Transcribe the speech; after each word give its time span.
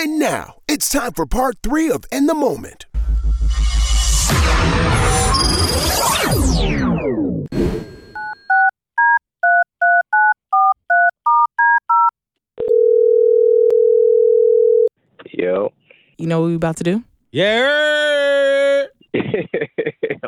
And 0.00 0.18
now 0.18 0.54
it's 0.66 0.88
time 0.88 1.12
for 1.12 1.26
part 1.26 1.58
three 1.62 1.90
of 1.90 2.06
In 2.10 2.24
the 2.24 2.32
Moment. 2.32 2.86
Yo. 15.32 15.72
You 16.18 16.26
know 16.26 16.40
what 16.40 16.46
we 16.48 16.54
about 16.54 16.76
to 16.78 16.84
do? 16.84 17.04
Yeah. 17.32 18.86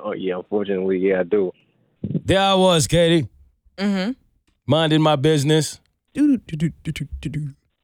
oh 0.03 0.13
yeah, 0.13 0.37
unfortunately, 0.37 0.99
yeah, 0.99 1.21
I 1.21 1.23
do. 1.25 1.53
There 2.03 2.41
I 2.41 2.55
was, 2.55 2.87
Katie, 2.87 3.29
Mm-hmm. 3.79 4.13
minding 4.67 5.03
my 5.03 5.17
business. 5.17 5.81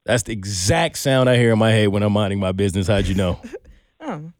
That's 0.09 0.22
the 0.22 0.32
exact 0.32 0.96
sound 0.96 1.29
I 1.29 1.36
hear 1.36 1.52
in 1.52 1.59
my 1.59 1.70
head 1.70 1.88
when 1.88 2.02
I'm 2.02 2.14
minding 2.14 2.41
my 2.41 2.50
business. 2.52 2.86
How'd 2.88 3.06
you 3.06 3.14
know? 3.14 3.41
Oh. 4.01 4.30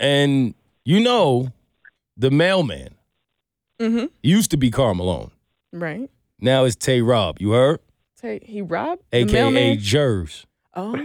and 0.00 0.54
you 0.84 1.00
know, 1.00 1.48
the 2.16 2.30
mailman 2.30 2.94
Mm-hmm. 3.80 4.06
used 4.22 4.50
to 4.52 4.56
be 4.56 4.70
Karl 4.70 4.94
Malone. 4.94 5.30
Right. 5.72 6.08
Now 6.40 6.64
it's 6.64 6.76
Tay 6.76 7.02
Rob. 7.02 7.36
You 7.40 7.50
heard? 7.50 7.80
Tay 8.18 8.40
he 8.42 8.62
robbed 8.62 9.02
the 9.10 9.18
AKA? 9.18 9.76
Jers. 9.76 10.46
Oh, 10.74 10.96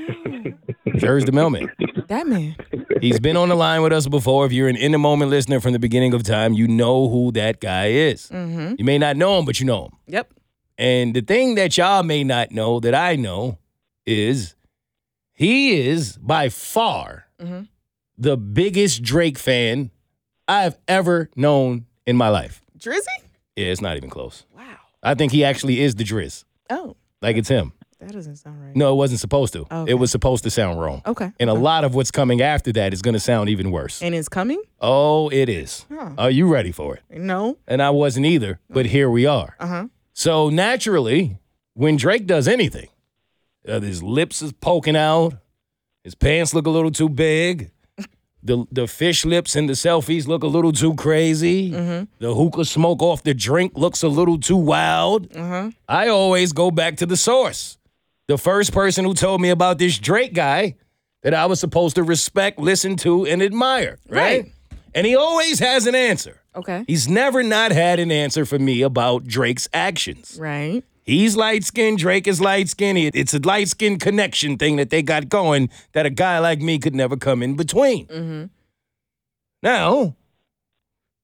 Jers 0.95 1.25
the 1.25 1.31
mailman. 1.33 1.69
that 2.07 2.27
man. 2.27 2.55
He's 3.01 3.19
been 3.19 3.35
on 3.35 3.49
the 3.49 3.55
line 3.55 3.81
with 3.81 3.91
us 3.91 4.07
before. 4.07 4.45
If 4.45 4.53
you're 4.53 4.69
an 4.69 4.77
in 4.77 4.91
the 4.93 4.97
moment 4.99 5.31
listener 5.31 5.59
from 5.59 5.73
the 5.73 5.79
beginning 5.79 6.13
of 6.13 6.23
time, 6.23 6.53
you 6.53 6.67
know 6.67 7.09
who 7.09 7.31
that 7.33 7.59
guy 7.59 7.87
is. 7.87 8.29
Mm-hmm. 8.29 8.75
You 8.77 8.85
may 8.85 8.97
not 8.99 9.17
know 9.17 9.37
him, 9.39 9.43
but 9.45 9.59
you 9.59 9.65
know 9.65 9.85
him. 9.85 9.91
Yep. 10.07 10.33
And 10.77 11.13
the 11.15 11.21
thing 11.21 11.55
that 11.55 11.75
y'all 11.77 12.03
may 12.03 12.23
not 12.23 12.51
know 12.51 12.79
that 12.79 12.95
I 12.95 13.15
know 13.17 13.57
is 14.07 14.55
he 15.33 15.79
is 15.79 16.17
by 16.17 16.49
far 16.49 17.25
Mhm. 17.39 17.67
the 18.17 18.37
biggest 18.37 19.03
Drake 19.03 19.37
fan 19.37 19.91
I've 20.47 20.77
ever 20.87 21.29
known 21.35 21.85
in 22.05 22.15
my 22.17 22.29
life. 22.29 22.63
Drizzy? 22.79 23.05
Yeah, 23.55 23.65
it's 23.67 23.81
not 23.81 23.97
even 23.97 24.09
close. 24.09 24.45
Wow. 24.55 24.63
I 25.03 25.13
think 25.13 25.31
he 25.31 25.43
actually 25.43 25.81
is 25.81 25.95
the 25.95 26.03
Drizz. 26.03 26.45
Oh, 26.69 26.95
Like 27.21 27.35
it's 27.37 27.49
him. 27.49 27.73
that 27.99 28.11
doesn't 28.11 28.35
sound 28.37 28.63
right. 28.63 28.75
No, 28.75 28.93
it 28.93 28.95
wasn't 28.95 29.19
supposed 29.19 29.53
to. 29.53 29.61
Okay. 29.71 29.91
It 29.91 29.95
was 29.95 30.09
supposed 30.11 30.43
to 30.45 30.49
sound 30.51 30.79
wrong. 30.79 31.01
Okay. 31.05 31.31
And 31.39 31.49
a 31.49 31.53
okay. 31.53 31.61
lot 31.61 31.83
of 31.83 31.95
what's 31.95 32.11
coming 32.11 32.41
after 32.41 32.71
that 32.73 32.93
is 32.93 33.01
going 33.01 33.13
to 33.13 33.19
sound 33.19 33.49
even 33.49 33.71
worse. 33.71 34.01
And 34.01 34.13
it's 34.15 34.29
coming? 34.29 34.61
Oh, 34.79 35.29
it 35.29 35.49
is. 35.49 35.85
Huh. 35.91 36.11
Are 36.17 36.29
you 36.31 36.47
ready 36.47 36.71
for 36.71 36.95
it? 36.95 37.01
No. 37.09 37.57
And 37.67 37.81
I 37.81 37.89
wasn't 37.89 38.25
either, 38.27 38.59
but 38.69 38.85
here 38.87 39.09
we 39.09 39.25
are. 39.25 39.55
Uh-huh. 39.59 39.87
So 40.13 40.49
naturally, 40.49 41.39
when 41.73 41.95
Drake 41.97 42.25
does 42.27 42.47
anything, 42.47 42.87
uh, 43.67 43.79
his 43.79 44.01
lips 44.01 44.41
is 44.41 44.51
poking 44.53 44.95
out, 44.95 45.35
his 46.03 46.15
pants 46.15 46.53
look 46.53 46.65
a 46.67 46.69
little 46.69 46.91
too 46.91 47.09
big, 47.09 47.71
the 48.43 48.65
the 48.71 48.87
fish 48.87 49.25
lips 49.25 49.55
in 49.55 49.67
the 49.67 49.73
selfies 49.73 50.27
look 50.27 50.43
a 50.43 50.47
little 50.47 50.71
too 50.71 50.93
crazy, 50.95 51.71
the 51.71 52.33
hookah 52.33 52.65
smoke 52.65 53.01
off 53.01 53.23
the 53.23 53.33
drink 53.33 53.73
looks 53.75 54.03
a 54.03 54.07
little 54.07 54.39
too 54.39 54.55
wild. 54.57 55.35
Uh-huh. 55.35 55.71
I 55.87 56.07
always 56.07 56.53
go 56.53 56.71
back 56.71 56.97
to 56.97 57.05
the 57.05 57.17
source. 57.17 57.77
The 58.27 58.37
first 58.37 58.73
person 58.73 59.05
who 59.05 59.13
told 59.13 59.41
me 59.41 59.49
about 59.49 59.77
this 59.79 59.97
Drake 59.97 60.33
guy 60.33 60.75
that 61.23 61.33
I 61.33 61.45
was 61.45 61.59
supposed 61.59 61.95
to 61.95 62.03
respect, 62.03 62.59
listen 62.59 62.95
to, 62.97 63.25
and 63.25 63.41
admire, 63.41 63.97
right? 64.09 64.43
Right. 64.43 64.53
And 64.93 65.05
he 65.05 65.15
always 65.15 65.59
has 65.59 65.85
an 65.87 65.95
answer. 65.95 66.41
Okay. 66.55 66.83
He's 66.87 67.07
never 67.07 67.43
not 67.43 67.71
had 67.71 67.99
an 67.99 68.11
answer 68.11 68.45
for 68.45 68.57
me 68.57 68.81
about 68.81 69.25
Drake's 69.25 69.67
actions. 69.73 70.37
Right. 70.39 70.83
He's 71.07 71.35
light 71.37 71.63
skinned, 71.63 71.97
Drake 71.99 72.27
is 72.27 72.39
light 72.41 72.67
skinned. 72.69 72.97
It's 73.15 73.33
a 73.33 73.39
light 73.39 73.69
skinned 73.69 74.01
connection 74.01 74.57
thing 74.57 74.75
that 74.75 74.89
they 74.89 75.01
got 75.01 75.29
going 75.29 75.69
that 75.93 76.05
a 76.05 76.09
guy 76.09 76.37
like 76.39 76.59
me 76.59 76.77
could 76.79 76.93
never 76.93 77.15
come 77.15 77.41
in 77.41 77.55
between. 77.55 78.05
Mm-hmm. 78.07 78.45
Now, 79.63 80.15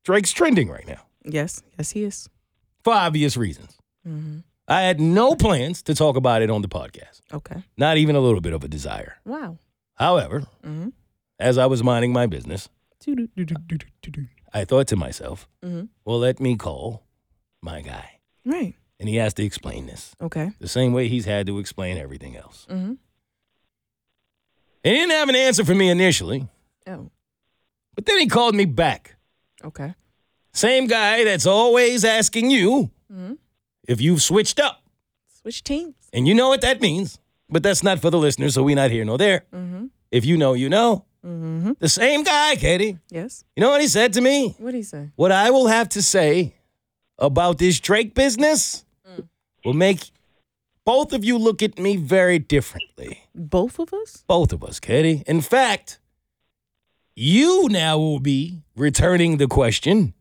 Drake's 0.05 0.31
trending 0.31 0.69
right 0.69 0.87
now 0.87 1.01
Yes. 1.25 1.61
Yes, 1.77 1.91
he 1.91 2.03
is. 2.03 2.29
for 2.83 2.93
obvious 2.93 3.37
reasons. 3.37 3.77
Mm-hmm. 4.07 4.39
I 4.67 4.81
had 4.83 4.99
no 5.01 5.35
plans 5.35 5.81
to 5.83 5.93
talk 5.95 6.15
about 6.15 6.41
it 6.41 6.49
on 6.49 6.61
the 6.61 6.69
podcast, 6.69 7.19
Okay. 7.33 7.63
not 7.77 7.97
even 7.97 8.15
a 8.15 8.19
little 8.21 8.41
bit 8.41 8.53
of 8.53 8.63
a 8.63 8.67
desire. 8.69 9.17
Wow. 9.25 9.57
However, 9.95 10.43
Mm-hmm. 10.65 10.89
as 11.39 11.57
I 11.57 11.65
was 11.65 11.83
minding 11.83 12.13
my 12.13 12.25
business, 12.27 12.69
I 14.53 14.65
thought 14.65 14.87
to 14.87 14.95
myself, 14.95 15.47
Mm-hmm. 15.63 15.85
well, 16.05 16.19
let 16.19 16.39
me 16.39 16.55
call 16.55 17.03
my 17.61 17.81
guy. 17.81 18.19
Right. 18.45 18.75
And 18.99 19.09
he 19.09 19.15
has 19.17 19.33
to 19.35 19.43
explain 19.43 19.85
this 19.87 20.15
Okay. 20.21 20.51
the 20.59 20.67
same 20.67 20.93
way 20.93 21.07
he's 21.09 21.25
had 21.25 21.47
to 21.47 21.59
explain 21.59 21.97
everything 21.97 22.35
else. 22.37 22.65
Mm-hmm. 22.69 22.93
He 24.83 24.89
didn't 24.91 25.11
have 25.11 25.29
an 25.29 25.35
answer 25.35 25.63
for 25.65 25.75
me 25.75 25.89
initially, 25.89 26.47
Oh. 26.87 27.09
but 27.95 28.05
then 28.05 28.19
he 28.19 28.27
called 28.27 28.55
me 28.55 28.65
back. 28.65 29.15
Okay. 29.63 29.93
Same 30.53 30.87
guy 30.87 31.23
that's 31.23 31.45
always 31.45 32.03
asking 32.05 32.51
you 32.51 32.91
Mhm. 33.11 33.37
if 33.87 33.99
you've 34.01 34.21
switched 34.21 34.59
up. 34.59 34.83
Switch 35.41 35.63
teams. 35.63 35.95
And 36.13 36.27
you 36.27 36.33
know 36.33 36.49
what 36.49 36.61
that 36.61 36.81
means, 36.81 37.19
but 37.49 37.63
that's 37.63 37.81
not 37.83 37.99
for 37.99 38.09
the 38.09 38.17
listeners, 38.19 38.53
so 38.53 38.63
we 38.63 38.75
not 38.75 38.91
here 38.91 39.05
nor 39.05 39.17
there. 39.17 39.45
Mm-hmm. 39.53 39.85
If 40.11 40.25
you 40.25 40.37
know, 40.37 40.53
you 40.53 40.69
know. 40.69 41.05
Mm-hmm. 41.25 41.71
The 41.79 41.89
same 41.89 42.23
guy, 42.23 42.55
Katie. 42.57 42.99
Yes. 43.09 43.45
You 43.55 43.61
know 43.61 43.69
what 43.69 43.79
he 43.81 43.87
said 43.87 44.11
to 44.13 44.21
me? 44.21 44.55
What'd 44.59 44.75
he 44.75 44.83
say? 44.83 45.09
What 45.15 45.31
I 45.31 45.49
will 45.51 45.67
have 45.67 45.87
to 45.89 46.01
say 46.01 46.53
about 47.17 47.57
this 47.57 47.79
Drake 47.79 48.13
business 48.13 48.85
will 49.63 49.73
make 49.73 50.11
both 50.85 51.13
of 51.13 51.23
you 51.23 51.37
look 51.37 51.63
at 51.63 51.79
me 51.79 51.95
very 51.95 52.39
differently. 52.39 53.23
Both 53.33 53.79
of 53.79 53.93
us? 53.93 54.23
Both 54.27 54.51
of 54.51 54.63
us, 54.63 54.79
Katie. 54.79 55.23
In 55.25 55.41
fact, 55.41 55.99
you 57.15 57.67
now 57.69 57.97
will 57.97 58.19
be 58.19 58.63
returning 58.75 59.37
the 59.37 59.47
question 59.47 60.13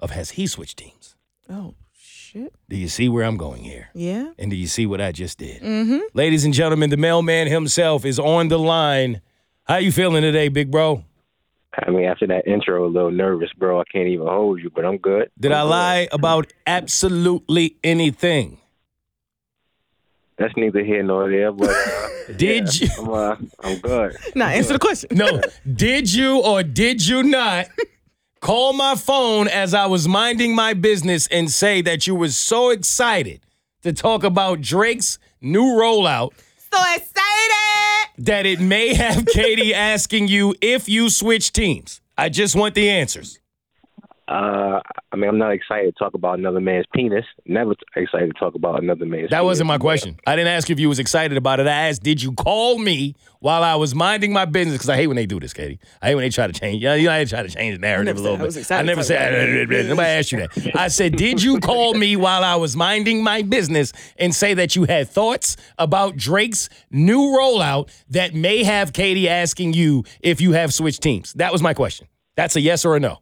of 0.00 0.10
has 0.10 0.30
he 0.30 0.46
switched 0.46 0.78
teams? 0.78 1.16
Oh, 1.50 1.74
shit. 1.92 2.54
Do 2.68 2.76
you 2.76 2.88
see 2.88 3.08
where 3.08 3.24
I'm 3.24 3.36
going 3.36 3.64
here? 3.64 3.88
Yeah. 3.94 4.32
And 4.38 4.50
do 4.50 4.56
you 4.56 4.68
see 4.68 4.86
what 4.86 5.00
I 5.00 5.12
just 5.12 5.38
did? 5.38 5.60
Mm-hmm. 5.62 5.98
Ladies 6.14 6.44
and 6.44 6.54
gentlemen, 6.54 6.90
the 6.90 6.96
mailman 6.96 7.48
himself 7.48 8.04
is 8.04 8.18
on 8.18 8.48
the 8.48 8.58
line. 8.58 9.20
How 9.64 9.76
you 9.76 9.92
feeling 9.92 10.22
today, 10.22 10.48
big 10.48 10.70
bro? 10.70 11.04
I 11.86 11.90
mean, 11.90 12.04
after 12.06 12.26
that 12.26 12.46
intro, 12.46 12.86
a 12.86 12.88
little 12.88 13.10
nervous, 13.10 13.50
bro. 13.56 13.80
I 13.80 13.84
can't 13.92 14.08
even 14.08 14.26
hold 14.26 14.60
you, 14.60 14.70
but 14.74 14.84
I'm 14.84 14.96
good. 14.98 15.30
Did 15.38 15.52
I'm 15.52 15.58
I 15.58 15.62
good. 15.62 15.70
lie 15.70 16.08
about 16.12 16.52
absolutely 16.66 17.76
anything? 17.84 18.58
That's 20.38 20.54
neither 20.56 20.84
here 20.84 21.02
nor 21.02 21.28
there, 21.30 21.50
but 21.52 21.70
uh, 21.70 22.08
Did 22.36 22.80
yeah, 22.80 22.88
you- 22.96 23.02
I'm, 23.02 23.08
uh, 23.10 23.36
I'm 23.60 23.78
good. 23.78 24.16
Now 24.34 24.48
answer 24.48 24.74
the 24.74 24.78
question. 24.78 25.10
No. 25.12 25.40
did 25.74 26.12
you 26.12 26.40
or 26.42 26.62
did 26.62 27.04
you 27.06 27.22
not 27.24 27.66
call 28.40 28.72
my 28.72 28.94
phone 28.94 29.48
as 29.48 29.74
I 29.74 29.86
was 29.86 30.06
minding 30.06 30.54
my 30.54 30.74
business 30.74 31.26
and 31.28 31.50
say 31.50 31.80
that 31.82 32.06
you 32.06 32.14
were 32.14 32.28
so 32.28 32.70
excited 32.70 33.40
to 33.82 33.92
talk 33.92 34.22
about 34.22 34.60
Drake's 34.60 35.18
new 35.40 35.62
rollout 35.64 36.32
So 36.72 36.78
excited. 36.94 37.14
That 38.18 38.46
it 38.46 38.60
may 38.60 38.94
have 38.94 39.26
Katie 39.26 39.74
asking 39.92 40.28
you 40.28 40.54
if 40.60 40.88
you 40.88 41.08
switch 41.10 41.52
teams? 41.52 42.00
I 42.16 42.28
just 42.28 42.56
want 42.56 42.74
the 42.74 42.90
answers. 42.90 43.37
Uh, 44.28 44.80
I 45.10 45.16
mean, 45.16 45.30
I'm 45.30 45.38
not 45.38 45.52
excited 45.52 45.94
to 45.94 45.98
talk 45.98 46.12
about 46.12 46.38
another 46.38 46.60
man's 46.60 46.84
penis. 46.94 47.24
Never 47.46 47.74
t- 47.74 47.80
excited 47.96 48.34
to 48.34 48.38
talk 48.38 48.54
about 48.54 48.82
another 48.82 49.06
man's. 49.06 49.30
That 49.30 49.42
wasn't 49.42 49.68
my 49.68 49.78
question. 49.78 50.18
I 50.26 50.36
didn't 50.36 50.48
ask 50.48 50.68
if 50.68 50.78
you 50.78 50.88
was 50.90 50.98
excited 50.98 51.38
about 51.38 51.60
it. 51.60 51.66
I 51.66 51.88
asked, 51.88 52.02
did 52.02 52.22
you 52.22 52.32
call 52.32 52.78
me 52.78 53.14
while 53.40 53.64
I 53.64 53.76
was 53.76 53.94
minding 53.94 54.34
my 54.34 54.44
business? 54.44 54.74
Because 54.74 54.90
I 54.90 54.96
hate 54.96 55.06
when 55.06 55.16
they 55.16 55.24
do 55.24 55.40
this, 55.40 55.54
Katie. 55.54 55.78
I 56.02 56.08
hate 56.08 56.14
when 56.16 56.24
they 56.24 56.28
try 56.28 56.46
to 56.46 56.52
change. 56.52 56.82
You 56.82 56.90
know, 56.90 56.94
you 56.94 57.06
know, 57.06 57.16
they 57.16 57.24
try 57.24 57.42
to 57.42 57.48
change 57.48 57.76
the 57.76 57.80
narrative 57.80 58.18
a 58.18 58.20
little 58.20 58.36
bit. 58.36 58.54
excited 58.54 58.82
I 58.82 58.82
never 58.82 59.02
to 59.02 59.08
talk 59.08 59.16
about 59.18 59.70
said. 59.70 59.70
Nobody 59.88 60.08
asked 60.08 60.32
you 60.32 60.38
that. 60.40 60.76
I 60.76 60.88
said, 60.88 61.16
did 61.16 61.42
you 61.42 61.58
call 61.60 61.94
me 61.94 62.14
while 62.16 62.44
I 62.44 62.56
was 62.56 62.76
minding 62.76 63.24
my 63.24 63.40
business 63.40 63.94
and 64.18 64.34
say 64.34 64.52
that 64.54 64.76
you 64.76 64.84
had 64.84 65.08
thoughts 65.08 65.56
about 65.78 66.16
Drake's 66.16 66.68
new 66.90 67.34
rollout 67.34 67.88
that 68.10 68.34
may 68.34 68.62
have 68.62 68.92
Katie 68.92 69.26
asking 69.28 69.72
you 69.72 70.04
if 70.20 70.42
you 70.42 70.52
have 70.52 70.74
switched 70.74 71.00
teams? 71.00 71.32
That 71.34 71.50
was 71.50 71.62
my 71.62 71.72
question. 71.72 72.08
That's 72.36 72.56
a 72.56 72.60
yes 72.60 72.84
or 72.84 72.94
a 72.94 73.00
no. 73.00 73.20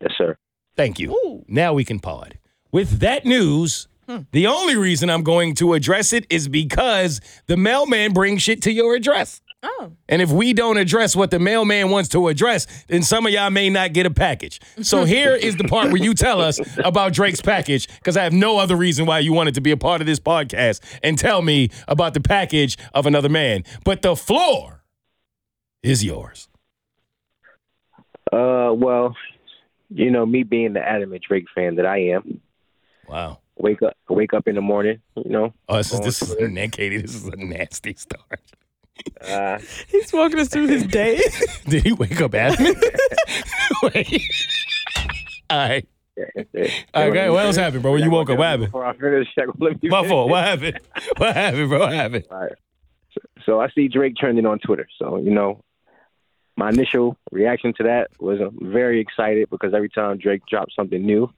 Yes, 0.00 0.12
sir. 0.16 0.36
Thank 0.76 0.98
you. 0.98 1.12
Ooh. 1.12 1.44
Now 1.48 1.72
we 1.74 1.84
can 1.84 2.00
pod. 2.00 2.38
With 2.72 2.98
that 3.00 3.24
news, 3.24 3.86
the 4.32 4.46
only 4.46 4.76
reason 4.76 5.08
I'm 5.08 5.22
going 5.22 5.54
to 5.56 5.74
address 5.74 6.12
it 6.12 6.26
is 6.28 6.48
because 6.48 7.20
the 7.46 7.56
mailman 7.56 8.12
brings 8.12 8.42
shit 8.42 8.62
to 8.62 8.72
your 8.72 8.94
address. 8.94 9.40
Oh. 9.62 9.92
And 10.10 10.20
if 10.20 10.30
we 10.30 10.52
don't 10.52 10.76
address 10.76 11.16
what 11.16 11.30
the 11.30 11.38
mailman 11.38 11.88
wants 11.88 12.10
to 12.10 12.28
address, 12.28 12.66
then 12.88 13.02
some 13.02 13.24
of 13.24 13.32
y'all 13.32 13.48
may 13.48 13.70
not 13.70 13.94
get 13.94 14.04
a 14.04 14.10
package. 14.10 14.60
So 14.82 15.04
here 15.06 15.34
is 15.34 15.56
the 15.56 15.64
part 15.64 15.86
where 15.86 16.02
you 16.02 16.12
tell 16.12 16.42
us 16.42 16.60
about 16.78 17.14
Drake's 17.14 17.40
package, 17.40 17.88
because 17.98 18.16
I 18.16 18.24
have 18.24 18.34
no 18.34 18.58
other 18.58 18.76
reason 18.76 19.06
why 19.06 19.20
you 19.20 19.32
wanted 19.32 19.54
to 19.54 19.62
be 19.62 19.70
a 19.70 19.76
part 19.76 20.02
of 20.02 20.06
this 20.06 20.20
podcast 20.20 20.80
and 21.02 21.18
tell 21.18 21.40
me 21.40 21.70
about 21.88 22.12
the 22.12 22.20
package 22.20 22.76
of 22.92 23.06
another 23.06 23.30
man. 23.30 23.64
But 23.84 24.02
the 24.02 24.16
floor 24.16 24.84
is 25.82 26.04
yours. 26.04 26.48
Uh, 28.30 28.72
well, 28.74 29.16
you 29.94 30.10
know, 30.10 30.26
me 30.26 30.42
being 30.42 30.72
the 30.72 30.80
adamant 30.86 31.22
Drake 31.26 31.46
fan 31.54 31.76
that 31.76 31.86
I 31.86 31.98
am, 32.08 32.40
Wow. 33.08 33.38
wake 33.56 33.82
up, 33.82 33.96
wake 34.08 34.34
up 34.34 34.48
in 34.48 34.54
the 34.56 34.60
morning, 34.60 35.00
you 35.16 35.30
know, 35.30 35.54
Oh, 35.68 35.76
this 35.76 35.92
is 35.92 36.00
this 36.00 36.22
is 36.22 36.34
through 36.34 36.68
Katie. 36.68 36.98
This 37.00 37.14
is 37.14 37.26
a 37.26 37.36
nasty 37.36 37.94
start. 37.94 38.40
Uh, 39.20 39.58
He's 39.88 40.12
walking 40.12 40.38
us 40.40 40.48
through 40.48 40.68
his 40.68 40.84
day. 40.84 41.20
Did 41.68 41.84
he 41.84 41.92
wake 41.92 42.20
up 42.20 42.34
adamant? 42.34 42.78
Wait. 43.82 44.22
All 45.50 45.58
right. 45.58 45.88
Okay, 46.94 47.28
what 47.30 47.44
else 47.44 47.56
happened, 47.56 47.82
bro? 47.82 47.92
When 47.92 48.02
you 48.04 48.10
woke 48.10 48.30
up, 48.30 48.38
what 48.38 48.46
happened? 48.46 48.66
Before 48.66 48.86
I 48.86 48.96
finish, 48.96 49.28
check, 49.34 49.46
let 49.58 49.82
me 49.82 49.88
My 49.88 50.06
fault. 50.06 50.30
What 50.30 50.44
happened? 50.44 50.78
What 51.16 51.34
happened, 51.34 51.68
bro? 51.68 51.78
What 51.80 51.92
happened? 51.92 52.24
All 52.30 52.40
right. 52.40 52.52
So, 53.12 53.20
so 53.46 53.60
I 53.60 53.68
see 53.70 53.88
Drake 53.88 54.14
trending 54.16 54.46
on 54.46 54.58
Twitter. 54.60 54.86
So 54.98 55.16
you 55.18 55.30
know, 55.32 55.62
my 56.56 56.68
initial 56.68 57.16
reaction 57.32 57.72
to 57.74 57.82
that 57.84 58.10
was 58.20 58.40
I'm 58.40 58.58
very 58.72 59.00
excited 59.00 59.50
because 59.50 59.74
every 59.74 59.88
time 59.88 60.18
Drake 60.18 60.42
drops 60.48 60.74
something 60.74 61.04
new, 61.04 61.32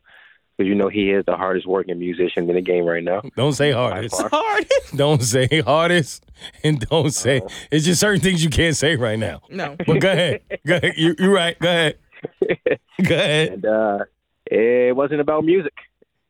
because 0.57 0.69
you 0.69 0.75
know 0.75 0.89
he 0.89 1.11
is 1.11 1.25
the 1.27 1.37
hardest 1.37 1.67
working 1.67 1.99
musician 1.99 2.49
in 2.49 2.55
the 2.57 2.63
game 2.63 2.85
right 2.85 3.03
now. 3.03 3.23
Don't 3.37 3.53
say 3.53 3.73
By 3.73 3.79
hardest. 3.79 4.23
Don't 4.97 5.23
say 5.23 5.61
hardest, 5.61 6.25
and 6.65 6.81
don't 6.81 7.13
say. 7.13 7.43
It's 7.71 7.85
just 7.85 8.01
certain 8.01 8.21
things 8.21 8.43
you 8.43 8.51
can't 8.51 8.77
say 8.77 8.97
right 8.97 9.19
now. 9.19 9.43
No. 9.51 9.77
But 9.87 10.01
go 10.01 10.13
ahead. 10.13 10.43
Go 10.67 10.77
ahead. 10.77 10.95
You, 10.97 11.15
you're 11.19 11.33
right. 11.33 11.59
Go 11.59 11.69
ahead. 11.69 11.99
Go 13.03 13.15
ahead. 13.15 13.53
and 13.53 13.67
uh, 13.67 13.99
it 14.47 14.97
wasn't 14.97 15.21
about 15.21 15.45
music. 15.45 15.75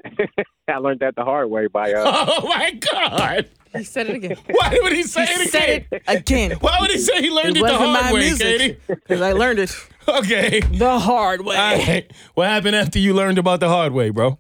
I 0.69 0.79
learned 0.79 1.01
that 1.01 1.15
the 1.15 1.25
hard 1.25 1.49
way 1.49 1.69
by 1.69 1.93
uh, 1.93 2.03
Oh 2.29 2.49
my 2.49 2.73
God! 2.73 3.49
He 3.77 3.85
said 3.85 4.09
it 4.09 4.17
again. 4.17 4.37
Why 4.51 4.79
would 4.83 4.93
he 4.93 5.03
say 5.05 5.27
He 5.27 5.33
it 5.43 5.51
said 5.51 5.69
again? 5.69 5.87
it 5.93 6.03
again. 6.09 6.51
Why 6.61 6.79
would 6.81 6.91
he 6.91 6.99
say 6.99 7.21
he 7.21 7.31
learned 7.31 7.57
It 7.57 7.63
it, 7.63 7.67
the 7.67 7.77
hard 7.77 8.03
my 8.05 8.13
way, 8.13 8.21
music. 8.21 8.59
Katie? 8.59 8.79
Because 8.89 9.21
I 9.21 9.33
learned 9.33 9.59
it 9.61 9.75
Okay. 10.09 10.61
the 10.61 10.99
hard 10.99 11.45
way. 11.45 11.57
All 11.57 11.77
right. 11.79 12.11
What 12.35 12.49
happened 12.49 12.75
after 12.77 12.99
you 12.99 13.15
learned 13.15 13.39
about 13.39 13.61
the 13.61 13.69
hard 13.69 13.93
way, 13.93 14.11
bro? 14.11 14.39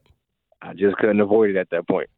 I 0.62 0.72
just 0.74 0.96
couldn't 0.96 1.20
avoid 1.20 1.50
it 1.50 1.56
at 1.56 1.70
that 1.70 1.86
point. 1.86 2.08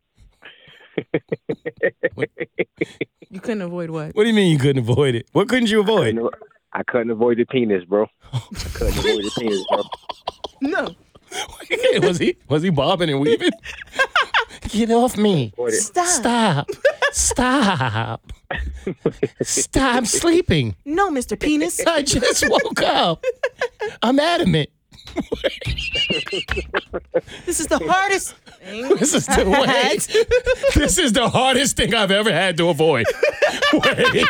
You 3.31 3.41
couldn't 3.41 3.63
avoid 3.63 3.91
what? 3.91 4.15
What 4.15 4.23
do 4.25 4.29
you 4.29 4.35
mean 4.35 4.51
you 4.53 4.59
couldn't 4.59 4.79
avoid 4.89 5.15
it? 5.15 5.27
What 5.33 5.49
couldn't 5.49 5.71
you 5.71 5.81
avoid? 5.81 6.15
Couldn't- 6.17 6.35
I 6.73 6.83
couldn't 6.83 7.11
avoid 7.11 7.39
the 7.39 7.47
penis, 7.47 7.85
bro. 7.85 8.07
I 8.33 8.41
couldn't 8.75 8.99
avoid 8.99 9.25
the 9.25 9.33
penis, 9.39 9.65
bro. 9.71 9.83
No. 10.61 10.95
was 12.03 12.19
he 12.19 12.37
was 12.49 12.63
he 12.63 12.71
bobbing 12.71 13.11
and 13.11 13.21
weaving? 13.21 13.51
Get 14.69 14.91
off 14.91 15.17
me. 15.17 15.53
Stop. 15.69 16.07
Stop. 16.07 16.71
Stop. 17.13 18.33
Stop. 19.43 19.97
I'm 19.97 20.05
sleeping. 20.05 20.75
No, 20.85 21.11
Mr. 21.11 21.39
Penis. 21.39 21.85
I 21.87 22.03
just 22.03 22.49
woke 22.49 22.83
up. 22.83 23.25
I'm 24.03 24.19
adamant. 24.19 24.71
This 27.47 27.61
is 27.61 27.67
the 27.67 27.79
hardest 27.79 28.35
thing. 28.35 28.89
This 28.97 29.15
is 29.15 29.27
the 29.27 29.45
wait. 29.49 30.75
This 30.75 30.99
is 30.99 31.13
the 31.13 31.29
hardest 31.29 31.77
thing 31.77 31.95
I've 31.95 32.11
ever 32.11 32.31
had 32.33 32.57
to 32.59 32.69
avoid. 32.69 33.07
Wait. 33.73 34.27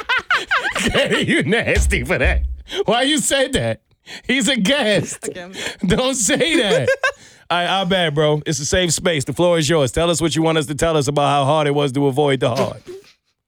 Katie, 0.76 1.30
you 1.30 1.42
nasty 1.42 2.04
for 2.04 2.18
that. 2.18 2.42
Why 2.84 3.02
you 3.02 3.18
said 3.18 3.52
that? 3.54 3.82
He's 4.26 4.48
a 4.48 4.56
guest. 4.56 5.28
Okay, 5.36 5.52
Don't 5.86 6.14
say 6.14 6.56
that. 6.56 6.88
All 7.50 7.58
right, 7.58 7.66
our 7.66 7.86
bad, 7.86 8.14
bro. 8.14 8.42
It's 8.44 8.58
a 8.60 8.66
safe 8.66 8.92
space. 8.92 9.24
The 9.24 9.32
floor 9.32 9.58
is 9.58 9.68
yours. 9.68 9.90
Tell 9.92 10.10
us 10.10 10.20
what 10.20 10.36
you 10.36 10.42
want 10.42 10.58
us 10.58 10.66
to 10.66 10.74
tell 10.74 10.96
us 10.96 11.08
about 11.08 11.28
how 11.28 11.44
hard 11.44 11.66
it 11.66 11.74
was 11.74 11.92
to 11.92 12.06
avoid 12.06 12.40
the 12.40 12.54
hard. 12.54 12.82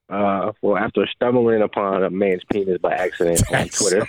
Uh, 0.09 0.51
well, 0.61 0.77
after 0.77 1.07
stumbling 1.15 1.63
upon 1.63 2.03
a 2.03 2.11
man's 2.11 2.43
penis 2.53 2.79
by 2.79 2.93
accident 2.93 3.39
on 3.47 3.53
That's- 3.53 3.79
Twitter, 3.79 4.05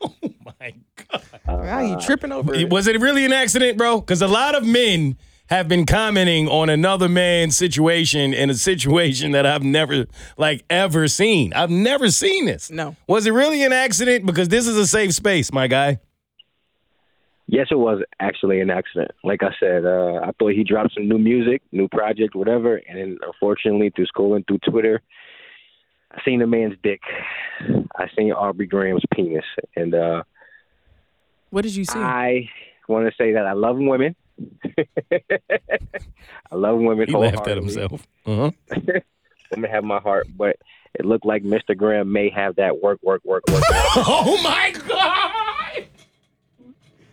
Oh 0.00 0.14
my 0.60 0.72
God. 1.10 1.22
Wow, 1.48 1.80
you 1.80 2.00
tripping 2.00 2.30
over 2.30 2.54
it? 2.54 2.70
Was 2.70 2.86
it 2.86 3.00
really 3.00 3.24
an 3.24 3.32
accident, 3.32 3.76
bro? 3.76 3.98
Because 4.00 4.22
a 4.22 4.28
lot 4.28 4.54
of 4.54 4.64
men 4.64 5.16
have 5.50 5.68
been 5.68 5.84
commenting 5.84 6.48
on 6.48 6.70
another 6.70 7.08
man's 7.08 7.56
situation 7.56 8.32
in 8.32 8.48
a 8.50 8.54
situation 8.54 9.32
that 9.32 9.44
I've 9.44 9.62
never, 9.62 10.06
like, 10.38 10.64
ever 10.70 11.06
seen. 11.08 11.52
I've 11.52 11.70
never 11.70 12.10
seen 12.10 12.46
this. 12.46 12.70
No. 12.70 12.96
Was 13.06 13.26
it 13.26 13.32
really 13.32 13.62
an 13.62 13.72
accident? 13.72 14.24
Because 14.24 14.48
this 14.48 14.66
is 14.66 14.76
a 14.76 14.86
safe 14.86 15.12
space, 15.14 15.52
my 15.52 15.66
guy. 15.66 16.00
yes, 17.46 17.66
it 17.70 17.78
was 17.78 18.02
actually 18.20 18.60
an 18.60 18.70
accident. 18.70 19.10
Like 19.22 19.42
I 19.42 19.50
said, 19.60 19.84
uh, 19.84 20.20
I 20.24 20.30
thought 20.38 20.52
he 20.52 20.64
dropped 20.64 20.94
some 20.94 21.08
new 21.08 21.18
music, 21.18 21.60
new 21.72 21.88
project, 21.88 22.34
whatever, 22.34 22.76
and 22.88 22.98
then 22.98 23.18
unfortunately, 23.24 23.92
through 23.94 24.06
scrolling 24.06 24.46
through 24.46 24.58
Twitter, 24.68 25.02
I 26.10 26.22
seen 26.24 26.40
a 26.42 26.46
man's 26.46 26.76
dick. 26.82 27.00
I 27.96 28.06
seen 28.16 28.32
Aubrey 28.32 28.66
Graham's 28.66 29.04
penis, 29.12 29.44
and 29.76 29.94
uh, 29.94 30.22
What 31.50 31.62
did 31.62 31.74
you 31.76 31.84
see? 31.84 31.98
I 31.98 32.48
want 32.88 33.06
to 33.06 33.12
say 33.16 33.32
that 33.34 33.46
I 33.46 33.52
love 33.52 33.76
women. 33.78 34.16
I 36.50 36.54
love 36.54 36.78
women. 36.78 37.08
He 37.08 37.14
laughed 37.16 37.46
at 37.48 37.56
himself. 37.56 38.06
Uh-huh. 38.26 38.50
Women 39.50 39.70
have 39.70 39.84
my 39.84 39.98
heart, 40.00 40.26
but 40.36 40.56
it 40.94 41.04
looked 41.04 41.24
like 41.26 41.42
Mr. 41.44 41.76
Graham 41.76 42.10
may 42.10 42.28
have 42.30 42.56
that 42.56 42.82
work, 42.82 42.98
work, 43.02 43.22
work, 43.24 43.44
work. 43.48 43.60
work. 43.60 43.64
Oh 43.96 44.40
my 44.42 44.72
God! 44.72 45.84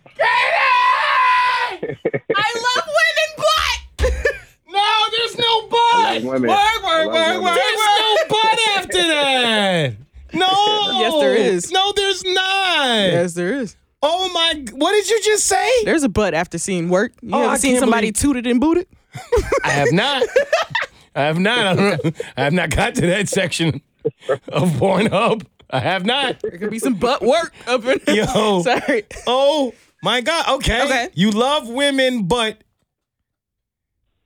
Katie! 0.06 1.98
I 2.34 2.48
love 2.76 2.86
women 2.86 3.30
butt. 3.36 3.78
No, 4.68 4.88
there's 5.16 5.38
no 5.38 5.44
I 5.44 5.68
butt. 5.70 6.14
love 6.14 6.24
women. 6.24 6.50
Work, 6.50 6.82
work, 6.82 7.06
work, 7.06 7.12
women. 7.12 7.42
work. 7.42 7.54
There's 7.54 7.78
no 8.00 8.16
butt 8.28 8.58
after 8.76 9.02
that. 9.02 9.94
No. 10.32 10.48
Yes, 11.00 11.12
there 11.20 11.34
is. 11.36 11.70
No, 11.70 11.92
there's 11.94 12.24
not. 12.24 12.34
yes, 12.86 13.34
there 13.34 13.52
is. 13.54 13.76
Oh 14.02 14.30
my! 14.32 14.64
What 14.72 14.92
did 14.92 15.08
you 15.08 15.20
just 15.22 15.44
say? 15.46 15.68
There's 15.84 16.02
a 16.02 16.08
butt 16.08 16.34
after 16.34 16.58
seeing 16.58 16.88
work. 16.88 17.12
You 17.22 17.30
Oh, 17.34 17.42
ever 17.42 17.50
I 17.52 17.56
seen 17.56 17.78
somebody 17.78 18.10
believe- 18.10 18.14
tooted 18.20 18.46
and 18.46 18.60
booted? 18.60 18.86
I 19.64 19.68
have 19.68 19.92
not. 19.92 20.22
I 21.14 21.22
have 21.22 21.38
not. 21.38 21.78
I. 21.78 21.98
I 22.36 22.42
have 22.44 22.52
not 22.52 22.70
got 22.70 22.94
to 22.96 23.06
that 23.08 23.28
section 23.28 23.80
of 24.48 24.70
Pornhub. 24.72 25.46
I 25.70 25.78
have 25.80 26.04
not. 26.04 26.40
There 26.40 26.50
could 26.58 26.70
be 26.70 26.78
some 26.78 26.94
butt 26.94 27.22
work 27.22 27.52
up 27.66 27.84
in 27.84 28.00
there. 28.06 28.16
Yo. 28.34 28.62
Sorry. 28.64 29.04
Oh 29.26 29.72
my 30.02 30.20
God. 30.20 30.48
Okay. 30.56 30.82
Okay. 30.84 31.08
You 31.14 31.30
love 31.30 31.68
women, 31.68 32.24
but 32.26 32.64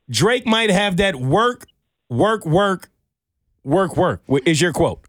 Drake 0.08 0.46
might 0.46 0.70
have 0.70 0.96
that 0.98 1.16
work, 1.16 1.66
work, 2.08 2.46
work, 2.46 2.88
work, 3.64 3.96
work. 3.96 4.22
Is 4.46 4.60
your 4.60 4.72
quote? 4.72 5.00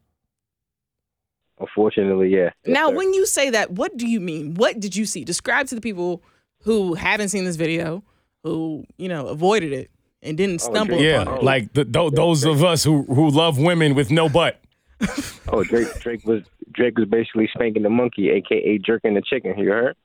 Unfortunately, 1.60 2.30
yeah. 2.30 2.52
Yes, 2.64 2.74
Now, 2.74 2.90
sir. 2.90 2.96
when 2.96 3.14
you 3.14 3.26
say 3.26 3.50
that, 3.50 3.72
what 3.72 3.98
do 3.98 4.08
you 4.08 4.20
mean? 4.20 4.54
What 4.56 4.80
did 4.80 4.96
you 4.96 5.06
see? 5.06 5.24
Describe 5.24 5.68
to 5.68 5.76
the 5.76 5.82
people 5.82 6.22
who 6.62 6.94
haven't 6.94 7.30
seen 7.30 7.46
this 7.46 7.56
video, 7.56 8.04
who 8.44 8.86
you 8.98 9.10
know 9.10 9.28
avoided 9.28 9.74
it 9.74 9.90
and 10.22 10.38
didn't 10.38 10.62
oh, 10.62 10.72
stumble 10.72 10.98
Drake. 10.98 11.08
Yeah, 11.10 11.22
upon 11.24 11.38
it. 11.38 11.44
like 11.44 11.74
the, 11.74 11.86
th- 11.86 12.14
those 12.14 12.44
of 12.44 12.64
us 12.64 12.84
who 12.84 13.04
who 13.04 13.30
love 13.30 13.58
women 13.58 13.96
with 13.96 14.12
no 14.12 14.30
butt. 14.30 14.60
oh, 15.48 15.64
Drake, 15.64 16.00
Drake 16.00 16.26
was 16.26 16.44
Drake 16.72 16.98
was 16.98 17.08
basically 17.08 17.50
spanking 17.54 17.84
the 17.84 17.90
monkey, 17.90 18.30
aka 18.30 18.78
jerking 18.78 19.14
the 19.16 19.22
chicken. 19.22 19.58
You 19.58 19.70
heard? 19.70 19.96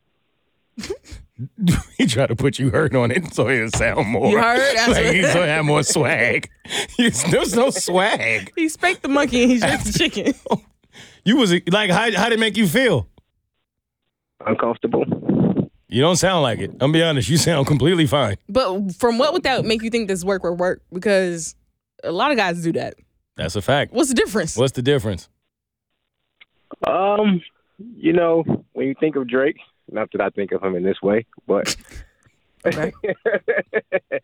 he 1.98 2.06
tried 2.06 2.28
to 2.28 2.36
put 2.36 2.58
you 2.58 2.70
hurt 2.70 2.94
on 2.94 3.10
it 3.10 3.34
so 3.34 3.48
it'll 3.48 3.68
sound 3.70 4.08
more. 4.08 4.30
You 4.30 4.38
heard? 4.38 4.58
That's 4.76 4.88
like 4.92 5.04
what- 5.04 5.14
he's 5.14 5.34
gonna 5.34 5.46
have 5.46 5.64
more 5.64 5.82
swag. 5.82 6.48
There's 6.98 7.54
no 7.54 7.70
swag. 7.70 8.52
He 8.56 8.68
spanked 8.68 9.02
the 9.02 9.08
monkey 9.08 9.42
and 9.42 9.52
he 9.52 9.58
jerked 9.58 9.84
the 9.84 9.92
chicken. 9.92 10.34
You 11.24 11.36
was 11.36 11.52
like, 11.70 11.90
how 11.90 12.10
how 12.12 12.28
did 12.28 12.34
it 12.34 12.40
make 12.40 12.56
you 12.56 12.66
feel? 12.66 13.08
Uncomfortable. 14.44 15.04
You 15.88 16.00
don't 16.00 16.16
sound 16.16 16.42
like 16.42 16.58
it. 16.58 16.70
I'm 16.70 16.78
gonna 16.78 16.92
be 16.92 17.02
honest. 17.02 17.28
You 17.28 17.36
sound 17.36 17.66
completely 17.66 18.06
fine. 18.06 18.36
But 18.48 18.92
from 18.94 19.18
what 19.18 19.32
would 19.32 19.42
that 19.44 19.64
make 19.64 19.82
you 19.82 19.90
think 19.90 20.08
this 20.08 20.24
work 20.24 20.44
or 20.44 20.54
work? 20.54 20.82
Because 20.92 21.54
a 22.02 22.10
lot 22.12 22.30
of 22.30 22.36
guys 22.36 22.62
do 22.62 22.72
that. 22.72 22.94
That's 23.36 23.56
a 23.56 23.62
fact. 23.62 23.92
What's 23.92 24.08
the 24.08 24.14
difference? 24.14 24.56
What's 24.56 24.72
the 24.72 24.82
difference? 24.82 25.28
Um, 26.86 27.42
you 27.96 28.12
know, 28.12 28.44
when 28.72 28.88
you 28.88 28.94
think 28.98 29.16
of 29.16 29.28
Drake, 29.28 29.58
not 29.90 30.10
that 30.12 30.20
I 30.20 30.30
think 30.30 30.52
of 30.52 30.62
him 30.62 30.74
in 30.74 30.82
this 30.82 31.00
way, 31.02 31.26
but 31.46 31.76
Okay. 32.64 32.92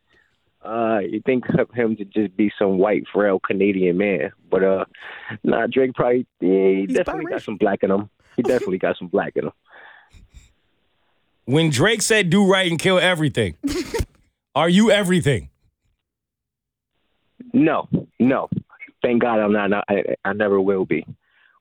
uh, 0.64 0.98
you 1.08 1.20
think 1.24 1.44
of 1.58 1.70
him 1.70 1.96
to 1.96 2.04
just 2.04 2.36
be 2.36 2.50
some 2.58 2.78
white, 2.78 3.04
frail 3.12 3.38
Canadian 3.40 3.96
man. 3.98 4.32
But 4.50 4.64
uh, 4.64 4.84
nah, 5.44 5.66
Drake 5.66 5.94
probably 5.94 6.26
yeah, 6.40 6.48
he 6.50 6.86
He's 6.88 6.96
definitely 6.96 7.26
got 7.30 7.42
some 7.42 7.56
black 7.56 7.82
in 7.82 7.90
him. 7.90 8.10
He 8.36 8.42
definitely 8.42 8.78
got 8.78 8.96
some 8.98 9.08
black 9.08 9.36
in 9.36 9.44
him. 9.46 9.52
When 11.44 11.70
Drake 11.70 12.02
said 12.02 12.28
"do 12.30 12.50
right 12.50 12.70
and 12.70 12.78
kill 12.78 12.98
everything," 12.98 13.56
are 14.54 14.68
you 14.68 14.90
everything? 14.90 15.48
No, 17.52 17.88
no. 18.18 18.48
Thank 19.02 19.22
God 19.22 19.38
I'm 19.38 19.52
not. 19.52 19.72
I, 19.88 20.02
I 20.24 20.32
never 20.32 20.60
will 20.60 20.84
be. 20.84 21.06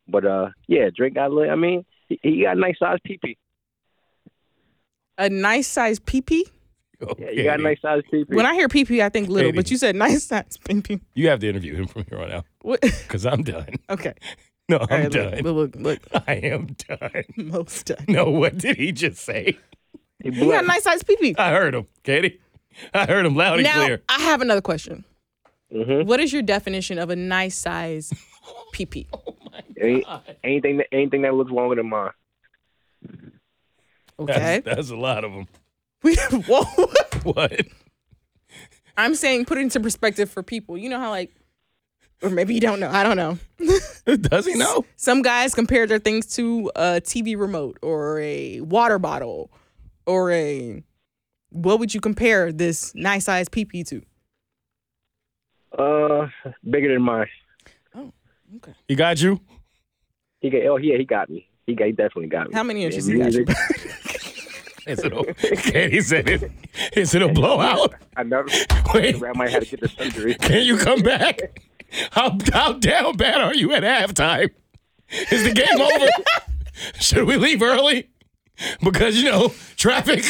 But 0.07 0.25
uh, 0.25 0.49
yeah, 0.67 0.89
Drake 0.95 1.13
got. 1.13 1.31
a 1.31 1.33
little- 1.33 1.51
I 1.51 1.55
mean, 1.55 1.85
he, 2.09 2.19
he 2.23 2.41
got 2.41 2.57
a 2.57 2.59
nice 2.59 2.79
size 2.79 2.97
pee 3.03 3.37
A 5.17 5.29
nice 5.29 5.67
size 5.67 5.99
pee 6.99 7.07
Yeah, 7.19 7.29
you 7.31 7.43
got 7.43 7.59
a 7.59 7.63
nice 7.63 7.81
size 7.81 8.01
pee 8.11 8.25
When 8.27 8.45
I 8.45 8.53
hear 8.53 8.67
pee 8.67 9.01
I 9.01 9.09
think 9.09 9.29
little, 9.29 9.49
Katie. 9.51 9.55
but 9.55 9.71
you 9.71 9.77
said 9.77 9.95
nice 9.95 10.23
size 10.25 10.57
pee 10.83 10.99
You 11.15 11.29
have 11.29 11.39
to 11.39 11.49
interview 11.49 11.75
him 11.75 11.87
from 11.87 12.05
here 12.09 12.19
on 12.19 12.31
out 12.31 12.45
What? 12.61 12.81
because 12.81 13.25
I'm 13.25 13.43
done. 13.43 13.67
Okay. 13.89 14.13
No, 14.69 14.77
I'm 14.79 14.81
All 14.91 14.97
right, 14.97 15.11
done. 15.11 15.39
look, 15.43 15.75
look, 15.75 15.99
look, 16.11 16.23
I 16.27 16.33
am 16.33 16.75
done. 16.89 17.23
most 17.37 17.85
done. 17.85 18.03
No, 18.09 18.29
what 18.29 18.57
did 18.57 18.75
he 18.75 18.91
just 18.91 19.21
say? 19.23 19.57
He 20.21 20.29
You 20.31 20.51
got 20.51 20.63
a 20.65 20.67
nice 20.67 20.83
size 20.83 21.03
pee 21.03 21.35
I 21.37 21.51
heard 21.51 21.73
him, 21.73 21.87
Katie. 22.03 22.41
I 22.93 23.05
heard 23.05 23.25
him 23.25 23.35
loud 23.35 23.55
and 23.59 23.63
Now, 23.63 23.85
clear. 23.85 24.01
I 24.09 24.19
have 24.21 24.41
another 24.41 24.61
question. 24.61 25.05
Mhm. 25.73 26.05
What 26.05 26.19
is 26.19 26.33
your 26.33 26.41
definition 26.41 26.97
of 26.99 27.09
a 27.09 27.15
nice 27.15 27.55
size 27.57 28.11
PP. 28.73 29.07
Any, 29.81 30.03
anything 30.43 30.77
that 30.77 30.87
anything 30.91 31.21
that 31.23 31.33
looks 31.33 31.51
longer 31.51 31.75
than 31.75 31.89
mine. 31.89 32.11
Okay. 34.19 34.61
That's, 34.63 34.65
that's 34.65 34.89
a 34.89 34.95
lot 34.95 35.23
of 35.23 35.31
them. 35.31 35.47
We, 36.03 36.15
whoa. 36.47 36.63
What? 37.23 37.61
I'm 38.97 39.15
saying 39.15 39.45
put 39.45 39.57
it 39.57 39.61
into 39.61 39.79
perspective 39.79 40.29
for 40.29 40.43
people. 40.43 40.77
You 40.77 40.89
know 40.89 40.99
how 40.99 41.09
like, 41.09 41.33
or 42.23 42.29
maybe 42.29 42.53
you 42.55 42.59
don't 42.61 42.79
know. 42.79 42.89
I 42.89 43.03
don't 43.03 43.17
know. 43.17 43.37
Does 44.15 44.45
he 44.45 44.55
know? 44.55 44.85
Some 44.95 45.21
guys 45.21 45.53
compare 45.53 45.85
their 45.85 45.99
things 45.99 46.25
to 46.35 46.71
a 46.75 47.01
TV 47.01 47.37
remote 47.37 47.77
or 47.81 48.19
a 48.19 48.61
water 48.61 48.97
bottle 48.99 49.51
or 50.05 50.31
a. 50.31 50.83
What 51.49 51.79
would 51.79 51.93
you 51.93 52.01
compare 52.01 52.51
this 52.51 52.93
nice 52.95 53.25
size 53.25 53.47
PP 53.49 53.87
to? 53.87 54.01
Uh, 55.77 56.27
bigger 56.69 56.91
than 56.93 57.01
mine. 57.01 57.27
Oh, 57.95 58.11
okay. 58.57 58.73
He 58.87 58.95
got 58.95 59.21
you? 59.21 59.39
He 60.41 60.49
got. 60.49 60.61
Oh 60.65 60.77
yeah, 60.77 60.97
he 60.97 61.05
got 61.05 61.29
me. 61.29 61.47
He 61.65 61.75
got. 61.75 61.85
He 61.85 61.91
definitely 61.91 62.27
got 62.27 62.49
me. 62.49 62.53
How 62.55 62.63
many 62.63 62.83
And 62.83 62.93
inches 62.93 63.05
he 63.05 63.17
got 63.17 63.33
you? 63.33 63.45
Is 64.87 65.03
it 65.03 65.11
a, 65.13 65.33
Katie 65.71 66.01
said 66.01 66.29
it. 66.29 66.51
Is 66.93 67.13
it 67.13 67.21
a 67.21 67.27
blowout? 67.27 67.93
I 68.15 68.23
never. 68.23 68.47
Wait. 68.93 69.21
I 69.23 69.33
might 69.33 69.49
have 69.49 69.63
to 69.63 69.69
get 69.69 69.81
the 69.81 69.89
surgery. 69.89 70.35
Can 70.35 70.63
you 70.63 70.77
come 70.77 71.01
back? 71.01 71.61
How 72.11 72.37
how 72.53 72.73
down 72.73 73.17
bad 73.17 73.41
are 73.41 73.55
you 73.55 73.73
at 73.73 73.83
halftime? 73.83 74.49
Is 75.09 75.43
the 75.43 75.53
game 75.53 75.79
over? 75.79 76.07
Should 76.99 77.25
we 77.25 77.37
leave 77.37 77.61
early? 77.61 78.09
Because 78.83 79.17
you 79.17 79.29
know 79.29 79.53
traffic. 79.75 80.23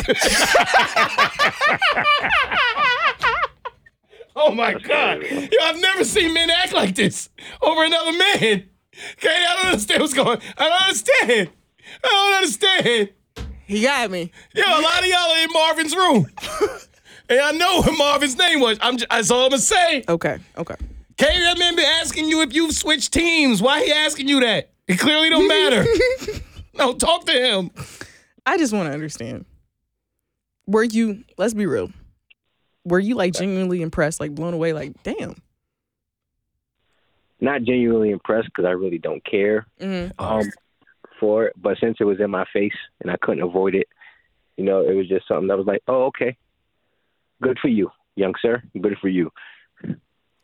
oh 4.35 4.53
my 4.53 4.73
God! 4.73 5.23
Yo, 5.23 5.47
I've 5.63 5.79
never 5.79 6.03
seen 6.03 6.33
men 6.33 6.49
act 6.49 6.73
like 6.73 6.95
this 6.95 7.29
over 7.61 7.83
another 7.83 8.11
man. 8.11 8.69
Katie, 9.17 9.27
I 9.27 9.55
don't 9.55 9.67
understand 9.67 10.01
what's 10.01 10.13
going. 10.13 10.39
I 10.57 10.69
don't 10.69 10.81
understand. 10.81 11.49
I 12.03 12.07
don't 12.07 12.35
understand. 12.35 13.09
He 13.67 13.81
got 13.83 14.09
me. 14.09 14.31
Yo, 14.55 14.63
a 14.63 14.81
lot 14.81 14.99
of 14.99 15.05
y'all 15.05 15.31
are 15.31 15.43
in 15.43 15.51
Marvin's 15.53 15.95
room. 15.95 16.27
And 17.29 17.41
I 17.41 17.51
know 17.51 17.81
what 17.81 17.97
Marvin's 17.97 18.37
name 18.37 18.61
was. 18.61 18.77
I'm 18.81 18.95
just, 18.95 19.09
that's 19.09 19.29
all 19.31 19.43
I'm 19.43 19.49
gonna 19.49 19.61
say. 19.61 20.01
Okay. 20.07 20.37
Okay. 20.57 20.75
Katie, 21.17 21.39
that 21.41 21.59
man 21.59 21.75
been 21.75 21.83
asking 21.83 22.29
you 22.29 22.41
if 22.41 22.53
you've 22.53 22.71
switched 22.71 23.11
teams. 23.11 23.61
Why 23.61 23.83
he 23.83 23.91
asking 23.91 24.29
you 24.29 24.39
that? 24.39 24.69
It 24.87 24.97
clearly 24.97 25.29
don't 25.29 25.45
matter. 25.45 25.85
no, 26.75 26.93
talk 26.93 27.25
to 27.25 27.33
him. 27.33 27.69
I 28.45 28.57
just 28.57 28.71
want 28.71 28.87
to 28.87 28.93
understand. 28.93 29.43
Were 30.67 30.85
you? 30.85 31.25
Let's 31.37 31.53
be 31.53 31.65
real. 31.65 31.91
Were 32.85 32.97
you 32.99 33.15
like 33.15 33.33
genuinely 33.33 33.81
impressed, 33.81 34.21
like 34.21 34.33
blown 34.33 34.53
away, 34.53 34.71
like 34.71 34.93
damn? 35.03 35.35
Not 37.41 37.63
genuinely 37.63 38.11
impressed 38.11 38.47
because 38.47 38.63
I 38.63 38.71
really 38.71 38.99
don't 38.99 39.23
care 39.25 39.67
Mhm. 39.81 40.13
um 40.17 40.49
for 41.19 41.45
it. 41.45 41.53
But 41.61 41.77
since 41.81 41.97
it 41.99 42.03
was 42.05 42.19
in 42.19 42.29
my 42.31 42.45
face 42.53 42.75
and 43.01 43.11
I 43.11 43.15
couldn't 43.21 43.43
avoid 43.43 43.75
it, 43.75 43.87
you 44.57 44.63
know, 44.65 44.81
it 44.81 44.93
was 44.93 45.07
just 45.07 45.27
something 45.27 45.47
that 45.47 45.57
was 45.57 45.67
like, 45.67 45.81
oh 45.87 46.05
okay, 46.05 46.37
good 47.41 47.57
for 47.61 47.67
you, 47.67 47.89
young 48.15 48.33
sir. 48.41 48.61
Good 48.79 48.97
for 48.99 49.07
you. 49.09 49.31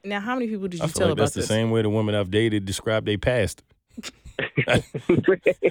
Now, 0.06 0.20
how 0.20 0.36
many 0.36 0.48
people 0.48 0.68
did 0.68 0.80
you 0.80 0.84
I 0.84 0.88
tell 0.88 0.94
feel 0.94 1.08
like 1.08 1.14
about 1.14 1.24
that's 1.24 1.34
the 1.36 1.44
same 1.44 1.72
way 1.72 1.82
the 1.82 1.90
women 1.90 2.14
I've 2.14 2.30
dated 2.30 2.66
describe 2.66 3.06
their 3.06 3.18
past. 3.18 3.64
I 4.68 4.84
didn't 5.08 5.30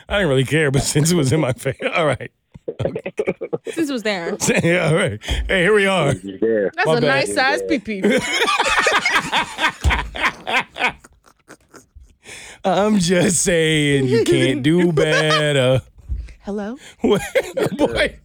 really 0.09 0.45
care, 0.45 0.71
but 0.71 0.83
since 0.83 1.11
it 1.13 1.17
was 1.17 1.33
in 1.33 1.41
my 1.41 1.53
face, 1.53 1.77
all 1.95 2.07
right. 2.07 2.31
Since 3.67 3.91
it 3.91 3.93
was 3.93 4.03
there, 4.05 4.37
yeah, 4.63 4.89
all 4.89 4.95
right. 4.95 5.23
Hey, 5.25 5.63
here 5.63 5.75
we 5.75 5.87
are. 5.87 6.13
yeah. 6.15 6.69
that's 6.75 6.87
My 6.87 6.99
a 6.99 7.01
bad. 7.01 7.29
nice 7.29 7.35
size 7.35 7.61
PP. 7.63 8.03
I'm 12.65 12.99
just 12.99 13.43
saying 13.43 14.07
you 14.07 14.25
can't 14.25 14.63
do 14.63 14.93
better. 14.93 15.83
Hello. 16.41 16.77
Boy, 17.03 18.19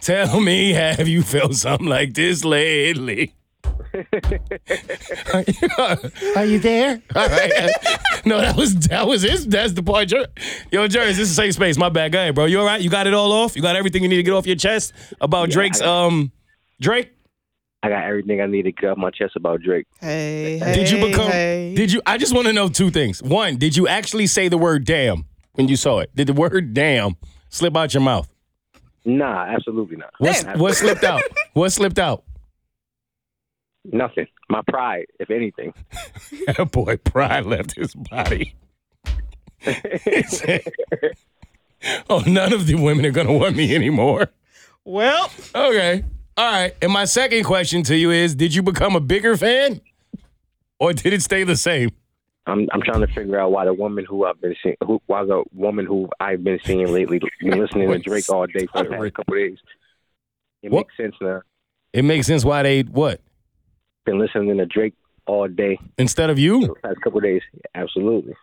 tell 0.00 0.40
me, 0.40 0.72
have 0.72 1.06
you 1.08 1.22
felt 1.22 1.54
something 1.54 1.86
like 1.86 2.14
this 2.14 2.44
lately? 2.44 3.34
are, 5.32 5.44
you, 5.46 5.68
are 6.36 6.44
you 6.44 6.58
there? 6.58 7.00
All 7.14 7.28
right. 7.28 7.70
No, 8.26 8.40
that 8.40 8.56
was 8.56 8.74
that 8.88 9.06
was 9.06 9.22
his. 9.22 9.46
That's 9.46 9.72
the 9.72 9.82
part. 9.82 10.08
Jer- 10.08 10.26
Yo, 10.72 10.88
Jerry, 10.88 11.06
this 11.08 11.18
is 11.18 11.30
a 11.30 11.34
safe 11.34 11.54
space. 11.54 11.76
My 11.76 11.88
bad, 11.88 12.12
guy, 12.12 12.30
bro. 12.32 12.46
You 12.46 12.60
all 12.60 12.66
right? 12.66 12.80
You 12.80 12.90
got 12.90 13.06
it 13.06 13.14
all 13.14 13.32
off? 13.32 13.54
You 13.56 13.62
got 13.62 13.76
everything 13.76 14.02
you 14.02 14.08
need 14.08 14.16
to 14.16 14.22
get 14.22 14.32
off 14.32 14.46
your 14.46 14.56
chest 14.56 14.92
about 15.20 15.50
Drake's 15.50 15.80
um 15.80 16.32
Drake? 16.80 17.13
I 17.84 17.90
got 17.90 18.04
everything 18.04 18.40
I 18.40 18.46
need 18.46 18.62
to 18.62 18.72
get 18.72 18.90
off 18.90 18.96
my 18.96 19.10
chest 19.10 19.36
about 19.36 19.60
Drake. 19.60 19.86
Hey, 20.00 20.58
Did 20.58 20.90
you 20.90 21.04
become? 21.06 21.30
hey. 21.30 21.74
Did 21.76 21.92
you? 21.92 22.00
I 22.06 22.16
just 22.16 22.34
want 22.34 22.46
to 22.46 22.52
know 22.54 22.68
two 22.70 22.90
things. 22.90 23.22
One, 23.22 23.56
did 23.56 23.76
you 23.76 23.86
actually 23.86 24.26
say 24.26 24.48
the 24.48 24.56
word 24.56 24.86
"damn" 24.86 25.26
when 25.52 25.68
you 25.68 25.76
saw 25.76 25.98
it? 25.98 26.10
Did 26.16 26.28
the 26.28 26.32
word 26.32 26.72
"damn" 26.72 27.16
slip 27.50 27.76
out 27.76 27.92
your 27.92 28.02
mouth? 28.02 28.32
Nah, 29.04 29.44
absolutely 29.44 29.96
not. 29.96 30.14
What's, 30.16 30.44
what 30.44 30.74
slipped 30.74 31.04
out? 31.04 31.20
What 31.52 31.70
slipped 31.72 31.98
out? 31.98 32.24
Nothing. 33.84 34.28
My 34.48 34.62
pride, 34.66 35.06
if 35.20 35.30
anything. 35.30 35.74
That 36.46 36.70
boy 36.72 36.96
pride 36.96 37.44
left 37.44 37.74
his 37.76 37.94
body. 37.94 38.54
Oh, 42.08 42.22
none 42.26 42.54
of 42.54 42.66
the 42.66 42.76
women 42.76 43.04
are 43.04 43.10
gonna 43.10 43.32
want 43.34 43.56
me 43.56 43.74
anymore. 43.74 44.28
well, 44.86 45.30
Okay. 45.54 46.02
All 46.36 46.50
right. 46.50 46.74
And 46.82 46.92
my 46.92 47.04
second 47.04 47.44
question 47.44 47.82
to 47.84 47.96
you 47.96 48.10
is 48.10 48.34
did 48.34 48.54
you 48.54 48.62
become 48.62 48.96
a 48.96 49.00
bigger 49.00 49.36
fan? 49.36 49.80
Or 50.80 50.92
did 50.92 51.12
it 51.12 51.22
stay 51.22 51.44
the 51.44 51.56
same? 51.56 51.90
I'm 52.46 52.68
I'm 52.72 52.82
trying 52.82 53.00
to 53.00 53.06
figure 53.06 53.38
out 53.40 53.52
why 53.52 53.64
the 53.64 53.72
woman 53.72 54.04
who 54.04 54.26
I've 54.26 54.40
been 54.40 54.54
seeing, 54.62 54.76
who 54.84 55.00
why 55.06 55.24
the 55.24 55.44
woman 55.54 55.86
who 55.86 56.08
I've 56.20 56.44
been 56.44 56.58
seeing 56.64 56.92
lately, 56.92 57.20
been 57.40 57.58
listening 57.58 57.88
to 57.90 57.98
Drake 57.98 58.28
all 58.28 58.46
day 58.46 58.66
for 58.66 58.84
a 58.84 58.88
sorry. 58.88 59.10
past 59.10 59.14
couple 59.14 59.34
days. 59.34 59.58
It 60.62 60.70
What? 60.70 60.86
makes 60.86 60.96
sense 60.96 61.14
now. 61.20 61.40
It 61.92 62.02
makes 62.04 62.26
sense 62.26 62.44
why 62.44 62.62
they 62.62 62.82
what? 62.82 63.20
Been 64.04 64.18
listening 64.18 64.56
to 64.58 64.66
Drake 64.66 64.92
all 65.26 65.48
day 65.48 65.78
Instead 65.96 66.28
of 66.28 66.38
you? 66.38 66.66
the 66.66 66.74
past 66.82 67.00
couple 67.00 67.20
days. 67.20 67.40
Absolutely, 67.74 68.34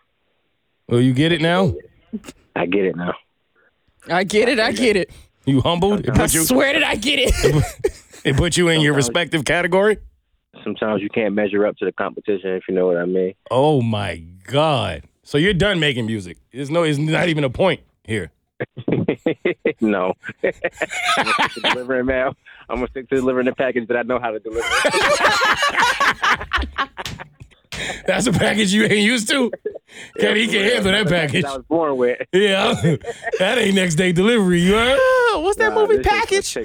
Well, 0.87 0.99
you 1.01 1.13
get 1.13 1.31
it 1.31 1.41
now? 1.41 1.75
I 2.55 2.65
get 2.65 2.85
it 2.85 2.95
now. 2.95 3.13
I 4.09 4.23
get 4.23 4.49
it. 4.49 4.59
I 4.59 4.71
get 4.71 4.95
it. 4.95 5.11
You 5.51 5.59
humbled? 5.59 6.07
It 6.07 6.11
I 6.11 6.13
put 6.13 6.33
you, 6.33 6.43
swear 6.43 6.71
that 6.71 6.83
I 6.83 6.95
get 6.95 7.19
it. 7.19 7.33
it 8.23 8.37
put 8.37 8.55
you 8.55 8.69
in 8.69 8.79
your 8.79 8.93
respective 8.93 9.43
category? 9.43 9.97
Sometimes 10.63 11.01
you 11.01 11.09
can't 11.09 11.33
measure 11.33 11.67
up 11.67 11.75
to 11.77 11.85
the 11.85 11.91
competition, 11.91 12.51
if 12.51 12.63
you 12.69 12.75
know 12.75 12.87
what 12.87 12.95
I 12.95 13.03
mean. 13.03 13.33
Oh 13.49 13.81
my 13.81 14.23
God. 14.45 15.03
So 15.23 15.37
you're 15.37 15.53
done 15.53 15.81
making 15.81 16.05
music. 16.05 16.37
There's 16.53 16.69
no 16.69 16.83
it's 16.83 16.97
not 16.97 17.27
even 17.27 17.43
a 17.43 17.49
point 17.49 17.81
here. 18.05 18.31
no, 19.81 20.13
I'm 20.43 20.53
gonna 21.17 21.33
stick 21.33 21.51
to 21.53 21.61
delivering 21.61 22.05
mail. 22.05 22.35
I'm 22.69 22.77
gonna 22.77 22.87
stick 22.89 23.09
to 23.09 23.15
delivering 23.15 23.47
the 23.47 23.55
package 23.55 23.87
that 23.89 23.97
I 23.97 24.03
know 24.03 24.19
how 24.19 24.31
to 24.31 24.39
deliver. 24.39 24.67
That's 28.07 28.27
a 28.27 28.31
package 28.31 28.73
you 28.73 28.83
ain't 28.83 28.93
used 29.05 29.29
to. 29.29 29.51
Can 30.19 30.35
he 30.35 30.47
can 30.47 30.63
handle 30.63 30.91
that 30.91 31.07
package? 31.07 31.45
I 31.45 31.57
was 31.57 31.65
born 31.67 31.97
with. 31.97 32.19
Yeah. 32.33 32.73
that 33.39 33.57
ain't 33.57 33.75
next 33.75 33.95
day 33.95 34.11
delivery, 34.11 34.61
you 34.61 34.73
heard? 34.73 34.97
Ah, 34.99 35.39
what's 35.41 35.57
that 35.57 35.73
Nah, 35.73 35.85
movie 35.85 35.99
package? 36.01 36.57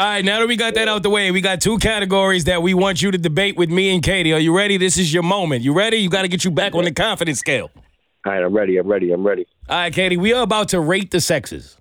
All 0.00 0.06
right, 0.06 0.24
now 0.24 0.40
that 0.40 0.48
we 0.48 0.56
got 0.56 0.74
that 0.74 0.88
out 0.88 1.02
the 1.02 1.10
way, 1.10 1.30
we 1.30 1.40
got 1.40 1.60
two 1.60 1.78
categories 1.78 2.44
that 2.44 2.62
we 2.62 2.74
want 2.74 3.00
you 3.00 3.10
to 3.10 3.18
debate 3.18 3.56
with 3.56 3.70
me 3.70 3.94
and 3.94 4.02
Katie. 4.02 4.32
Are 4.32 4.38
you 4.40 4.56
ready? 4.56 4.76
This 4.76 4.98
is 4.98 5.12
your 5.14 5.22
moment. 5.22 5.62
You 5.62 5.72
ready? 5.72 5.98
You 5.98 6.08
got 6.10 6.22
to 6.22 6.28
get 6.28 6.44
you 6.44 6.50
back 6.50 6.74
on 6.74 6.84
the 6.84 6.92
confidence 6.92 7.38
scale. 7.38 7.70
All 8.26 8.32
right, 8.32 8.42
I'm 8.42 8.52
ready. 8.52 8.76
I'm 8.78 8.88
ready. 8.88 9.12
I'm 9.12 9.24
ready. 9.24 9.46
All 9.68 9.76
right, 9.76 9.92
Katie, 9.92 10.16
we 10.16 10.32
are 10.32 10.42
about 10.42 10.70
to 10.70 10.80
rate 10.80 11.10
the 11.12 11.20
sexes. 11.20 11.76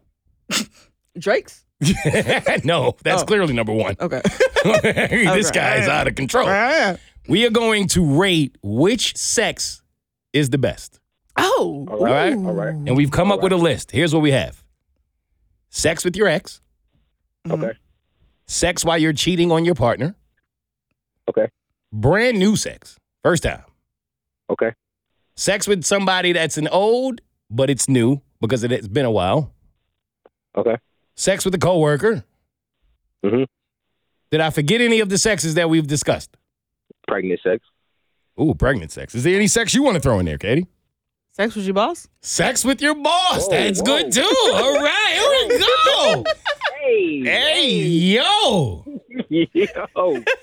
Drake's. 1.18 1.63
no, 2.64 2.96
that's 3.04 3.22
Oh. 3.24 3.26
clearly 3.26 3.54
number 3.54 3.74
one. 3.74 3.96
Okay. 4.00 4.22
this 4.64 5.52
guy's 5.52 5.88
out 5.88 6.08
of 6.08 6.16
control. 6.16 6.48
We 7.28 7.46
are 7.46 7.50
going 7.50 7.88
to 7.90 8.20
rate 8.20 8.58
which 8.62 9.16
sex 9.16 9.82
is 10.34 10.50
the 10.50 10.58
best. 10.58 11.00
Oh. 11.38 11.86
All 11.90 12.00
right. 12.04 12.34
Ooh. 12.34 12.48
All 12.48 12.54
right. 12.54 12.70
And 12.74 12.96
we've 12.98 13.12
come 13.12 13.32
up 13.32 13.42
with 13.42 13.52
a 13.52 13.58
list. 13.58 13.92
Here's 13.92 14.14
what 14.14 14.22
we 14.22 14.32
have 14.32 14.64
sex 15.70 16.04
with 16.06 16.16
your 16.16 16.28
ex, 16.28 16.62
Mm-hmm. 17.48 17.64
Okay. 17.64 17.74
sex 18.48 18.86
while 18.86 18.98
you're 18.98 19.12
cheating 19.14 19.52
on 19.52 19.66
your 19.66 19.76
partner, 19.76 20.16
Okay. 21.28 21.48
brand 21.92 22.38
new 22.40 22.56
sex, 22.56 22.98
first 23.24 23.44
time, 23.44 23.64
Okay. 24.50 24.74
sex 25.36 25.68
with 25.68 25.84
somebody 25.84 26.32
that's 26.34 26.58
an 26.58 26.68
old, 26.70 27.22
but 27.50 27.70
it's 27.70 27.90
new 27.90 28.22
because 28.40 28.64
it 28.64 28.72
has 28.72 28.88
been 28.88 29.06
a 29.06 29.12
while, 29.12 29.52
Okay. 30.56 30.78
Sex 31.16 31.46
with 31.46 31.54
a 31.56 31.58
coworker. 31.58 32.24
Mhm. 33.24 33.46
Did 34.32 34.42
I 34.42 34.50
forget 34.50 34.82
any 34.82 35.00
of 35.00 35.10
the 35.10 35.18
sexes 35.18 35.54
that 35.56 35.70
we've 35.70 35.88
discussed? 35.88 36.36
Pregnant 37.08 37.40
sex. 37.44 37.64
Ooh, 38.42 38.56
pregnant 38.56 38.92
sex. 38.92 39.14
Is 39.14 39.24
there 39.24 39.36
any 39.36 39.48
sex 39.48 39.74
you 39.74 39.84
want 39.84 39.96
to 39.96 40.02
throw 40.02 40.20
in 40.20 40.26
there, 40.26 40.38
Katie? 40.38 40.66
Sex 41.34 41.56
with 41.56 41.66
your 41.66 41.74
boss? 41.74 42.08
Sex 42.22 42.64
with 42.66 42.82
your 42.82 42.96
boss. 42.96 43.46
Whoa, 43.48 43.52
That's 43.52 43.80
whoa. 43.80 43.86
good 43.86 44.12
too. 44.12 44.22
All 44.54 44.80
right, 44.80 45.48
here 45.50 45.58
we 45.60 45.60
go. 45.86 46.24
Hey. 46.82 47.24
Hey, 47.24 47.70
yo. 47.70 48.86
Yo. 49.30 50.24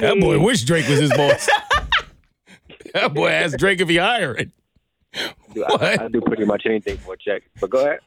That 0.00 0.16
boy 0.18 0.38
wish 0.40 0.62
Drake 0.64 0.88
was 0.88 0.98
his 0.98 1.10
boss. 1.10 1.46
That 2.94 3.12
boy 3.12 3.28
asked 3.28 3.58
Drake 3.58 3.80
if 3.80 3.88
he 3.90 3.96
hired. 3.98 4.50
Dude, 5.12 5.64
What? 5.68 5.82
I, 6.00 6.04
I 6.04 6.08
do 6.08 6.22
pretty 6.22 6.46
much 6.46 6.62
anything 6.64 6.96
for 6.96 7.12
a 7.12 7.18
check. 7.18 7.42
But 7.60 7.68
go 7.70 7.80
ahead. 7.84 8.00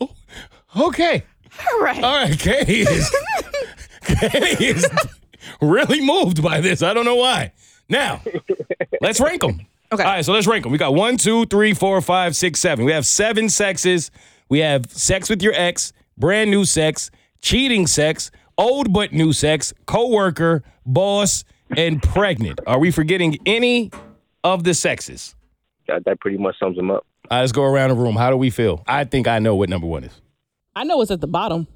Okay. 0.74 1.24
All 1.72 1.80
right. 1.80 2.02
All 2.02 2.14
right, 2.16 2.38
Katie 2.38 2.80
is 2.82 3.14
Katie 4.02 4.64
is 4.66 4.86
really 5.60 6.04
moved 6.04 6.42
by 6.42 6.60
this. 6.60 6.82
I 6.82 6.92
don't 6.94 7.04
know 7.04 7.16
why. 7.16 7.52
Now, 7.88 8.22
let's 9.00 9.20
rank 9.20 9.42
them. 9.42 9.60
Okay. 9.92 10.02
All 10.02 10.10
right, 10.10 10.24
so 10.24 10.32
let's 10.32 10.46
rank 10.46 10.64
them. 10.64 10.72
We 10.72 10.78
got 10.78 10.94
one, 10.94 11.16
two, 11.16 11.46
three, 11.46 11.72
four, 11.72 12.00
five, 12.00 12.34
six, 12.34 12.58
seven. 12.60 12.84
We 12.84 12.92
have 12.92 13.06
seven 13.06 13.48
sexes. 13.48 14.10
We 14.48 14.58
have 14.60 14.90
sex 14.90 15.30
with 15.30 15.42
your 15.42 15.52
ex, 15.54 15.92
brand 16.18 16.50
new 16.50 16.64
sex, 16.64 17.10
cheating 17.40 17.86
sex, 17.86 18.30
old 18.58 18.92
but 18.92 19.12
new 19.12 19.32
sex, 19.32 19.72
coworker, 19.86 20.64
boss, 20.84 21.44
and 21.76 22.02
pregnant. 22.02 22.60
Are 22.66 22.78
we 22.78 22.90
forgetting 22.90 23.38
any 23.46 23.90
of 24.42 24.64
the 24.64 24.74
sexes? 24.74 25.34
That, 25.88 26.04
that 26.04 26.20
pretty 26.20 26.38
much 26.38 26.56
sums 26.58 26.76
them 26.76 26.90
up. 26.90 27.06
All 27.30 27.36
right, 27.36 27.40
let's 27.40 27.52
go 27.52 27.62
around 27.62 27.90
the 27.90 27.96
room. 27.96 28.16
How 28.16 28.30
do 28.30 28.36
we 28.36 28.50
feel? 28.50 28.82
I 28.86 29.04
think 29.04 29.28
I 29.28 29.38
know 29.38 29.54
what 29.54 29.68
number 29.68 29.86
one 29.86 30.04
is. 30.04 30.20
I 30.76 30.84
know 30.84 31.00
it's 31.00 31.10
at 31.10 31.22
the 31.22 31.26
bottom. 31.26 31.66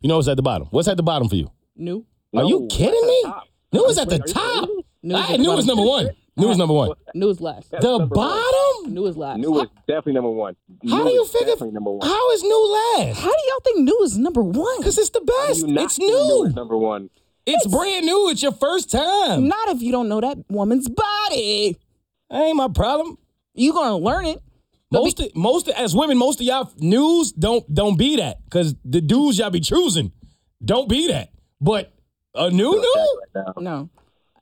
You 0.00 0.08
know 0.08 0.16
what's 0.16 0.28
at 0.28 0.36
the 0.36 0.42
bottom? 0.42 0.66
What's 0.70 0.88
at 0.88 0.96
the 0.96 1.02
bottom 1.02 1.28
for 1.28 1.36
you? 1.36 1.50
New. 1.76 2.06
Are 2.34 2.42
you 2.44 2.66
kidding 2.70 3.06
me? 3.06 3.22
top. 3.24 3.44
New 3.72 3.84
was 3.84 3.98
at 3.98 4.08
the 4.08 4.14
Are 4.16 4.26
you 4.26 4.32
top. 4.32 4.64
serious? 4.64 4.82
New 5.02 5.14
I 5.14 5.20
is 5.24 5.30
at 5.30 5.40
knew 5.40 5.44
the 5.46 5.52
it 5.52 5.56
was 5.56 5.66
bottom. 5.66 5.76
number 5.76 5.82
one. 5.90 6.10
New 6.38 6.48
was 6.48 6.58
number 6.58 6.74
one. 6.74 6.90
New 7.14 7.28
is 7.28 7.40
last. 7.42 7.70
That's 7.70 7.84
The 7.84 7.98
number 7.98 8.14
one. 8.14 8.28
bottom? 8.30 8.94
New 8.94 9.06
is 9.06 9.16
last. 9.18 9.38
New 9.38 9.60
is 9.60 9.68
definitely 9.86 10.12
number 10.14 10.30
one. 10.30 10.56
How 10.88 10.98
New 10.98 11.04
do 11.04 11.10
you 11.12 11.22
is 11.24 11.30
figure? 11.30 11.46
Definitely 11.48 11.72
number 11.74 11.90
one. 11.92 12.08
How 12.08 12.32
is 12.32 12.42
new 12.42 12.72
last? 12.96 13.18
How 13.20 13.30
do 13.30 13.42
y'all 13.48 13.60
think 13.64 13.78
new 13.80 14.00
is 14.04 14.16
number 14.18 14.42
one? 14.42 14.78
Because 14.78 14.96
it's 14.98 15.10
the 15.10 15.20
best. 15.20 15.66
you 15.66 15.74
not 15.74 15.84
It's 15.84 15.96
think 15.96 16.10
New 16.10 16.16
new. 16.16 16.44
is 16.46 16.54
number 16.54 16.78
one. 16.78 17.10
It's 17.44 17.66
brand 17.66 18.06
new. 18.06 18.28
It's 18.30 18.42
your 18.42 18.52
first 18.52 18.90
time. 18.90 19.48
Not 19.48 19.68
if 19.68 19.82
you 19.82 19.92
don't 19.92 20.08
know 20.08 20.20
that 20.22 20.38
woman's 20.48 20.88
body. 20.88 21.76
That 22.30 22.42
ain't 22.42 22.56
my 22.56 22.68
problem. 22.68 23.18
You 23.54 23.72
gonna 23.72 23.96
learn 23.98 24.24
it. 24.26 24.42
But 24.90 25.02
Most, 25.02 25.20
of, 25.20 25.34
most 25.34 25.68
of, 25.68 25.74
as 25.74 25.94
women, 25.96 26.16
most 26.16 26.40
of 26.40 26.46
y'all 26.46 26.70
news 26.78 27.32
don't 27.32 27.72
don't 27.74 27.98
be 27.98 28.16
that 28.16 28.44
because 28.44 28.74
the 28.84 29.00
dudes 29.00 29.38
y'all 29.38 29.50
be 29.50 29.60
choosing 29.60 30.12
don't 30.64 30.88
be 30.88 31.08
that. 31.08 31.30
But 31.60 31.92
a 32.34 32.50
new 32.50 32.70
new, 32.70 33.42
No, 33.58 33.88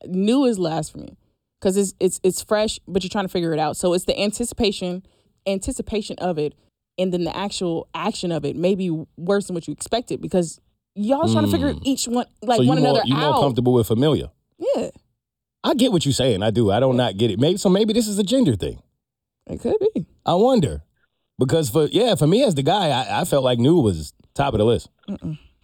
new 0.07 0.45
is 0.45 0.59
last 0.59 0.93
for 0.93 0.99
me 0.99 1.17
because 1.61 1.77
it's 1.79 1.95
it's 1.99 2.21
it's 2.23 2.43
fresh, 2.43 2.79
but 2.87 3.03
you're 3.03 3.09
trying 3.09 3.25
to 3.25 3.31
figure 3.31 3.55
it 3.55 3.59
out. 3.59 3.77
So 3.79 3.95
it's 3.95 4.05
the 4.05 4.19
anticipation, 4.21 5.07
anticipation 5.47 6.17
of 6.19 6.39
it, 6.39 6.55
and 6.99 7.11
then 7.13 7.25
the 7.25 7.35
actual 7.35 7.89
action 7.95 8.31
of 8.31 8.45
it 8.45 8.55
may 8.55 8.75
be 8.75 8.91
worse 9.17 9.47
than 9.47 9.55
what 9.55 9.67
you 9.67 9.73
expected 9.73 10.21
because 10.21 10.61
y'all 10.95 11.33
trying 11.33 11.47
to 11.47 11.51
figure 11.51 11.73
each 11.85 12.07
one 12.07 12.27
like 12.43 12.59
Hmm. 12.61 12.65
so 12.65 12.69
one 12.69 12.79
more 12.83 12.91
another 12.91 13.03
you 13.07 13.15
more 13.17 13.41
comfortable 13.41 13.73
with 13.73 13.87
familiar. 13.87 14.31
yeah, 14.59 14.91
I 15.63 15.73
get 15.73 15.91
what 15.91 16.05
you're 16.05 16.13
saying. 16.13 16.43
I 16.43 16.51
do. 16.51 16.71
I 16.71 16.81
don't 16.81 16.99
not 16.99 17.17
get 17.17 17.31
it. 17.31 17.39
Maybe 17.41 17.57
so. 17.57 17.71
Maybe 17.71 17.95
this 17.95 18.09
is 18.09 18.19
a 18.19 18.23
gender 18.25 18.57
thing. 18.57 18.83
it 19.47 19.61
could 19.61 19.77
be. 19.95 20.07
I 20.27 20.35
wonder 20.35 20.83
because 21.39 21.71
for 21.71 21.87
yeah, 21.87 22.15
for 22.15 22.27
me 22.27 22.43
as 22.45 22.55
the 22.55 22.63
guy, 22.63 22.89
I, 22.89 23.21
I 23.21 23.25
felt 23.25 23.45
like 23.45 23.59
new 23.59 23.79
was 23.81 24.13
top 24.35 24.55
of 24.55 24.59
the 24.59 24.65
list. 24.65 24.89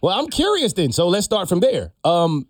Well, 0.01 0.17
I'm 0.19 0.27
curious 0.27 0.73
then. 0.73 0.91
So 0.91 1.07
let's 1.07 1.25
start 1.25 1.47
from 1.49 1.59
there. 1.59 1.93
Um, 2.03 2.47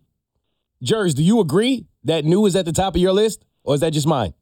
Jers, 0.83 1.13
do 1.13 1.23
you 1.23 1.39
agree 1.39 1.85
that 2.05 2.25
new 2.25 2.45
is 2.45 2.55
at 2.55 2.65
the 2.65 2.71
top 2.71 2.95
of 2.95 3.01
your 3.01 3.13
list, 3.13 3.43
or 3.63 3.75
is 3.75 3.81
that 3.81 3.91
just 3.93 4.07
mine? 4.07 4.33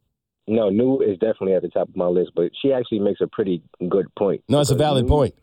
No, 0.48 0.70
New 0.70 1.00
is 1.02 1.18
definitely 1.20 1.54
at 1.54 1.62
the 1.62 1.68
top 1.70 1.90
of 1.90 1.96
my 1.96 2.08
list, 2.08 2.32
but 2.36 2.52
she 2.60 2.74
actually 2.74 3.00
makes 3.00 3.22
a 3.22 3.28
pretty 3.28 3.62
good 3.88 4.08
point. 4.18 4.42
No, 4.50 4.60
it's 4.60 4.72
a 4.72 4.76
valid 4.76 5.06
new- 5.06 5.10
point. 5.10 5.36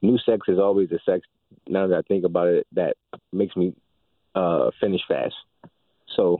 New 0.00 0.16
sex 0.24 0.46
is 0.48 0.58
always 0.58 0.88
the 0.88 0.98
sex. 1.04 1.26
Now 1.68 1.86
that 1.88 1.96
I 1.96 2.02
think 2.02 2.24
about 2.24 2.48
it, 2.48 2.66
that 2.72 2.96
makes 3.32 3.54
me 3.56 3.74
uh, 4.34 4.70
finish 4.80 5.00
fast. 5.08 5.34
So 6.16 6.38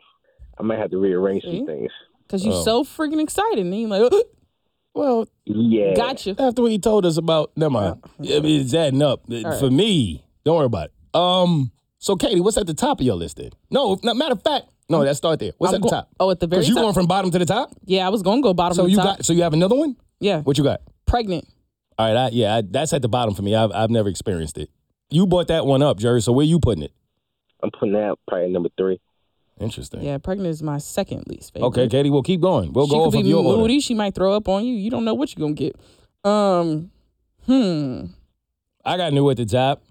I 0.58 0.62
might 0.62 0.78
have 0.78 0.90
to 0.92 0.98
rearrange 0.98 1.42
See? 1.42 1.58
some 1.58 1.66
things. 1.66 1.90
Because 2.22 2.44
you're 2.44 2.54
Oh. 2.54 2.62
so 2.62 2.84
freaking 2.84 3.20
excited, 3.22 3.58
and 3.58 3.78
you're 3.78 3.88
like, 3.88 4.12
Well, 4.96 5.28
Yeah. 5.44 5.94
gotcha. 5.94 6.34
after 6.38 6.62
what 6.62 6.70
he 6.70 6.78
told 6.78 7.04
us 7.04 7.18
about, 7.18 7.52
never 7.54 7.70
mind. 7.70 8.02
I 8.18 8.40
mean, 8.40 8.62
it's 8.62 8.72
adding 8.74 9.02
up 9.02 9.20
right. 9.28 9.58
for 9.60 9.70
me. 9.70 10.24
Don't 10.44 10.56
worry 10.56 10.66
about 10.66 10.86
it. 10.86 10.92
Um, 11.14 11.70
so 11.98 12.16
Katie, 12.16 12.40
what's 12.40 12.56
at 12.56 12.66
the 12.66 12.72
top 12.74 13.00
of 13.00 13.06
your 13.06 13.14
list 13.16 13.36
then? 13.36 13.50
No, 13.70 13.98
no 14.02 14.14
matter 14.14 14.32
of 14.32 14.42
fact, 14.42 14.66
no, 14.88 15.00
let's 15.00 15.18
start 15.18 15.38
there. 15.40 15.52
What's 15.58 15.74
I'm 15.74 15.76
at 15.76 15.82
the 15.82 15.88
top? 15.90 16.08
Oh, 16.18 16.30
at 16.30 16.40
the 16.40 16.46
very 16.46 16.60
Because 16.60 16.68
you 16.68 16.74
top. 16.76 16.82
going 16.84 16.94
from 16.94 17.06
bottom 17.06 17.30
to 17.30 17.38
the 17.38 17.44
top. 17.44 17.72
yeah, 17.84 18.06
I 18.06 18.08
was 18.08 18.22
gonna 18.22 18.40
go 18.40 18.54
bottom. 18.54 18.74
So 18.76 18.82
of 18.82 18.86
the 18.86 18.90
you 18.92 18.96
top. 18.96 19.18
got, 19.18 19.24
so 19.26 19.32
you 19.34 19.42
have 19.42 19.52
another 19.52 19.74
one. 19.76 19.96
yeah, 20.20 20.40
What 20.40 20.56
you 20.58 20.64
got? 20.64 20.80
pregnant. 21.06 21.46
All 21.98 22.06
right, 22.12 22.16
I, 22.26 22.28
yeah, 22.30 22.56
I, 22.56 22.62
that's 22.62 22.92
at 22.92 23.02
the 23.02 23.08
bottom 23.08 23.34
for 23.34 23.42
me. 23.42 23.54
I've 23.54 23.72
I've 23.72 23.90
never 23.90 24.08
experienced 24.08 24.56
it. 24.58 24.70
You 25.10 25.26
bought 25.26 25.48
that 25.48 25.66
one 25.66 25.82
up, 25.82 25.98
Jerry. 25.98 26.20
So 26.22 26.32
where 26.32 26.44
you 26.46 26.58
putting 26.58 26.84
it? 26.84 26.92
I'm 27.62 27.70
putting 27.70 27.92
that 27.94 28.16
probably 28.28 28.50
number 28.50 28.68
three. 28.78 29.00
Interesting. 29.58 30.02
Yeah, 30.02 30.18
pregnant 30.18 30.50
is 30.50 30.62
my 30.62 30.78
second 30.78 31.24
least 31.28 31.54
favorite. 31.54 31.68
Okay, 31.68 31.88
Katie, 31.88 32.10
we'll 32.10 32.22
keep 32.22 32.40
going. 32.42 32.72
We'll 32.72 32.86
she 32.86 32.92
go 32.92 32.98
could 33.00 33.06
off 33.06 33.12
be 33.14 33.20
of 33.20 33.26
your 33.26 33.44
order. 33.44 33.58
moody. 33.62 33.80
She 33.80 33.94
might 33.94 34.14
throw 34.14 34.34
up 34.34 34.48
on 34.48 34.64
you. 34.64 34.74
You 34.74 34.90
don't 34.90 35.04
know 35.04 35.14
what 35.14 35.34
you're 35.34 35.42
gonna 35.46 35.54
get. 35.54 35.76
Um, 36.24 36.90
hmm. 37.46 38.06
I 38.84 38.96
got 38.96 39.12
new 39.12 39.28
at 39.30 39.36
the 39.38 39.46
top. 39.46 39.82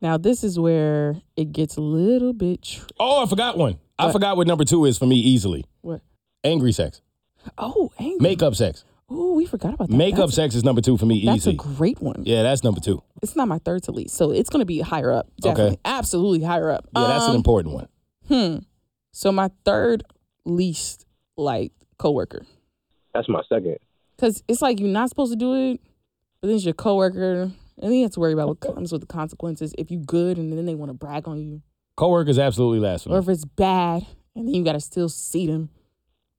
Now 0.00 0.16
this 0.16 0.42
is 0.42 0.58
where 0.58 1.16
it 1.36 1.52
gets 1.52 1.76
a 1.76 1.80
little 1.80 2.32
bit. 2.32 2.62
Tr- 2.62 2.86
Oh, 2.98 3.22
I 3.22 3.26
forgot 3.28 3.56
one. 3.58 3.78
I 3.98 4.10
forgot 4.10 4.36
what 4.36 4.46
number 4.48 4.64
two 4.64 4.84
is 4.86 4.98
for 4.98 5.06
me 5.06 5.16
easily. 5.16 5.64
what? 5.82 6.00
Angry 6.42 6.72
sex, 6.72 7.02
Oh, 7.56 7.92
angry. 8.00 8.18
makeup 8.20 8.54
sex. 8.56 8.84
Oh, 9.08 9.34
we 9.34 9.44
forgot 9.46 9.74
about 9.74 9.88
that. 9.90 9.94
Makeup 9.96 10.20
that's, 10.26 10.34
sex 10.34 10.54
is 10.56 10.64
number 10.64 10.80
two 10.80 10.96
for 10.96 11.06
me 11.06 11.16
easily. 11.16 11.32
That's 11.34 11.46
easy. 11.46 11.54
a 11.54 11.58
great 11.76 12.00
one. 12.00 12.22
yeah, 12.26 12.42
that's 12.42 12.64
number 12.64 12.80
two. 12.80 13.00
It's 13.22 13.36
not 13.36 13.46
my 13.46 13.58
third 13.58 13.82
to 13.84 13.92
least, 13.92 14.14
so 14.16 14.32
it's 14.32 14.48
gonna 14.50 14.64
be 14.64 14.80
higher 14.80 15.12
up. 15.12 15.28
Definitely, 15.40 15.78
absolutely 15.84 16.42
higher 16.44 16.70
up. 16.70 16.88
Yeah, 16.96 17.06
that's 17.06 17.24
an 17.26 17.30
Um, 17.30 17.36
important 17.36 17.74
one. 17.74 17.88
Hmm. 18.26 18.56
So 19.12 19.30
my 19.32 19.50
third 19.64 20.04
least 20.44 21.06
like 21.36 21.72
coworker, 21.98 22.44
That's 23.14 23.28
my 23.28 23.42
second. 23.48 23.76
because 24.16 24.42
it's 24.48 24.62
like 24.62 24.80
you're 24.80 24.88
not 24.88 25.08
supposed 25.08 25.32
to 25.32 25.36
do 25.38 25.54
it, 25.54 25.80
but 26.40 26.48
then 26.48 26.56
it's 26.56 26.64
your 26.64 26.74
coworker, 26.74 27.42
and 27.42 27.52
then 27.78 27.92
you 27.92 28.02
have 28.02 28.12
to 28.12 28.20
worry 28.20 28.32
about 28.32 28.48
what 28.48 28.60
comes 28.60 28.90
with 28.92 29.00
the 29.02 29.06
consequences. 29.06 29.74
If 29.78 29.90
you 29.90 29.98
good, 29.98 30.38
and 30.38 30.52
then 30.56 30.66
they 30.66 30.74
want 30.74 30.90
to 30.90 30.94
brag 30.94 31.28
on 31.28 31.40
you, 31.40 31.62
Coworkers 31.96 32.38
absolutely 32.38 32.80
last 32.80 33.04
for 33.04 33.10
me. 33.10 33.14
or 33.16 33.18
if 33.18 33.28
it's 33.28 33.44
bad, 33.44 34.06
and 34.34 34.48
then 34.48 34.54
you 34.54 34.64
gotta 34.64 34.80
still 34.80 35.08
see 35.10 35.46
them. 35.46 35.68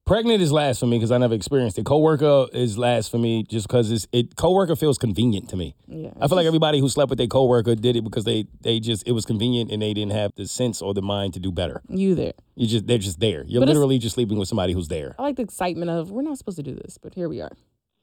Pregnant 0.05 0.41
is 0.41 0.51
last 0.51 0.81
for 0.81 0.85
me 0.85 0.97
because 0.97 1.11
I 1.11 1.17
never 1.17 1.33
experienced 1.33 1.77
it. 1.79 1.85
Coworker 1.85 2.47
is 2.51 2.77
last 2.77 3.09
for 3.09 3.17
me 3.17 3.43
just 3.43 3.67
because 3.69 3.89
it's 3.89 4.05
it. 4.11 4.35
Coworker 4.35 4.75
feels 4.75 4.97
convenient 4.97 5.47
to 5.49 5.55
me. 5.55 5.75
Yeah, 5.87 6.09
I 6.19 6.27
feel 6.27 6.35
like 6.35 6.45
everybody 6.45 6.79
who 6.81 6.89
slept 6.89 7.09
with 7.09 7.17
their 7.17 7.27
coworker 7.27 7.73
did 7.75 7.95
it 7.95 8.03
because 8.03 8.25
they 8.25 8.45
they 8.59 8.81
just 8.81 9.07
it 9.07 9.13
was 9.13 9.23
convenient 9.25 9.71
and 9.71 9.81
they 9.81 9.93
didn't 9.93 10.11
have 10.11 10.31
the 10.35 10.45
sense 10.45 10.81
or 10.81 10.93
the 10.93 11.01
mind 11.01 11.35
to 11.35 11.39
do 11.39 11.53
better. 11.53 11.81
you 11.87 12.15
there. 12.15 12.33
You 12.55 12.67
just 12.67 12.85
they're 12.85 12.97
just 12.97 13.21
there. 13.21 13.45
You're 13.47 13.61
But 13.61 13.69
it's- 13.69 13.75
literally 13.75 13.97
just 13.97 14.15
sleeping 14.15 14.37
with 14.37 14.49
somebody 14.49 14.73
who's 14.73 14.89
there. 14.89 15.15
I 15.17 15.21
like 15.21 15.37
the 15.37 15.43
excitement 15.43 15.89
of 15.89 16.11
we're 16.11 16.21
not 16.21 16.37
supposed 16.37 16.57
to 16.57 16.63
do 16.63 16.75
this, 16.75 16.97
but 16.97 17.13
here 17.15 17.29
we 17.29 17.39
are. 17.39 17.51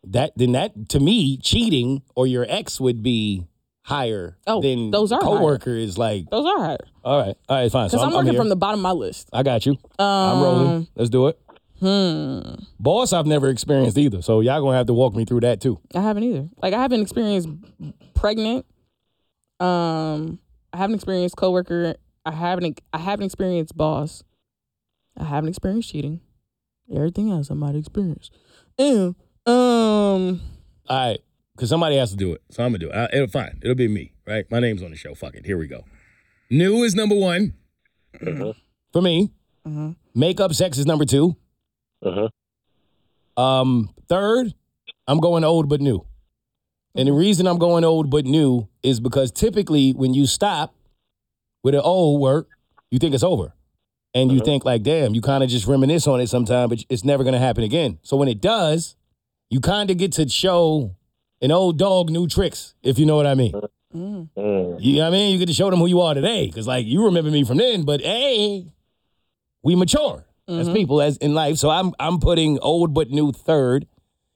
That 0.04 0.32
then 0.36 0.52
that 0.52 0.88
to 0.88 1.00
me 1.00 1.36
cheating 1.36 2.00
or 2.16 2.26
your 2.26 2.46
ex 2.48 2.80
would 2.80 3.02
be 3.02 3.46
higher 3.84 4.38
Oh, 4.46 4.62
than 4.62 4.90
those 4.90 5.12
are 5.12 5.20
higher. 5.20 5.36
coworker 5.36 5.76
is 5.76 5.98
like 5.98 6.30
Those 6.30 6.46
are 6.46 6.58
higher 6.64 6.78
all 7.04 7.18
right 7.26 7.36
all 7.46 7.56
right 7.60 7.70
fine. 7.70 7.90
So 7.90 7.98
because 7.98 8.04
I'm, 8.04 8.08
I'm, 8.08 8.14
working 8.14 8.32
here. 8.32 8.40
from 8.40 8.48
the 8.48 8.56
bottom 8.56 8.80
of 8.80 8.84
my 8.84 8.92
list. 8.92 9.28
I 9.34 9.42
got 9.42 9.66
you. 9.66 9.72
Um, 9.98 10.06
I'm 10.06 10.42
rolling. 10.42 10.88
Let's 10.94 11.10
do 11.10 11.26
it. 11.26 11.38
Hmm. 11.80 12.40
Boss, 12.78 13.12
I've 13.12 13.26
never 13.26 13.48
experienced 13.48 13.96
either. 13.96 14.20
So 14.22 14.40
y'all 14.40 14.60
gonna 14.60 14.76
have 14.76 14.86
to 14.86 14.94
walk 14.94 15.14
me 15.14 15.24
through 15.24 15.40
that 15.40 15.60
too. 15.60 15.80
I 15.94 16.00
haven't 16.00 16.24
either. 16.24 16.48
Like 16.62 16.74
I 16.74 16.80
haven't 16.80 17.00
experienced 17.00 17.48
pregnant. 18.14 18.66
Um, 19.58 20.38
I 20.72 20.76
haven't 20.78 20.96
experienced 20.96 21.36
coworker. 21.36 21.94
I 22.26 22.32
haven't. 22.32 22.80
I 22.92 22.98
haven't 22.98 23.26
experienced 23.26 23.76
boss. 23.76 24.22
I 25.16 25.24
haven't 25.24 25.48
experienced 25.48 25.90
cheating. 25.90 26.20
Everything 26.94 27.30
else 27.30 27.50
I 27.50 27.54
might 27.54 27.74
experience. 27.76 28.30
Ew. 28.78 29.14
Um. 29.46 30.40
All 30.88 31.08
right, 31.08 31.20
because 31.54 31.68
somebody 31.70 31.96
has 31.96 32.10
to 32.10 32.16
do 32.16 32.32
it, 32.34 32.42
so 32.50 32.62
I'm 32.62 32.70
gonna 32.72 32.78
do 32.78 32.90
it. 32.90 32.94
I, 32.94 33.04
it'll 33.16 33.28
fine. 33.28 33.58
It'll 33.62 33.74
be 33.74 33.88
me, 33.88 34.12
right? 34.26 34.44
My 34.50 34.60
name's 34.60 34.82
on 34.82 34.90
the 34.90 34.96
show. 34.96 35.14
Fuck 35.14 35.34
it. 35.34 35.46
Here 35.46 35.56
we 35.56 35.66
go. 35.66 35.84
New 36.50 36.82
is 36.82 36.94
number 36.94 37.14
one 37.14 37.54
for 38.92 39.00
me. 39.00 39.30
Mhm. 39.66 39.96
Makeup 40.14 40.52
sex 40.52 40.76
is 40.78 40.84
number 40.86 41.04
two. 41.04 41.36
Uh-huh. 42.04 43.42
Um, 43.42 43.90
third, 44.08 44.54
I'm 45.06 45.18
going 45.20 45.44
old 45.44 45.68
but 45.68 45.80
new. 45.80 46.04
And 46.94 47.06
the 47.06 47.12
reason 47.12 47.46
I'm 47.46 47.58
going 47.58 47.84
old 47.84 48.10
but 48.10 48.24
new 48.24 48.68
is 48.82 49.00
because 49.00 49.30
typically 49.30 49.92
when 49.92 50.12
you 50.12 50.26
stop 50.26 50.74
with 51.62 51.74
an 51.74 51.80
old 51.82 52.20
work, 52.20 52.48
you 52.90 52.98
think 52.98 53.14
it's 53.14 53.22
over. 53.22 53.52
And 54.12 54.32
you 54.32 54.40
Mhm. 54.40 54.44
think 54.44 54.64
like, 54.64 54.82
damn, 54.82 55.14
you 55.14 55.20
kind 55.20 55.44
of 55.44 55.50
just 55.50 55.68
reminisce 55.68 56.08
on 56.08 56.20
it 56.20 56.28
sometime, 56.28 56.68
but 56.68 56.84
it's 56.88 57.04
never 57.04 57.22
gonna 57.22 57.38
happen 57.38 57.62
again. 57.62 57.98
So 58.02 58.16
when 58.16 58.28
it 58.28 58.40
does, 58.40 58.96
you 59.50 59.60
kind 59.60 59.88
of 59.90 59.98
get 59.98 60.12
to 60.12 60.28
show 60.28 60.96
an 61.40 61.52
old 61.52 61.78
dog 61.78 62.10
new 62.10 62.26
tricks, 62.26 62.74
if 62.82 62.98
you 62.98 63.06
know 63.06 63.16
what 63.16 63.26
I 63.26 63.34
mean. 63.34 63.52
Mm. 63.94 64.28
Mm. 64.36 64.76
You 64.80 64.96
know 64.96 65.02
what 65.02 65.06
I 65.08 65.10
mean? 65.10 65.32
You 65.32 65.38
get 65.38 65.46
to 65.46 65.54
show 65.54 65.70
them 65.70 65.78
who 65.78 65.86
you 65.86 66.00
are 66.00 66.14
today. 66.14 66.48
Cause 66.50 66.66
like 66.66 66.86
you 66.86 67.04
remember 67.04 67.30
me 67.30 67.44
from 67.44 67.58
then, 67.58 67.84
but 67.84 68.00
hey, 68.00 68.66
we 69.62 69.76
mature 69.76 70.24
as 70.50 70.68
Mhm. 70.68 70.74
people 70.74 71.00
as 71.00 71.16
in 71.18 71.34
life. 71.34 71.56
So 71.58 71.70
I'm 71.70 71.92
I'm 71.98 72.18
putting 72.18 72.58
old 72.60 72.92
but 72.94 73.10
new 73.10 73.32
third. 73.32 73.86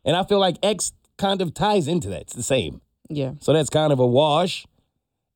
And 0.05 0.17
I 0.17 0.25
feel 0.25 0.39
like 0.39 0.57
X 0.63 0.93
kind 1.17 1.41
of 1.41 1.55
ties 1.55 1.89
into 1.89 2.09
that. 2.11 2.23
It's 2.23 2.35
the 2.35 2.43
same. 2.43 2.81
Yeah. 3.09 3.33
So 3.41 3.53
that's 3.53 3.71
kind 3.71 3.93
of 3.93 3.99
a 3.99 4.07
wash. 4.07 4.67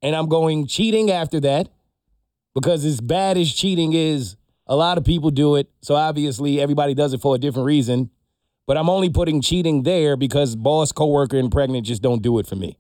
And 0.03 0.15
I'm 0.15 0.29
going 0.29 0.67
cheating 0.67 1.11
after 1.11 1.41
that. 1.41 1.69
Because 2.55 2.85
as 2.85 3.01
bad 3.01 3.37
as 3.39 3.53
cheating 3.53 3.93
is, 3.93 4.37
A 4.71 4.77
lot 4.77 4.99
of 4.99 5.05
people 5.05 5.31
do 5.31 5.57
it. 5.57 5.71
So 5.81 5.95
obviously 5.95 6.61
everybody 6.61 6.93
does 6.93 7.15
it 7.15 7.23
for 7.23 7.35
a 7.35 7.39
different 7.39 7.65
reason. 7.65 8.11
But 8.67 8.77
I'm 8.77 8.91
only 8.91 9.09
putting 9.09 9.41
cheating 9.41 9.83
there 9.83 10.15
because 10.15 10.57
boss, 10.57 10.93
coworker, 10.93 11.39
and 11.39 11.51
pregnant 11.51 11.87
just 11.87 12.03
don't 12.03 12.21
do 12.23 12.39
it 12.39 12.47
for 12.47 12.55
me. 12.57 12.77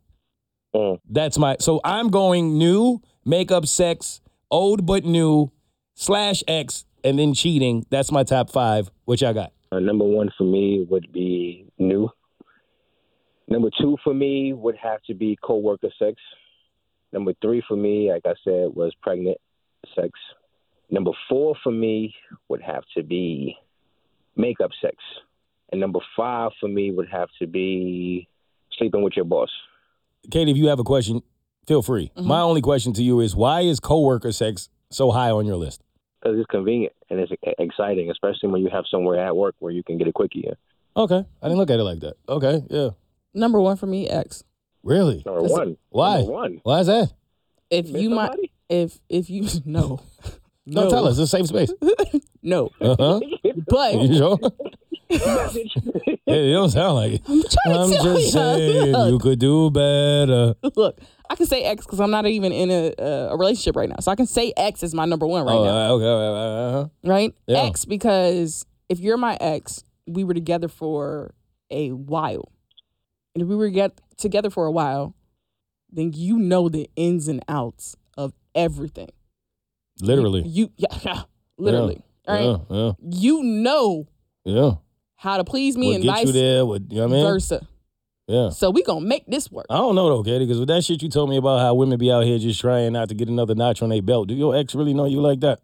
Mm. 0.77 0.99
That's 1.09 1.39
my 1.39 1.57
so 1.61 1.81
I'm 1.85 2.11
going 2.11 2.59
new, 2.59 3.01
makeup, 3.25 3.65
sex, 3.65 4.21
old 4.51 4.85
but 4.85 5.07
new, 5.07 5.51
slash 5.95 6.45
X, 6.47 6.85
and 7.05 7.19
then 7.19 7.35
cheating. 7.35 7.87
That's 7.91 8.11
my 8.13 8.25
top 8.25 8.51
five. 8.51 8.91
Which 9.05 9.23
I 9.23 9.33
got. 9.33 9.53
Uh, 9.71 9.81
number 9.81 10.05
one 10.05 10.31
for 10.37 10.45
me 10.45 10.87
would 10.89 11.13
be 11.13 11.67
new. 11.79 12.11
Number 13.49 13.71
two 13.81 13.97
for 14.05 14.13
me 14.15 14.53
would 14.53 14.77
have 14.77 15.03
to 15.05 15.15
be 15.15 15.39
coworker 15.43 15.89
sex. 15.99 16.17
Number 17.13 17.33
three 17.41 17.63
for 17.67 17.77
me, 17.77 18.11
like 18.13 18.23
I 18.27 18.35
said, 18.45 18.75
was 18.75 18.95
pregnant 19.03 19.39
sex. 19.95 20.11
Number 20.91 21.13
four 21.29 21.55
for 21.63 21.73
me 21.73 22.15
would 22.49 22.63
have 22.63 22.83
to 22.97 23.03
be 23.03 23.57
makeup 24.37 24.71
sex. 24.81 24.97
And 25.71 25.81
number 25.81 26.01
five 26.17 26.53
for 26.61 26.69
me 26.69 26.91
would 26.93 27.09
have 27.11 27.29
to 27.41 27.47
be 27.47 28.29
sleeping 28.79 29.03
with 29.03 29.15
your 29.17 29.25
boss. 29.25 29.51
Katie, 30.31 30.51
if 30.51 30.57
you 30.57 30.69
have 30.69 30.79
a 30.79 30.85
question, 30.85 31.23
feel 31.67 31.83
free. 31.83 32.11
Mhm. 32.17 32.25
My 32.25 32.41
only 32.41 32.61
question 32.61 32.93
to 32.95 33.03
you 33.03 33.21
is 33.21 33.35
why 33.37 33.63
is 33.63 33.81
coworker 33.81 34.33
sex 34.33 34.69
so 34.91 35.11
high 35.11 35.31
on 35.31 35.47
your 35.47 35.57
list? 35.57 35.83
Because 36.21 36.39
it's 36.39 36.47
convenient 36.51 36.93
and 37.11 37.21
it's 37.21 37.31
e- 37.33 37.55
exciting, 37.59 38.11
especially 38.11 38.49
when 38.51 38.63
you 38.63 38.71
have 38.71 38.85
somewhere 38.91 39.19
at 39.25 39.37
work 39.37 39.55
where 39.61 39.73
you 39.73 39.83
can 39.83 39.99
get 39.99 40.09
a 40.09 40.13
quickie 40.13 40.45
in. 40.47 40.55
Okay. 40.97 41.25
I 41.43 41.47
didn't 41.47 41.59
look 41.59 41.71
at 41.71 41.79
it 41.79 41.85
like 41.85 42.01
that. 42.01 42.15
Okay, 42.29 42.63
yeah. 42.71 42.91
Number 43.35 43.61
one 43.61 43.77
for 43.77 43.87
me, 43.87 44.09
X. 44.09 44.43
Really? 44.83 45.23
Number 45.25 45.43
That's- 45.43 45.51
one. 45.59 45.77
Why? 45.91 46.17
Number 46.19 46.33
one. 46.33 46.61
Why 46.65 46.81
is 46.81 46.87
that? 46.89 47.13
If 47.71 47.91
Miss 47.91 48.03
you 48.03 48.11
might, 48.11 48.31
if 48.69 48.99
if 49.09 49.29
you 49.31 49.47
no, 49.65 50.01
No, 50.67 50.91
tell 50.91 51.07
us. 51.07 51.19
It's 51.19 51.33
a 51.33 51.37
safe 51.37 51.47
space. 51.47 51.73
no, 52.43 52.71
Uh-huh. 52.81 53.21
but 53.69 53.95
you 53.95 54.15
sure? 54.17 54.39
Hey, 55.09 56.51
it 56.51 56.53
don't 56.53 56.69
sound 56.71 56.95
like 56.97 57.13
it. 57.15 57.23
I'm 57.27 57.43
trying 57.43 57.77
I'm 57.79 57.91
to 57.91 57.97
tell 57.97 58.17
just 58.17 58.33
saying 58.33 58.87
you. 58.95 59.07
you 59.13 59.19
could 59.19 59.39
do 59.39 59.71
better. 59.71 60.55
Look, 60.77 60.99
I 61.31 61.35
can 61.35 61.47
say 61.47 61.63
X 61.63 61.85
because 61.85 62.01
I'm 62.01 62.11
not 62.11 62.27
even 62.27 62.53
in 62.53 62.71
a, 62.71 62.95
a 62.99 63.29
a 63.31 63.37
relationship 63.37 63.77
right 63.77 63.89
now, 63.89 63.97
so 64.01 64.11
I 64.11 64.17
can 64.17 64.27
say 64.27 64.53
X 64.57 64.83
is 64.83 64.95
my 64.95 65.05
number 65.05 65.27
one 65.27 65.45
right 65.45 65.55
oh, 65.55 65.65
now, 65.65 65.71
uh, 65.71 65.99
okay. 65.99 66.89
Uh, 67.07 67.11
right? 67.11 67.35
Yeah. 67.47 67.65
X 67.65 67.85
because 67.85 68.65
if 68.89 69.01
you're 69.01 69.17
my 69.17 69.37
ex, 69.41 69.85
we 70.07 70.25
were 70.25 70.35
together 70.35 70.69
for 70.69 71.35
a 71.71 71.91
while, 71.91 72.51
and 73.35 73.43
if 73.43 73.49
we 73.49 73.57
were 73.57 73.69
get 73.69 74.01
together 74.17 74.51
for 74.51 74.67
a 74.67 74.73
while, 74.73 75.15
then 75.91 76.13
you 76.15 76.39
know 76.39 76.69
the 76.69 76.89
ins 76.97 77.29
and 77.29 77.45
outs 77.49 77.97
of 78.17 78.33
everything. 78.55 79.11
literally. 80.01 80.43
you 80.47 80.71
yeah, 80.77 80.99
yeah 81.03 81.23
literally, 81.59 82.03
all 82.27 82.35
right? 82.35 82.67
Yeah, 82.71 82.77
yeah, 82.77 82.93
You 83.21 83.43
know 83.43 84.09
yeah. 84.45 84.73
how 85.17 85.37
to 85.37 85.45
please 85.45 85.77
me 85.77 85.89
What 85.89 85.95
and 85.97 86.05
get 86.05 86.11
vice 86.11 86.27
you 86.27 86.33
there? 86.33 86.67
What 86.67 86.91
you 86.91 86.99
know 86.99 87.09
what 87.09 87.13
I 87.13 87.17
mean? 87.17 87.27
versa. 87.27 87.69
Yeah. 88.29 88.51
So 88.51 88.69
we 88.71 88.83
gonna 88.83 89.01
make 89.07 89.25
this 89.27 89.51
work. 89.51 89.65
I 89.71 89.79
don't 89.79 89.95
know 89.95 90.09
though, 90.09 90.23
Katie, 90.23 90.45
because 90.45 90.59
with 90.59 90.69
that 90.69 90.85
shit 90.85 91.03
you 91.03 91.09
told 91.09 91.31
me 91.31 91.39
about 91.39 91.61
how 91.61 91.75
women 91.75 91.99
be 91.99 92.13
out 92.13 92.25
here 92.25 92.39
just 92.39 92.61
trying 92.61 92.93
not 92.93 93.09
to 93.09 93.15
get 93.15 93.29
another 93.29 93.55
notch 93.55 93.81
on 93.83 93.89
their 93.89 94.03
belt. 94.03 94.29
Do 94.29 94.35
your 94.35 94.55
ex 94.55 94.75
really 94.75 94.93
know 94.93 95.07
you 95.07 95.21
like 95.23 95.41
that? 95.41 95.61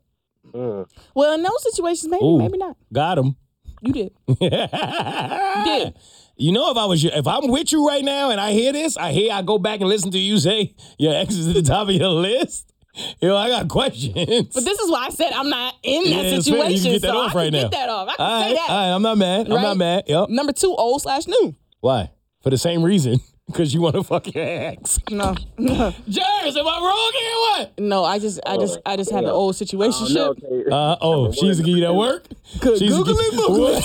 Mm. 0.53 0.87
Well, 1.14 1.35
in 1.35 1.42
those 1.42 1.62
situations, 1.62 2.11
maybe, 2.11 2.24
Ooh. 2.24 2.38
maybe 2.38 2.57
not. 2.59 2.77
Got 2.92 3.18
him. 3.18 3.37
You 3.83 3.92
did. 3.92 4.12
did. 4.40 5.94
You 6.37 6.53
know, 6.53 6.70
if 6.70 6.77
I 6.77 6.87
was 6.87 7.03
you, 7.05 7.11
if 7.12 7.27
I'm 7.27 7.48
with 7.48 7.70
you 7.70 7.87
right 7.87 8.03
now 8.03 8.31
and 8.31 8.40
I 8.40 8.53
hear 8.53 8.72
this, 8.72 8.96
I 8.96 9.12
hear 9.12 9.33
I 9.33 9.42
go 9.42 9.59
back 9.59 9.81
and 9.81 9.88
listen 9.88 10.11
to 10.12 10.18
you 10.18 10.38
say 10.38 10.74
your 10.98 11.14
ex 11.14 11.35
is 11.35 11.48
at 11.48 11.55
the 11.55 11.62
top 11.62 11.88
of 11.88 11.94
your 11.94 12.09
list. 12.09 12.72
You 13.20 13.29
know, 13.29 13.37
I 13.37 13.48
got 13.48 13.68
questions. 13.68 14.14
But 14.55 14.64
this 14.64 14.79
is 14.79 14.90
why 14.90 15.07
I 15.07 15.11
said 15.11 15.33
I'm 15.33 15.50
not 15.50 15.74
in 15.83 16.05
that 16.05 16.24
Yeah, 16.24 16.40
situation. 16.40 16.70
You 16.77 16.81
can 16.83 16.92
get 16.92 17.03
that 17.03 17.09
so 17.11 17.18
off 17.18 17.35
I 17.35 17.38
right 17.38 17.44
can 17.53 17.53
now. 17.53 17.61
get 17.68 17.70
that 17.72 17.88
off. 17.88 18.09
I 18.09 18.14
can 18.16 18.27
all 18.27 18.40
say 18.40 18.46
right, 18.48 18.55
that. 18.57 18.70
all 18.70 18.77
right, 18.88 18.94
I'm 18.94 19.03
not 19.03 19.18
mad. 19.18 19.46
I'm 19.50 19.62
not 19.62 19.77
mad. 19.77 20.05
Yep. 20.07 20.29
Number 20.31 20.53
two, 20.53 20.74
old 20.74 21.03
slash 21.03 21.27
new. 21.27 21.55
Why? 21.81 22.11
For 22.44 22.50
the 22.50 22.59
same 22.59 22.83
reason. 22.85 23.18
Because 23.46 23.74
you 23.74 23.83
want 23.83 23.94
to 23.94 24.02
fuck 24.02 24.35
your 24.35 24.42
ex. 24.42 24.98
No, 25.11 25.35
no, 25.59 25.92
Jers, 26.09 26.57
am 26.57 26.66
I 26.66 26.78
wrong 26.80 27.12
here? 27.12 27.37
What? 27.66 27.78
no. 27.78 28.02
I 28.02 28.18
just, 28.18 28.40
I 28.46 28.57
just, 28.57 28.78
I 28.87 28.96
just 28.96 29.11
had 29.11 29.26
the 29.26 29.33
old 29.33 29.54
situation. 29.54 30.07
Oh, 30.09 30.14
no, 30.14 30.28
okay. 30.30 30.64
Uh, 30.72 30.96
oh, 31.02 31.30
she 31.30 31.44
used 31.44 31.61
to 31.61 31.66
give 31.66 31.76
you 31.76 31.83
that 31.85 31.94
work? 31.94 32.26
Good 32.61 32.78
She 32.78 32.87
used 32.87 32.96
to 32.96 33.04
Google 33.04 33.18
gi- 33.18 33.22
it, 33.22 33.30
Google 33.33 33.61
What? 33.64 33.85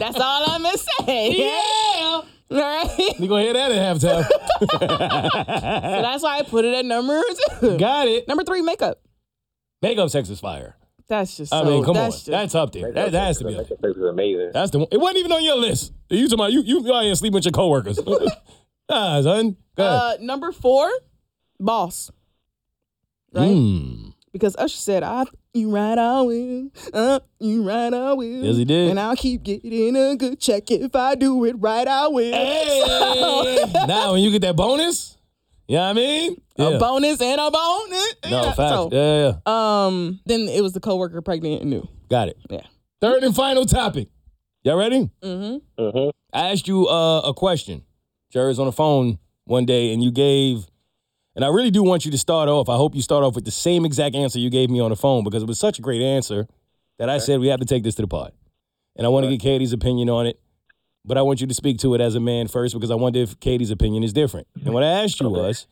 That's 0.00 0.18
all 0.18 0.50
I'm 0.50 0.62
gonna 0.64 0.76
say. 0.78 1.30
yeah. 1.36 2.20
All 2.20 2.26
right. 2.50 3.20
You 3.20 3.28
gonna 3.28 3.42
hear 3.44 3.52
that 3.52 3.70
at 3.70 3.96
halftime. 3.96 4.24
So 4.58 4.66
that's 6.02 6.24
why 6.24 6.38
I 6.38 6.42
put 6.42 6.64
it 6.64 6.74
at 6.74 6.84
number 6.84 7.22
two. 7.60 7.78
Got 7.78 8.08
it. 8.08 8.26
Number 8.26 8.42
three, 8.42 8.62
makeup. 8.62 9.00
Makeup 9.80 10.10
sex 10.10 10.28
is 10.28 10.40
fire. 10.40 10.76
That's 11.08 11.36
just. 11.36 11.52
I 11.52 11.62
so, 11.62 11.70
mean, 11.70 11.84
come 11.84 11.96
on. 11.96 12.04
that's 12.04 12.16
Just, 12.16 12.30
That's 12.30 12.54
up 12.54 12.72
there. 12.72 12.92
That, 12.92 13.12
that 13.12 13.26
has 13.26 13.38
to 13.38 13.44
be 13.44 13.56
up 13.56 13.66
there. 13.68 14.08
Amazing. 14.08 14.50
That's 14.52 14.70
the 14.70 14.78
one. 14.80 14.88
It 14.90 14.98
wasn't 14.98 15.18
even 15.18 15.32
on 15.32 15.44
your 15.44 15.56
list. 15.56 15.92
You 16.08 16.28
talking 16.28 16.34
about 16.34 16.52
you 16.52 16.62
you 16.62 16.94
out 16.94 17.04
here 17.04 17.14
sleeping 17.14 17.34
with 17.34 17.44
your 17.44 17.52
coworkers. 17.52 17.98
ah, 18.88 19.20
son. 19.22 19.56
Go 19.76 19.84
ahead. 19.84 20.20
uh, 20.20 20.22
number 20.22 20.52
four, 20.52 20.90
boss. 21.60 22.10
Right. 23.32 23.48
Mm. 23.48 24.14
Because 24.32 24.56
Usher 24.56 24.76
said, 24.76 25.02
"I 25.02 25.24
you 25.54 25.70
right, 25.70 25.96
I 25.96 26.20
will. 26.22 26.70
Uh, 26.92 27.20
you 27.38 27.62
right, 27.62 27.94
I 27.94 28.12
will. 28.12 28.44
Yes, 28.44 28.56
he 28.56 28.64
did. 28.64 28.90
And 28.90 28.98
I'll 28.98 29.14
keep 29.14 29.44
getting 29.44 29.94
a 29.94 30.16
good 30.16 30.40
check 30.40 30.68
if 30.70 30.96
I 30.96 31.14
do 31.14 31.44
it 31.44 31.54
right. 31.60 31.86
I 31.86 32.08
will. 32.08 32.32
Hey. 32.32 33.64
now 33.86 34.12
when 34.12 34.22
you 34.22 34.32
get 34.32 34.42
that 34.42 34.56
bonus, 34.56 35.16
you 35.68 35.76
know 35.76 35.82
what 35.82 35.90
I 35.90 35.92
mean? 35.92 36.42
A 36.56 36.78
bonus 36.78 37.20
and 37.20 37.40
a 37.40 37.50
bonus. 37.50 38.14
No, 38.30 38.30
Yeah, 38.42 38.52
facts. 38.52 38.70
so, 38.70 38.88
yeah, 38.92 39.32
yeah. 39.46 39.86
um, 39.86 40.20
then 40.24 40.40
it 40.48 40.62
was 40.62 40.72
the 40.72 40.80
coworker 40.80 41.20
pregnant 41.20 41.62
and 41.62 41.70
new. 41.70 41.88
Got 42.08 42.28
it. 42.28 42.38
Yeah. 42.48 42.60
Third 43.00 43.22
and 43.24 43.34
final 43.34 43.66
topic. 43.66 44.08
Y'all 44.62 44.76
ready? 44.78 45.10
Mm-hmm. 45.22 45.82
Mm-hmm. 45.82 46.10
I 46.32 46.50
asked 46.52 46.68
you 46.68 46.86
uh, 46.88 47.20
a 47.22 47.34
question. 47.34 47.82
Jerry 48.32 48.48
was 48.48 48.58
on 48.58 48.66
the 48.66 48.72
phone 48.72 49.18
one 49.44 49.66
day 49.66 49.92
and 49.92 50.02
you 50.02 50.10
gave, 50.10 50.66
and 51.36 51.44
I 51.44 51.48
really 51.48 51.70
do 51.70 51.82
want 51.82 52.04
you 52.04 52.10
to 52.12 52.18
start 52.18 52.48
off. 52.48 52.68
I 52.68 52.76
hope 52.76 52.94
you 52.94 53.02
start 53.02 53.24
off 53.24 53.34
with 53.34 53.44
the 53.44 53.50
same 53.50 53.84
exact 53.84 54.14
answer 54.14 54.38
you 54.38 54.48
gave 54.50 54.70
me 54.70 54.80
on 54.80 54.90
the 54.90 54.96
phone 54.96 55.24
because 55.24 55.42
it 55.42 55.46
was 55.46 55.58
such 55.58 55.78
a 55.78 55.82
great 55.82 56.00
answer 56.02 56.46
that 56.98 57.10
I 57.10 57.18
said 57.18 57.40
we 57.40 57.48
have 57.48 57.60
to 57.60 57.66
take 57.66 57.82
this 57.82 57.96
to 57.96 58.02
the 58.02 58.08
pod. 58.08 58.32
And 58.96 59.04
I 59.04 59.10
want 59.10 59.24
to 59.24 59.30
get 59.30 59.40
Katie's 59.40 59.72
opinion 59.72 60.08
on 60.08 60.26
it, 60.26 60.40
but 61.04 61.18
I 61.18 61.22
want 61.22 61.40
you 61.40 61.46
to 61.48 61.54
speak 61.54 61.78
to 61.80 61.94
it 61.94 62.00
as 62.00 62.14
a 62.14 62.20
man 62.20 62.46
first 62.46 62.74
because 62.74 62.92
I 62.92 62.94
wonder 62.94 63.18
if 63.18 63.38
Katie's 63.40 63.72
opinion 63.72 64.04
is 64.04 64.12
different. 64.12 64.46
And 64.64 64.72
what 64.72 64.84
I 64.84 65.02
asked 65.02 65.20
you 65.20 65.28
was 65.28 65.66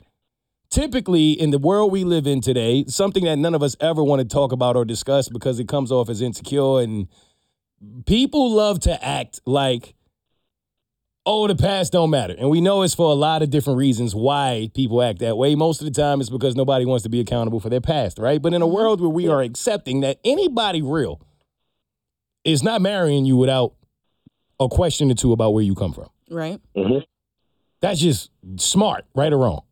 typically 0.72 1.32
in 1.32 1.50
the 1.50 1.58
world 1.58 1.92
we 1.92 2.02
live 2.02 2.26
in 2.26 2.40
today, 2.40 2.85
something 2.88 3.24
that 3.24 3.37
none 3.37 3.54
of 3.54 3.62
us 3.62 3.76
ever 3.78 4.02
want 4.02 4.20
to 4.20 4.26
talk 4.26 4.52
about 4.52 4.74
or 4.74 4.85
discuss 4.85 5.28
because 5.28 5.61
it 5.61 5.68
comes 5.68 5.92
off 5.92 6.08
as 6.08 6.20
insecure 6.22 6.80
and 6.80 7.08
people 8.06 8.50
love 8.50 8.80
to 8.80 9.04
act 9.04 9.40
like 9.46 9.94
oh 11.26 11.46
the 11.46 11.54
past 11.54 11.92
don't 11.92 12.11
matter. 12.11 12.35
And 12.37 12.48
we 12.50 12.61
know 12.61 12.82
it's 12.82 12.94
for 12.94 13.11
a 13.11 13.14
lot 13.14 13.42
of 13.42 13.50
different 13.50 13.78
reasons 13.78 14.14
why 14.14 14.70
people 14.74 15.02
act 15.02 15.20
that 15.20 15.37
way. 15.37 15.54
Most 15.54 15.80
of 15.80 15.85
the 15.85 15.92
time 15.92 16.20
it's 16.20 16.30
because 16.30 16.56
nobody 16.56 16.85
wants 16.87 17.02
to 17.04 17.11
be 17.11 17.20
accountable 17.20 17.61
for 17.61 17.68
their 17.68 17.80
past 17.80 18.18
right? 18.18 18.40
But 18.40 18.54
in 18.54 18.62
a 18.62 18.66
world 18.66 19.00
where 19.00 19.11
we 19.11 19.28
are 19.28 19.42
accepting 19.42 20.00
that 20.00 20.18
anybody 20.24 20.80
real 20.82 21.20
is 22.44 22.62
not 22.62 22.80
marrying 22.80 23.24
you 23.24 23.37
without 23.37 23.74
a 24.58 24.68
question 24.68 25.11
or 25.11 25.14
two 25.14 25.32
about 25.32 25.52
where 25.52 25.62
you 25.62 25.74
come 25.74 25.92
from. 25.92 26.08
Right. 26.30 26.61
Mm-hmm. 26.74 27.04
that's 27.80 28.00
just 28.00 28.30
smart 28.56 29.04
right 29.14 29.30
or 29.30 29.38
wrong 29.38 29.62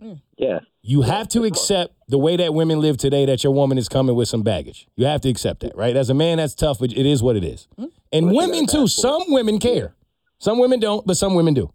Mm. 0.00 0.20
Yeah. 0.36 0.58
you 0.82 1.02
have 1.02 1.28
to 1.28 1.44
accept 1.44 1.94
the 2.08 2.18
way 2.18 2.36
that 2.36 2.52
women 2.52 2.80
live 2.80 2.96
today 2.96 3.24
that 3.26 3.44
your 3.44 3.54
woman 3.54 3.78
is 3.78 3.88
coming 3.88 4.16
with 4.16 4.28
some 4.28 4.42
baggage. 4.42 4.88
You 4.96 5.06
have 5.06 5.20
to 5.22 5.28
accept 5.28 5.60
that, 5.60 5.76
right? 5.76 5.96
As 5.96 6.10
a 6.10 6.14
man, 6.14 6.38
that's 6.38 6.54
tough, 6.54 6.80
but 6.80 6.92
it 6.92 7.06
is 7.06 7.22
what 7.22 7.36
it 7.36 7.44
is. 7.44 7.68
Mm. 7.78 7.90
And 8.12 8.26
Well, 8.26 8.48
women 8.48 8.66
too. 8.66 8.88
Some 8.88 9.22
women 9.28 9.58
care. 9.58 9.94
Some 10.38 10.58
women 10.58 10.80
don't, 10.80 11.06
but 11.06 11.16
some 11.16 11.34
women 11.34 11.54
do. 11.54 11.72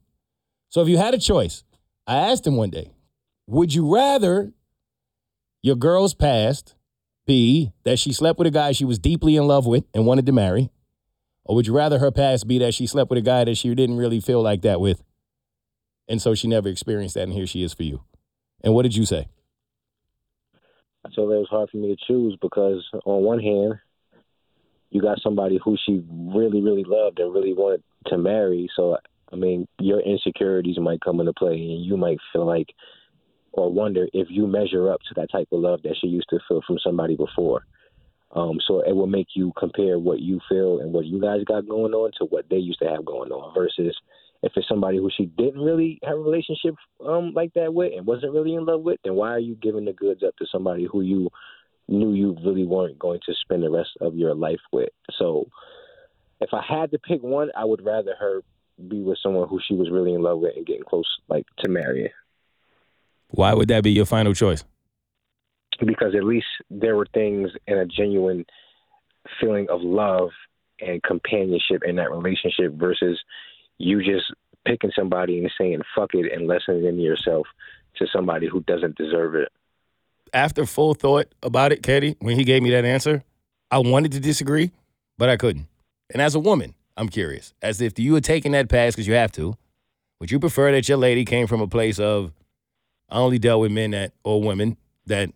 So 0.67 0.81
if 0.81 0.87
you 0.87 0.97
had 0.97 1.13
a 1.13 1.17
choice, 1.17 1.63
I 2.05 2.17
asked 2.17 2.45
him 2.45 2.55
one 2.55 2.69
day, 2.69 2.91
would 3.47 3.73
you 3.73 3.91
rather 3.91 4.51
your 5.63 5.75
girl's 5.75 6.13
past 6.13 6.75
be 7.25 7.71
that 7.83 7.99
she 7.99 8.11
slept 8.11 8.37
with 8.37 8.47
a 8.47 8.51
guy 8.51 8.71
she 8.71 8.85
was 8.85 8.99
deeply 8.99 9.35
in 9.35 9.47
love 9.47 9.65
with 9.65 9.85
and 9.93 10.05
wanted 10.05 10.25
to 10.25 10.31
marry? 10.31 10.69
Or 11.45 11.55
would 11.55 11.67
you 11.67 11.75
rather 11.75 11.99
her 11.99 12.11
past 12.11 12.47
be 12.47 12.59
that 12.59 12.73
she 12.73 12.85
slept 12.85 13.09
with 13.09 13.17
a 13.17 13.23
guy 13.23 13.43
that 13.43 13.57
she 13.57 13.73
didn't 13.73 13.97
really 13.97 14.19
feel 14.19 14.41
like 14.41 14.61
that 14.61 14.79
with? 14.79 15.03
And 16.07 16.21
so 16.21 16.35
she 16.35 16.47
never 16.47 16.69
experienced 16.69 17.15
that, 17.15 17.23
and 17.23 17.33
here 17.33 17.47
she 17.47 17.63
is 17.63 17.73
for 17.73 17.83
you. 17.83 18.03
And 18.63 18.73
what 18.73 18.83
did 18.83 18.95
you 18.95 19.05
say? 19.05 19.27
I 21.05 21.09
told 21.15 21.29
her 21.29 21.37
it 21.37 21.39
was 21.39 21.47
hard 21.49 21.69
for 21.69 21.77
me 21.77 21.95
to 21.95 22.05
choose 22.07 22.37
because 22.41 22.85
on 23.05 23.23
one 23.23 23.39
hand, 23.39 23.75
you 24.89 25.01
got 25.01 25.21
somebody 25.21 25.59
who 25.63 25.77
she 25.85 26.03
really, 26.09 26.61
really 26.61 26.83
loved 26.85 27.19
and 27.19 27.33
really 27.33 27.53
wanted 27.53 27.83
to 28.07 28.17
marry. 28.17 28.69
So 28.75 28.97
I 29.31 29.35
mean, 29.35 29.67
your 29.79 29.99
insecurities 30.01 30.79
might 30.79 31.01
come 31.01 31.19
into 31.19 31.33
play, 31.33 31.53
and 31.53 31.85
you 31.85 31.97
might 31.97 32.17
feel 32.33 32.45
like 32.45 32.67
or 33.51 33.71
wonder 33.71 34.07
if 34.13 34.27
you 34.29 34.45
measure 34.45 34.91
up 34.91 35.01
to 35.01 35.13
that 35.15 35.31
type 35.31 35.47
of 35.51 35.59
love 35.59 35.81
that 35.83 35.95
she 35.99 36.07
used 36.07 36.29
to 36.29 36.39
feel 36.47 36.61
from 36.65 36.77
somebody 36.83 37.15
before. 37.15 37.65
Um, 38.31 38.59
so 38.67 38.81
it 38.81 38.95
will 38.95 39.07
make 39.07 39.29
you 39.35 39.51
compare 39.57 39.97
what 39.97 40.19
you 40.19 40.39
feel 40.47 40.79
and 40.79 40.93
what 40.93 41.05
you 41.05 41.19
guys 41.19 41.43
got 41.45 41.67
going 41.67 41.93
on 41.93 42.11
to 42.19 42.25
what 42.25 42.45
they 42.49 42.57
used 42.57 42.79
to 42.79 42.87
have 42.87 43.03
going 43.03 43.31
on 43.31 43.53
versus 43.55 43.97
if 44.41 44.53
it's 44.55 44.67
somebody 44.67 44.97
who 44.97 45.09
she 45.15 45.25
didn't 45.25 45.61
really 45.61 45.99
have 46.03 46.17
a 46.17 46.21
relationship 46.21 46.75
um, 47.05 47.33
like 47.33 47.53
that 47.55 47.73
with 47.73 47.93
and 47.95 48.05
wasn't 48.05 48.33
really 48.33 48.55
in 48.55 48.65
love 48.65 48.81
with, 48.81 48.99
then 49.03 49.15
why 49.15 49.29
are 49.29 49.39
you 49.39 49.55
giving 49.55 49.85
the 49.85 49.93
goods 49.93 50.23
up 50.25 50.35
to 50.37 50.45
somebody 50.51 50.87
who 50.89 51.01
you 51.01 51.29
knew 51.89 52.13
you 52.13 52.37
really 52.45 52.65
weren't 52.65 52.99
going 52.99 53.19
to 53.25 53.33
spend 53.41 53.63
the 53.63 53.69
rest 53.69 53.89
of 53.99 54.15
your 54.15 54.35
life 54.35 54.59
with. 54.71 54.89
So 55.17 55.49
if 56.39 56.49
I 56.53 56.61
had 56.67 56.91
to 56.91 56.99
pick 56.99 57.21
one, 57.21 57.49
I 57.57 57.65
would 57.65 57.83
rather 57.83 58.13
her 58.19 58.41
be 58.87 59.01
with 59.01 59.17
someone 59.21 59.49
who 59.49 59.59
she 59.67 59.73
was 59.73 59.89
really 59.91 60.13
in 60.13 60.21
love 60.21 60.39
with 60.39 60.55
and 60.55 60.65
getting 60.65 60.83
close, 60.83 61.07
like 61.27 61.45
to 61.59 61.69
marry. 61.69 62.11
Why 63.31 63.53
would 63.53 63.67
that 63.67 63.83
be 63.83 63.91
your 63.91 64.05
final 64.05 64.33
choice? 64.33 64.63
Because 65.85 66.15
at 66.15 66.23
least 66.23 66.47
there 66.69 66.95
were 66.95 67.07
things 67.13 67.49
in 67.67 67.77
a 67.77 67.85
genuine 67.85 68.45
feeling 69.39 69.67
of 69.69 69.81
love 69.81 70.29
and 70.79 71.03
companionship 71.03 71.83
in 71.85 71.97
that 71.97 72.11
relationship 72.11 72.73
versus 72.73 73.19
you 73.79 74.03
just 74.03 74.31
picking 74.65 74.91
somebody 74.95 75.39
and 75.39 75.51
saying 75.57 75.81
fuck 75.95 76.13
it 76.13 76.31
and 76.31 76.47
lessening 76.47 76.99
yourself 76.99 77.47
to 77.95 78.05
somebody 78.13 78.47
who 78.47 78.61
doesn't 78.61 78.95
deserve 78.95 79.35
it. 79.35 79.49
After 80.33 80.65
full 80.65 80.93
thought 80.93 81.33
about 81.41 81.71
it, 81.71 81.81
Katie, 81.81 82.15
when 82.19 82.37
he 82.37 82.43
gave 82.43 82.61
me 82.61 82.69
that 82.71 82.85
answer, 82.85 83.23
I 83.71 83.79
wanted 83.79 84.11
to 84.11 84.19
disagree, 84.19 84.71
but 85.17 85.29
I 85.29 85.37
couldn't. 85.37 85.67
And 86.11 86.21
as 86.21 86.35
a 86.35 86.39
woman, 86.39 86.75
I'm 86.97 87.09
curious. 87.09 87.53
As 87.61 87.81
if 87.81 87.97
you 87.97 88.13
were 88.13 88.21
taking 88.21 88.51
that 88.51 88.69
pass 88.69 88.93
because 88.93 89.07
you 89.07 89.15
have 89.15 89.31
to, 89.33 89.55
would 90.19 90.29
you 90.29 90.39
prefer 90.39 90.71
that 90.71 90.87
your 90.87 90.97
lady 90.97 91.25
came 91.25 91.47
from 91.47 91.61
a 91.61 91.67
place 91.67 91.99
of 91.99 92.31
I 93.09 93.17
only 93.17 93.39
dealt 93.39 93.61
with 93.61 93.71
men 93.71 93.91
that 93.91 94.13
or 94.23 94.41
women 94.41 94.77
that 95.07 95.31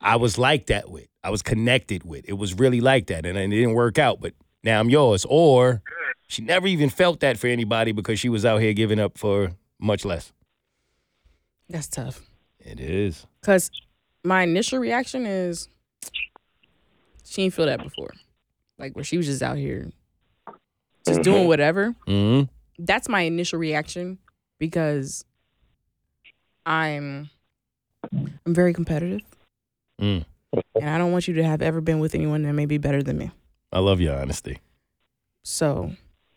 I 0.00 0.16
was 0.16 0.38
like 0.38 0.66
that 0.66 0.90
with. 0.90 1.06
I 1.22 1.30
was 1.30 1.42
connected 1.42 2.04
with. 2.04 2.24
It 2.28 2.34
was 2.34 2.54
really 2.54 2.80
like 2.80 3.06
that. 3.06 3.24
And 3.24 3.38
it 3.38 3.48
didn't 3.48 3.74
work 3.74 3.98
out, 3.98 4.20
but 4.20 4.34
now 4.62 4.80
I'm 4.80 4.90
yours. 4.90 5.24
Or 5.28 5.82
she 6.26 6.42
never 6.42 6.66
even 6.66 6.88
felt 6.88 7.20
that 7.20 7.38
for 7.38 7.46
anybody 7.46 7.92
because 7.92 8.18
she 8.18 8.28
was 8.28 8.44
out 8.44 8.60
here 8.60 8.72
giving 8.72 8.98
up 8.98 9.18
for 9.18 9.52
much 9.78 10.04
less. 10.04 10.32
That's 11.68 11.88
tough. 11.88 12.22
It 12.58 12.80
is. 12.80 13.26
Cause 13.42 13.70
my 14.24 14.42
initial 14.42 14.78
reaction 14.78 15.26
is 15.26 15.68
she 17.24 17.42
didn't 17.42 17.54
feel 17.54 17.66
that 17.66 17.82
before. 17.82 18.12
Like 18.78 18.94
where 18.94 19.04
she 19.04 19.16
was 19.16 19.26
just 19.26 19.42
out 19.42 19.56
here 19.56 19.90
just 21.06 21.22
doing 21.22 21.46
whatever. 21.46 21.94
Mm-hmm. 22.06 22.50
That's 22.78 23.08
my 23.08 23.20
initial 23.20 23.58
reaction 23.58 24.18
because 24.58 25.24
I'm 26.66 27.30
I'm 28.12 28.54
very 28.54 28.72
competitive. 28.72 29.22
Mm. 30.00 30.24
And 30.80 30.90
I 30.90 30.98
don't 30.98 31.12
want 31.12 31.28
you 31.28 31.34
to 31.34 31.44
have 31.44 31.62
ever 31.62 31.80
been 31.80 31.98
with 31.98 32.14
anyone 32.14 32.42
that 32.42 32.52
may 32.52 32.66
be 32.66 32.78
better 32.78 33.02
than 33.02 33.18
me. 33.18 33.30
I 33.72 33.80
love 33.80 34.00
your 34.00 34.18
honesty. 34.18 34.58
So 35.42 35.92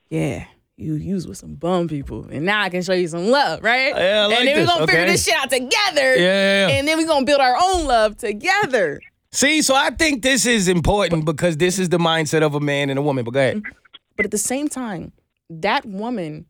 yeah. 0.09 0.45
You 0.79 0.93
use 0.93 1.27
with 1.27 1.37
some 1.37 1.55
bum 1.55 1.87
people. 1.87 2.27
And 2.29 2.45
now 2.45 2.61
I 2.61 2.69
can 2.69 2.83
show 2.83 2.93
you 2.93 3.07
some 3.07 3.27
love, 3.27 3.63
right? 3.63 3.95
Yeah, 3.95 4.23
I 4.23 4.25
like 4.27 4.39
and 4.39 4.47
then 4.47 4.59
we're 4.59 4.65
gonna 4.67 4.85
figure 4.85 5.01
okay. 5.01 5.11
this 5.11 5.25
shit 5.25 5.33
out 5.33 5.49
together. 5.49 6.15
Yeah, 6.15 6.21
yeah, 6.21 6.67
yeah. 6.67 6.75
And 6.75 6.87
then 6.87 6.97
we're 6.99 7.07
gonna 7.07 7.25
build 7.25 7.41
our 7.41 7.57
own 7.59 7.85
love 7.85 8.15
together. 8.17 9.01
See, 9.31 9.63
so 9.63 9.75
I 9.75 9.89
think 9.89 10.21
this 10.21 10.45
is 10.45 10.67
important 10.67 11.25
because 11.25 11.57
this 11.57 11.79
is 11.79 11.89
the 11.89 11.97
mindset 11.97 12.43
of 12.43 12.53
a 12.53 12.59
man 12.59 12.91
and 12.91 12.99
a 12.99 13.01
woman. 13.01 13.25
But 13.25 13.33
go 13.33 13.39
ahead. 13.39 13.57
Mm-hmm. 13.57 13.71
But 14.15 14.25
at 14.25 14.31
the 14.31 14.37
same 14.37 14.67
time, 14.67 15.13
that 15.49 15.85
woman 15.85 16.45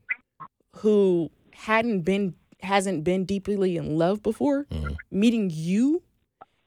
who 0.77 1.31
hadn't 1.53 2.01
been 2.01 2.35
hasn't 2.61 3.03
been 3.03 3.23
deeply 3.23 3.77
in 3.77 3.97
love 3.97 4.21
before, 4.23 4.65
mm-hmm. 4.65 4.93
meeting 5.11 5.49
you 5.53 6.03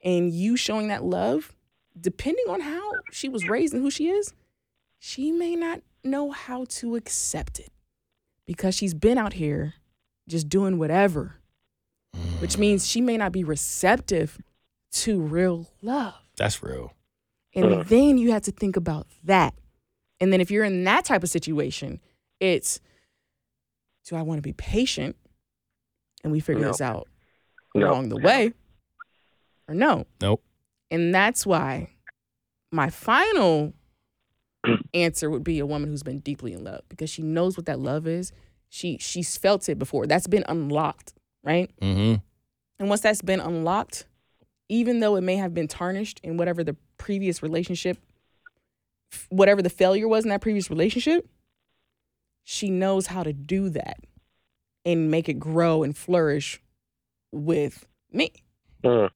and 0.03 0.33
you 0.33 0.57
showing 0.57 0.89
that 0.89 1.05
love, 1.05 1.55
depending 2.01 2.45
on 2.49 2.61
how 2.61 2.93
she 3.13 3.29
was 3.29 3.49
raised 3.49 3.75
and 3.75 3.83
who 3.83 3.91
she 3.91 4.09
is, 4.09 4.33
she 4.99 5.33
may 5.33 5.57
not 5.57 5.81
know 6.05 6.31
how 6.31 6.65
to 6.67 6.97
accept 6.97 7.59
it 7.59 7.71
because 8.47 8.75
she's 8.75 8.95
been 8.95 9.19
out 9.19 9.35
here 9.35 9.75
just 10.29 10.49
doing 10.49 10.79
whatever, 10.79 11.37
which 12.39 12.57
mm. 12.57 12.59
means 12.59 12.87
she 12.87 13.01
may 13.01 13.17
not 13.17 13.33
be 13.33 13.45
receptive 13.45 14.39
to 14.93 15.21
real 15.21 15.69
love. 15.83 16.15
That's 16.37 16.63
real. 16.63 16.93
And 17.55 17.85
then 17.87 18.17
you 18.17 18.33
have 18.33 18.43
to 18.43 18.53
think 18.53 18.77
about 18.77 19.07
that. 19.25 19.55
And 20.21 20.33
then 20.33 20.41
if 20.41 20.51
you're 20.51 20.65
in 20.65 20.85
that 20.85 21.05
type 21.05 21.23
of 21.23 21.31
situation, 21.31 22.01
it's 22.39 22.81
do 24.07 24.17
I 24.17 24.23
want 24.23 24.39
to 24.39 24.43
be 24.43 24.53
patient 24.53 25.17
and 26.23 26.33
we 26.33 26.41
figure 26.41 26.63
No. 26.63 26.69
this 26.69 26.81
out 26.81 27.09
No. 27.75 27.91
along 27.91 28.09
the 28.09 28.17
way? 28.17 28.53
Or 29.69 29.75
no? 29.75 30.07
Nope. 30.21 30.43
And 30.91 31.15
that's 31.15 31.47
why 31.47 31.91
my 32.73 32.91
final 32.91 33.75
answer 34.95 35.31
would 35.31 35.45
be 35.45 35.59
a 35.59 35.67
woman 35.67 35.89
who's 35.89 36.03
been 36.03 36.21
deeply 36.21 36.53
in 36.53 36.65
love 36.65 36.83
because 36.89 37.11
she 37.11 37.23
knows 37.23 37.57
what 37.57 37.67
that 37.67 37.79
love 37.79 38.07
is. 38.07 38.33
She 38.69 38.99
she's 38.99 39.37
felt 39.37 39.69
it 39.69 39.79
before. 39.79 40.07
That's 40.07 40.27
been 40.27 40.45
unlocked, 40.49 41.15
right? 41.43 41.71
Mm-hmm. 41.81 42.17
And 42.79 42.89
once 42.89 43.01
that's 43.01 43.23
been 43.23 43.41
unlocked, 43.41 44.07
even 44.69 45.01
though 45.01 45.17
it 45.17 45.23
may 45.23 45.37
have 45.37 45.53
been 45.53 45.69
tarnished 45.69 46.21
in 46.23 46.37
whatever 46.37 46.63
the 46.63 46.77
previous 46.97 47.43
relationship, 47.43 47.99
whatever 49.29 49.63
the 49.63 49.71
failure 49.71 50.09
was 50.09 50.25
in 50.25 50.31
that 50.31 50.41
previous 50.41 50.71
relationship, 50.71 51.29
she 52.45 52.71
knows 52.71 53.07
how 53.07 53.23
to 53.23 53.33
do 53.33 53.69
that 53.71 53.99
and 54.85 55.11
make 55.11 55.29
it 55.29 55.35
grow 55.35 55.83
and 55.83 55.97
flourish 55.97 56.63
with 57.33 57.87
me. 58.13 58.33
Mm. 58.85 59.11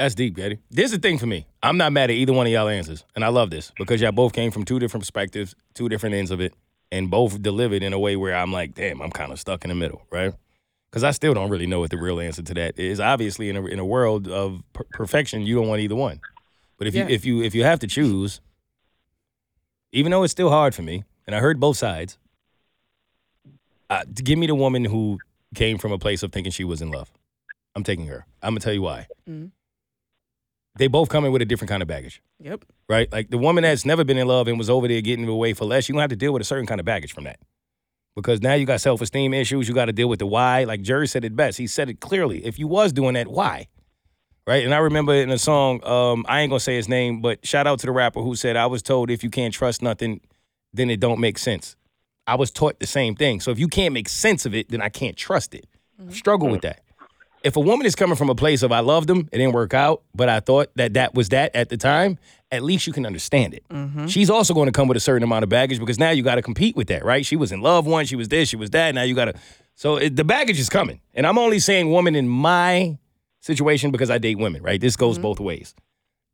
That's 0.00 0.14
deep, 0.14 0.34
Katie. 0.34 0.58
This 0.70 0.86
is 0.86 0.92
the 0.92 0.98
thing 0.98 1.18
for 1.18 1.26
me. 1.26 1.46
I'm 1.62 1.76
not 1.76 1.92
mad 1.92 2.08
at 2.08 2.14
either 2.16 2.32
one 2.32 2.46
of 2.46 2.52
y'all 2.54 2.68
answers. 2.68 3.04
And 3.14 3.22
I 3.22 3.28
love 3.28 3.50
this 3.50 3.70
because 3.76 4.00
y'all 4.00 4.12
both 4.12 4.32
came 4.32 4.50
from 4.50 4.64
two 4.64 4.78
different 4.78 5.02
perspectives, 5.02 5.54
two 5.74 5.90
different 5.90 6.14
ends 6.14 6.30
of 6.30 6.40
it, 6.40 6.54
and 6.90 7.10
both 7.10 7.42
delivered 7.42 7.82
in 7.82 7.92
a 7.92 7.98
way 7.98 8.16
where 8.16 8.34
I'm 8.34 8.50
like, 8.50 8.74
damn, 8.74 9.02
I'm 9.02 9.10
kind 9.10 9.30
of 9.30 9.38
stuck 9.38 9.62
in 9.62 9.68
the 9.68 9.74
middle, 9.74 10.00
right? 10.10 10.32
Because 10.90 11.04
I 11.04 11.10
still 11.10 11.34
don't 11.34 11.50
really 11.50 11.66
know 11.66 11.80
what 11.80 11.90
the 11.90 11.98
real 11.98 12.18
answer 12.18 12.40
to 12.40 12.54
that 12.54 12.78
is. 12.78 12.98
Obviously, 12.98 13.50
in 13.50 13.56
a, 13.58 13.66
in 13.66 13.78
a 13.78 13.84
world 13.84 14.26
of 14.26 14.62
per- 14.72 14.86
perfection, 14.90 15.42
you 15.42 15.54
don't 15.56 15.68
want 15.68 15.82
either 15.82 15.94
one. 15.96 16.20
But 16.78 16.86
if 16.86 16.94
Yeah. 16.94 17.06
you 17.08 17.14
if 17.14 17.26
you 17.26 17.42
if 17.42 17.54
you 17.54 17.64
have 17.64 17.78
to 17.80 17.86
choose, 17.86 18.40
even 19.92 20.10
though 20.12 20.22
it's 20.22 20.32
still 20.32 20.48
hard 20.48 20.74
for 20.74 20.80
me, 20.80 21.04
and 21.26 21.36
I 21.36 21.40
heard 21.40 21.60
both 21.60 21.76
sides, 21.76 22.16
uh, 23.90 24.04
give 24.14 24.38
me 24.38 24.46
the 24.46 24.54
woman 24.54 24.86
who 24.86 25.18
came 25.54 25.76
from 25.76 25.92
a 25.92 25.98
place 25.98 26.22
of 26.22 26.32
thinking 26.32 26.52
she 26.52 26.64
was 26.64 26.80
in 26.80 26.90
love. 26.90 27.12
I'm 27.76 27.84
taking 27.84 28.06
her. 28.06 28.24
I'm 28.42 28.52
gonna 28.54 28.60
tell 28.60 28.72
you 28.72 28.80
why. 28.82 29.06
Mhm. 29.28 29.50
They 30.76 30.86
both 30.86 31.08
come 31.08 31.24
in 31.24 31.32
with 31.32 31.42
a 31.42 31.44
different 31.44 31.68
kind 31.68 31.82
of 31.82 31.88
baggage, 31.88 32.22
Yep. 32.40 32.64
right? 32.88 33.10
Like 33.12 33.30
the 33.30 33.38
woman 33.38 33.62
that's 33.62 33.84
never 33.84 34.04
been 34.04 34.16
in 34.18 34.26
love 34.28 34.46
and 34.48 34.56
was 34.56 34.70
over 34.70 34.86
there 34.88 35.00
getting 35.00 35.26
away 35.28 35.52
for 35.52 35.64
less, 35.64 35.88
you 35.88 35.92
gonna 35.94 36.02
have 36.02 36.10
to 36.10 36.16
deal 36.16 36.32
with 36.32 36.42
a 36.42 36.44
certain 36.44 36.66
kind 36.66 36.78
of 36.80 36.84
baggage 36.86 37.12
from 37.12 37.24
that. 37.24 37.40
Because 38.16 38.40
now 38.40 38.54
you 38.54 38.66
got 38.66 38.80
self 38.80 39.00
esteem 39.00 39.32
issues. 39.34 39.68
You 39.68 39.74
got 39.74 39.86
to 39.86 39.92
deal 39.92 40.08
with 40.08 40.18
the 40.18 40.26
why. 40.26 40.64
Like 40.64 40.82
Jerry 40.82 41.06
said 41.06 41.24
it 41.24 41.34
best. 41.36 41.58
He 41.58 41.66
said 41.66 41.88
it 41.88 42.00
clearly. 42.00 42.44
If 42.44 42.58
you 42.58 42.66
was 42.66 42.92
doing 42.92 43.14
that, 43.14 43.28
why? 43.28 43.68
Right? 44.46 44.64
And 44.64 44.74
I 44.74 44.78
remember 44.78 45.14
in 45.14 45.30
a 45.30 45.38
song, 45.38 45.84
um, 45.84 46.24
I 46.28 46.40
ain't 46.40 46.50
gonna 46.50 46.60
say 46.60 46.74
his 46.76 46.88
name, 46.88 47.20
but 47.20 47.44
shout 47.46 47.66
out 47.66 47.78
to 47.80 47.86
the 47.86 47.92
rapper 47.92 48.20
who 48.20 48.34
said, 48.34 48.56
I 48.56 48.66
was 48.66 48.82
told 48.82 49.10
if 49.10 49.22
you 49.22 49.30
can't 49.30 49.54
trust 49.54 49.80
nothing, 49.82 50.20
then 50.72 50.90
it 50.90 50.98
don't 50.98 51.20
make 51.20 51.38
sense. 51.38 51.76
I 52.26 52.34
was 52.34 52.50
taught 52.50 52.80
the 52.80 52.86
same 52.86 53.14
thing. 53.14 53.40
So 53.40 53.50
if 53.50 53.58
you 53.58 53.68
can't 53.68 53.94
make 53.94 54.08
sense 54.08 54.44
of 54.44 54.54
it, 54.54 54.68
then 54.70 54.80
I 54.82 54.88
can't 54.88 55.16
trust 55.16 55.54
it. 55.54 55.66
Struggle 56.10 56.48
with 56.48 56.62
that. 56.62 56.80
If 57.42 57.56
a 57.56 57.60
woman 57.60 57.86
is 57.86 57.94
coming 57.94 58.16
from 58.16 58.28
a 58.28 58.34
place 58.34 58.62
of 58.62 58.70
I 58.70 58.80
loved 58.80 59.08
them, 59.08 59.28
it 59.32 59.38
didn't 59.38 59.54
work 59.54 59.72
out, 59.72 60.02
but 60.14 60.28
I 60.28 60.40
thought 60.40 60.70
that 60.76 60.94
that 60.94 61.14
was 61.14 61.30
that 61.30 61.54
at 61.56 61.70
the 61.70 61.76
time, 61.76 62.18
at 62.52 62.62
least 62.62 62.86
you 62.86 62.92
can 62.92 63.06
understand 63.06 63.54
it. 63.54 63.64
Mm-hmm. 63.70 64.06
She's 64.06 64.28
also 64.28 64.52
going 64.52 64.66
to 64.66 64.72
come 64.72 64.88
with 64.88 64.96
a 64.96 65.00
certain 65.00 65.22
amount 65.22 65.44
of 65.44 65.48
baggage 65.48 65.78
because 65.78 65.98
now 65.98 66.10
you 66.10 66.22
got 66.22 66.34
to 66.34 66.42
compete 66.42 66.76
with 66.76 66.88
that, 66.88 67.04
right? 67.04 67.24
She 67.24 67.36
was 67.36 67.52
in 67.52 67.62
love 67.62 67.86
once, 67.86 68.08
she 68.08 68.16
was 68.16 68.28
this, 68.28 68.48
she 68.48 68.56
was 68.56 68.70
that. 68.70 68.94
Now 68.94 69.02
you 69.02 69.14
got 69.14 69.26
to. 69.26 69.34
So 69.74 69.96
it, 69.96 70.16
the 70.16 70.24
baggage 70.24 70.58
is 70.58 70.68
coming, 70.68 71.00
and 71.14 71.26
I'm 71.26 71.38
only 71.38 71.58
saying 71.58 71.90
woman 71.90 72.14
in 72.14 72.28
my 72.28 72.98
situation 73.40 73.90
because 73.90 74.10
I 74.10 74.18
date 74.18 74.38
women, 74.38 74.62
right? 74.62 74.80
This 74.80 74.96
goes 74.96 75.14
mm-hmm. 75.14 75.22
both 75.22 75.40
ways. 75.40 75.74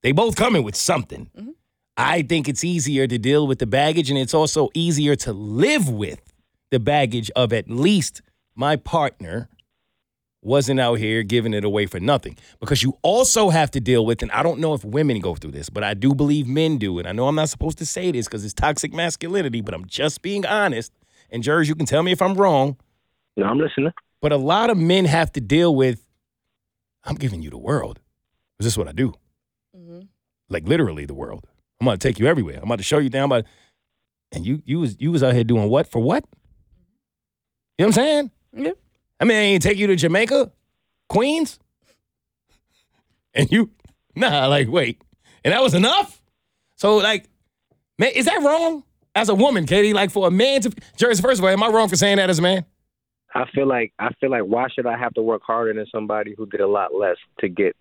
They 0.03 0.13
both 0.13 0.37
coming 0.37 0.65
with 0.65 0.75
something. 0.75 1.31
Mm-hmm. 1.37 1.51
I 1.97 2.23
think 2.23 2.49
it's 2.49 2.65
easier 2.65 3.07
to 3.07 3.19
deal 3.19 3.47
with 3.47 3.59
the 3.59 3.67
baggage, 3.67 4.11
and 4.11 4.19
it's 4.19 4.35
also 4.35 4.69
easier 4.75 5.17
to 5.17 5.33
live 5.33 5.89
with 5.89 6.21
the 6.71 6.81
baggage 6.81 7.31
of 7.37 7.53
at 7.53 7.71
least 7.71 8.23
my 8.55 8.77
partner 8.77 9.49
wasn't 10.47 10.79
out 10.81 10.95
here 10.95 11.23
giving 11.23 11.53
it 11.53 11.65
away 11.65 11.87
for 11.87 11.99
nothing. 12.01 12.37
Because 12.61 12.83
you 12.83 12.97
also 13.03 13.51
have 13.51 13.71
to 13.73 13.81
deal 13.81 14.07
with, 14.07 14.23
and 14.23 14.31
I 14.31 14.43
don't 14.43 14.61
know 14.61 14.73
if 14.75 14.85
women 14.85 15.21
go 15.21 15.35
through 15.35 15.51
this, 15.51 15.69
but 15.69 15.83
I 15.85 15.93
do 15.95 16.15
believe 16.15 16.47
men 16.47 16.79
do. 16.79 16.99
And 16.99 17.07
I 17.09 17.13
know 17.13 17.27
I'm 17.29 17.35
not 17.35 17.49
supposed 17.49 17.79
to 17.79 17.87
say 17.87 18.11
this 18.13 18.27
because 18.27 18.45
it's 18.45 18.55
toxic 18.55 18.93
masculinity, 18.95 19.61
but 19.61 19.75
I'm 19.75 19.85
just 19.87 20.23
being 20.23 20.47
honest. 20.47 20.93
And 21.31 21.43
Jers, 21.43 21.69
you 21.69 21.75
can 21.75 21.85
tell 21.87 22.03
me 22.03 22.13
if 22.13 22.23
I'm 22.23 22.35
wrong, 22.35 22.77
No, 23.37 23.47
I'm 23.47 23.59
listening. 23.59 23.93
but 24.23 24.33
a 24.33 24.37
lot 24.37 24.71
of 24.71 24.79
men 24.79 25.05
have 25.05 25.33
to 25.33 25.41
deal 25.41 25.75
with, 25.75 26.07
I'm 27.05 27.17
giving 27.17 27.43
you 27.43 27.51
the 27.51 27.59
world. 27.59 28.01
Is 28.61 28.65
this 28.67 28.79
what 28.79 28.89
I 28.89 28.93
do? 28.93 29.13
Mm-hmm. 29.77 30.01
Like 30.49 30.67
literally 30.67 31.05
the 31.07 31.15
world. 31.15 31.47
I'm 31.81 31.85
gonna 31.87 31.99
take 31.99 32.19
you 32.19 32.27
everywhere. 32.27 32.57
I'm 32.59 32.65
about 32.65 32.79
to 32.79 32.85
show 32.85 32.99
you 32.99 33.11
down, 33.11 33.29
but 33.29 33.45
and 34.33 34.47
you 34.47 34.63
you 34.65 34.79
was 34.81 34.97
you 34.99 35.13
was 35.13 35.23
out 35.23 35.35
here 35.35 35.45
doing 35.45 35.69
what 35.69 35.87
for 35.91 36.01
what? 36.01 36.25
You 37.79 37.85
know 37.85 37.89
what 37.89 37.99
I'm 37.99 38.05
saying? 38.05 38.31
Yeah. 38.55 38.71
I 39.21 39.25
mean, 39.25 39.37
I 39.37 39.41
ain't 39.41 39.63
take 39.63 39.79
you 39.79 39.87
to 39.87 39.97
Jamaica, 39.97 40.53
Queens, 41.09 41.59
and 43.35 43.51
you 43.51 43.71
nah, 44.15 44.47
like 44.47 44.69
wait, 44.69 45.03
and 45.45 45.53
that 45.53 45.63
was 45.63 45.75
enough. 45.75 46.21
So 46.77 46.97
like, 46.97 47.29
man, 47.99 48.11
is 48.15 48.27
that 48.27 48.43
wrong 48.43 48.85
as 49.15 49.29
a 49.29 49.35
woman, 49.35 49.67
Katie? 49.67 49.95
Like 49.95 50.11
for 50.11 50.29
a 50.29 50.31
man 50.31 50.61
to, 50.63 50.73
Jerry, 50.97 51.15
first 51.15 51.39
of 51.39 51.45
all, 51.45 51.51
am 51.51 51.63
I 51.63 51.69
wrong 51.69 51.89
for 51.89 51.97
saying 51.97 52.17
that 52.17 52.31
as 52.31 52.39
a 52.39 52.43
man? 52.43 52.65
I 53.35 53.45
feel 53.55 53.67
like 53.67 53.93
I 53.99 54.11
feel 54.21 54.31
like 54.31 54.43
why 54.43 54.69
should 54.75 54.87
I 54.87 54.97
have 54.99 55.15
to 55.15 55.23
work 55.23 55.43
harder 55.47 55.75
than 55.75 55.87
somebody 55.93 56.35
who 56.37 56.47
did 56.47 56.61
a 56.61 56.69
lot 56.69 56.95
less 56.95 57.17
to 57.41 57.49
get 57.49 57.77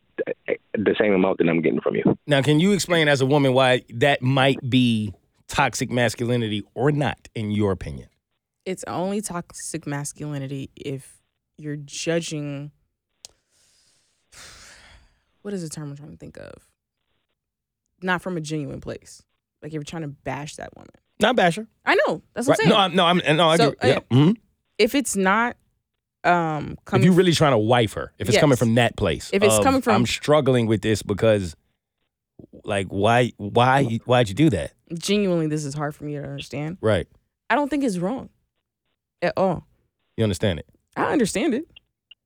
the 0.74 0.96
same 1.00 1.14
amount 1.14 1.38
that 1.40 1.50
I'm 1.50 1.62
getting 1.62 1.82
from 1.82 1.96
you. 1.96 2.04
Now, 2.28 2.42
can 2.42 2.60
you 2.60 2.72
explain 2.72 3.08
as 3.08 3.22
a 3.22 3.26
woman 3.26 3.54
why 3.54 3.84
that 3.90 4.22
might 4.22 4.58
be 4.70 5.14
toxic 5.48 5.92
masculinity 5.92 6.64
or 6.74 6.92
not, 6.92 7.28
in 7.36 7.52
your 7.52 7.72
opinion? 7.72 8.10
It's 8.66 8.84
only 8.88 9.22
toxic 9.22 9.86
masculinity 9.86 10.70
if 10.76 11.15
you're 11.58 11.78
judging. 11.78 12.72
What 15.42 15.54
is 15.54 15.62
the 15.62 15.70
term 15.70 15.92
I'm 15.92 15.96
trying 15.96 16.10
to 16.10 16.18
think 16.18 16.38
of? 16.38 16.54
Not 18.02 18.24
from 18.24 18.36
a 18.36 18.42
genuine 18.42 18.82
place. 18.82 19.22
Like 19.62 19.74
you're 19.74 19.84
trying 19.84 20.02
to 20.02 20.08
bash 20.08 20.56
that 20.56 20.76
woman. 20.76 20.90
Not 21.20 21.36
basher. 21.36 21.68
I 21.86 21.94
know. 22.08 22.24
That's 22.34 22.48
what 22.48 22.58
Right. 22.58 22.66
I'm 22.66 22.70
No, 22.70 22.76
saying. 22.76 22.84
I'm, 22.90 22.96
no, 22.96 23.06
I'm, 23.06 23.38
no, 23.38 23.50
I 23.50 23.58
So, 23.58 23.68
agree. 23.70 23.90
Yeah. 23.90 23.96
uh, 23.98 24.00
Mhm. 24.12 24.36
if 24.80 24.96
it's 24.96 25.16
not 25.16 25.56
um 26.24 26.72
If 26.80 26.86
coming 26.86 27.06
you're 27.06 27.14
really 27.14 27.32
trying 27.32 27.52
to 27.52 27.60
wife 27.60 27.94
her, 27.94 28.12
if 28.18 28.28
it's 28.28 28.40
coming 28.40 28.58
from 28.58 28.74
that 28.76 28.98
place, 28.98 29.30
If 29.32 29.44
it's 29.44 29.54
of, 29.60 29.64
coming 29.64 29.82
from- 29.84 29.94
I'm 29.98 30.06
struggling 30.08 30.66
with 30.66 30.82
this 30.82 31.04
because, 31.04 31.56
like, 32.64 32.88
why, 32.88 33.32
why, 33.38 33.84
why'd 34.06 34.28
you 34.30 34.34
do 34.36 34.50
that? 34.50 34.74
genuinely 34.98 35.46
this 35.48 35.64
is 35.64 35.76
hard 35.76 35.94
for 35.96 36.06
me 36.06 36.14
to 36.14 36.24
understand. 36.24 36.78
Right. 36.82 37.08
I 37.52 37.56
don't 37.56 37.70
think 37.70 37.84
it's 37.84 38.00
wrong 38.00 38.30
at 39.22 39.34
all. 39.38 39.68
You 40.18 40.24
understand 40.24 40.58
it? 40.58 40.68
I 40.96 41.12
understand 41.12 41.54
it. 41.54 41.66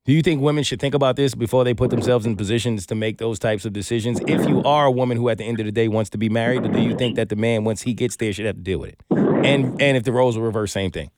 Do 0.06 0.14
you 0.14 0.22
think 0.22 0.42
women 0.42 0.64
should 0.64 0.80
think 0.80 0.96
about 0.96 1.18
this 1.18 1.36
before 1.36 1.64
they 1.64 1.74
put 1.74 1.92
themselves 1.92 2.26
in 2.26 2.36
positions 2.36 2.86
to 2.88 2.96
make 2.96 3.18
those 3.18 3.38
types 3.38 3.66
of 3.66 3.74
decisions? 3.74 4.20
If 4.28 4.48
you 4.48 4.64
are 4.64 4.86
a 4.86 4.92
woman 4.92 5.18
who, 5.18 5.30
at 5.30 5.38
the 5.38 5.44
end 5.44 5.60
of 5.60 5.66
the 5.66 5.72
day, 5.72 5.88
wants 5.88 6.10
to 6.12 6.18
be 6.18 6.30
married, 6.30 6.66
or 6.66 6.70
do 6.70 6.82
you 6.82 6.96
think 6.96 7.16
that 7.18 7.30
the 7.30 7.36
man, 7.36 7.64
once 7.64 7.82
he 7.84 7.94
gets 7.94 8.16
there, 8.16 8.34
should 8.34 8.46
have 8.46 8.56
to 8.56 8.62
deal 8.62 8.80
with 8.80 8.90
it? 8.90 9.00
And 9.12 9.80
and 9.82 9.98
if 9.98 10.04
the 10.04 10.12
roles 10.12 10.38
were 10.38 10.46
reversed, 10.46 10.74
same 10.74 10.92
thing. 10.92 11.12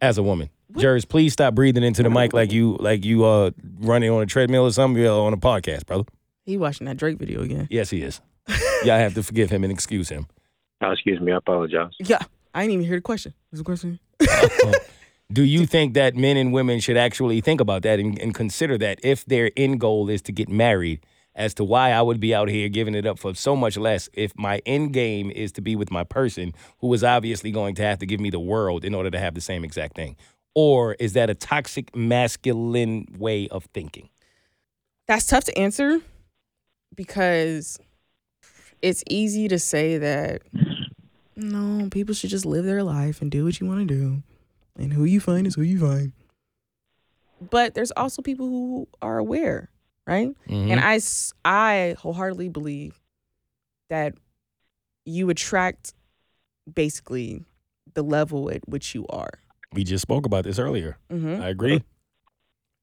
As 0.00 0.18
a 0.18 0.22
woman, 0.22 0.50
Jers, 0.76 1.04
please 1.04 1.32
stop 1.32 1.54
breathing 1.54 1.84
into 1.84 2.02
the 2.02 2.10
mic 2.10 2.32
like 2.32 2.52
you 2.52 2.76
like 2.80 3.04
you 3.04 3.24
uh 3.24 3.52
running 3.78 4.10
on 4.10 4.22
a 4.22 4.26
treadmill 4.26 4.64
or 4.64 4.72
something 4.72 5.06
uh, 5.06 5.16
on 5.16 5.32
a 5.32 5.36
podcast, 5.36 5.86
brother. 5.86 6.04
He 6.44 6.56
watching 6.56 6.86
that 6.86 6.96
Drake 6.96 7.18
video 7.18 7.42
again. 7.42 7.68
Yes, 7.70 7.90
he 7.90 8.02
is. 8.02 8.20
Y'all 8.84 8.98
have 8.98 9.14
to 9.14 9.22
forgive 9.22 9.50
him 9.50 9.64
and 9.64 9.72
excuse 9.72 10.08
him. 10.08 10.26
Oh, 10.82 10.90
excuse 10.90 11.20
me, 11.20 11.32
I 11.32 11.36
apologize. 11.36 11.92
Yeah. 12.00 12.18
I 12.54 12.62
didn't 12.62 12.74
even 12.74 12.86
hear 12.86 12.96
the 12.96 13.02
question. 13.02 13.32
What's 13.50 13.60
the 13.60 13.64
question? 13.64 14.00
Do 15.32 15.42
you 15.42 15.66
think 15.66 15.94
that 15.94 16.14
men 16.14 16.36
and 16.36 16.52
women 16.52 16.80
should 16.80 16.96
actually 16.96 17.40
think 17.40 17.60
about 17.60 17.82
that 17.82 17.98
and, 17.98 18.18
and 18.18 18.34
consider 18.34 18.76
that 18.78 19.00
if 19.02 19.24
their 19.24 19.50
end 19.56 19.80
goal 19.80 20.08
is 20.08 20.22
to 20.22 20.32
get 20.32 20.48
married, 20.48 21.04
as 21.34 21.54
to 21.54 21.64
why 21.64 21.90
I 21.90 22.02
would 22.02 22.20
be 22.20 22.34
out 22.34 22.48
here 22.48 22.68
giving 22.68 22.94
it 22.94 23.06
up 23.06 23.18
for 23.18 23.34
so 23.34 23.56
much 23.56 23.76
less 23.76 24.08
if 24.12 24.36
my 24.36 24.60
end 24.66 24.92
game 24.92 25.30
is 25.30 25.52
to 25.52 25.60
be 25.60 25.74
with 25.76 25.90
my 25.90 26.04
person 26.04 26.52
who 26.78 26.92
is 26.94 27.02
obviously 27.02 27.50
going 27.50 27.74
to 27.76 27.82
have 27.82 27.98
to 27.98 28.06
give 28.06 28.20
me 28.20 28.30
the 28.30 28.40
world 28.40 28.84
in 28.84 28.94
order 28.94 29.10
to 29.10 29.18
have 29.18 29.34
the 29.34 29.40
same 29.40 29.64
exact 29.64 29.96
thing? 29.96 30.16
Or 30.54 30.94
is 30.94 31.14
that 31.14 31.30
a 31.30 31.34
toxic 31.34 31.94
masculine 31.96 33.06
way 33.18 33.48
of 33.48 33.64
thinking? 33.74 34.10
That's 35.08 35.26
tough 35.26 35.44
to 35.44 35.58
answer 35.58 36.00
because 36.94 37.78
it's 38.80 39.02
easy 39.08 39.48
to 39.48 39.58
say 39.58 39.98
that 39.98 40.42
no, 41.36 41.88
people 41.90 42.14
should 42.14 42.30
just 42.30 42.46
live 42.46 42.64
their 42.64 42.84
life 42.84 43.20
and 43.20 43.30
do 43.30 43.44
what 43.44 43.58
you 43.58 43.66
want 43.66 43.80
to 43.80 43.92
do. 43.92 44.22
And 44.76 44.92
who 44.92 45.04
you 45.04 45.20
find 45.20 45.46
is 45.46 45.54
who 45.54 45.62
you 45.62 45.78
find. 45.80 46.12
But 47.50 47.74
there's 47.74 47.92
also 47.92 48.22
people 48.22 48.48
who 48.48 48.88
are 49.02 49.18
aware, 49.18 49.68
right? 50.06 50.28
Mm-hmm. 50.48 50.70
And 50.72 50.80
I, 50.80 50.96
s- 50.96 51.32
I 51.44 51.94
wholeheartedly 51.98 52.48
believe 52.48 53.00
that 53.90 54.14
you 55.04 55.28
attract 55.30 55.94
basically 56.72 57.44
the 57.92 58.02
level 58.02 58.50
at 58.50 58.66
which 58.68 58.94
you 58.94 59.06
are. 59.08 59.30
we 59.74 59.84
just 59.84 60.02
spoke 60.02 60.24
about 60.26 60.44
this 60.44 60.58
earlier. 60.58 60.96
hmm 61.10 61.40
I 61.40 61.48
agree. 61.50 61.82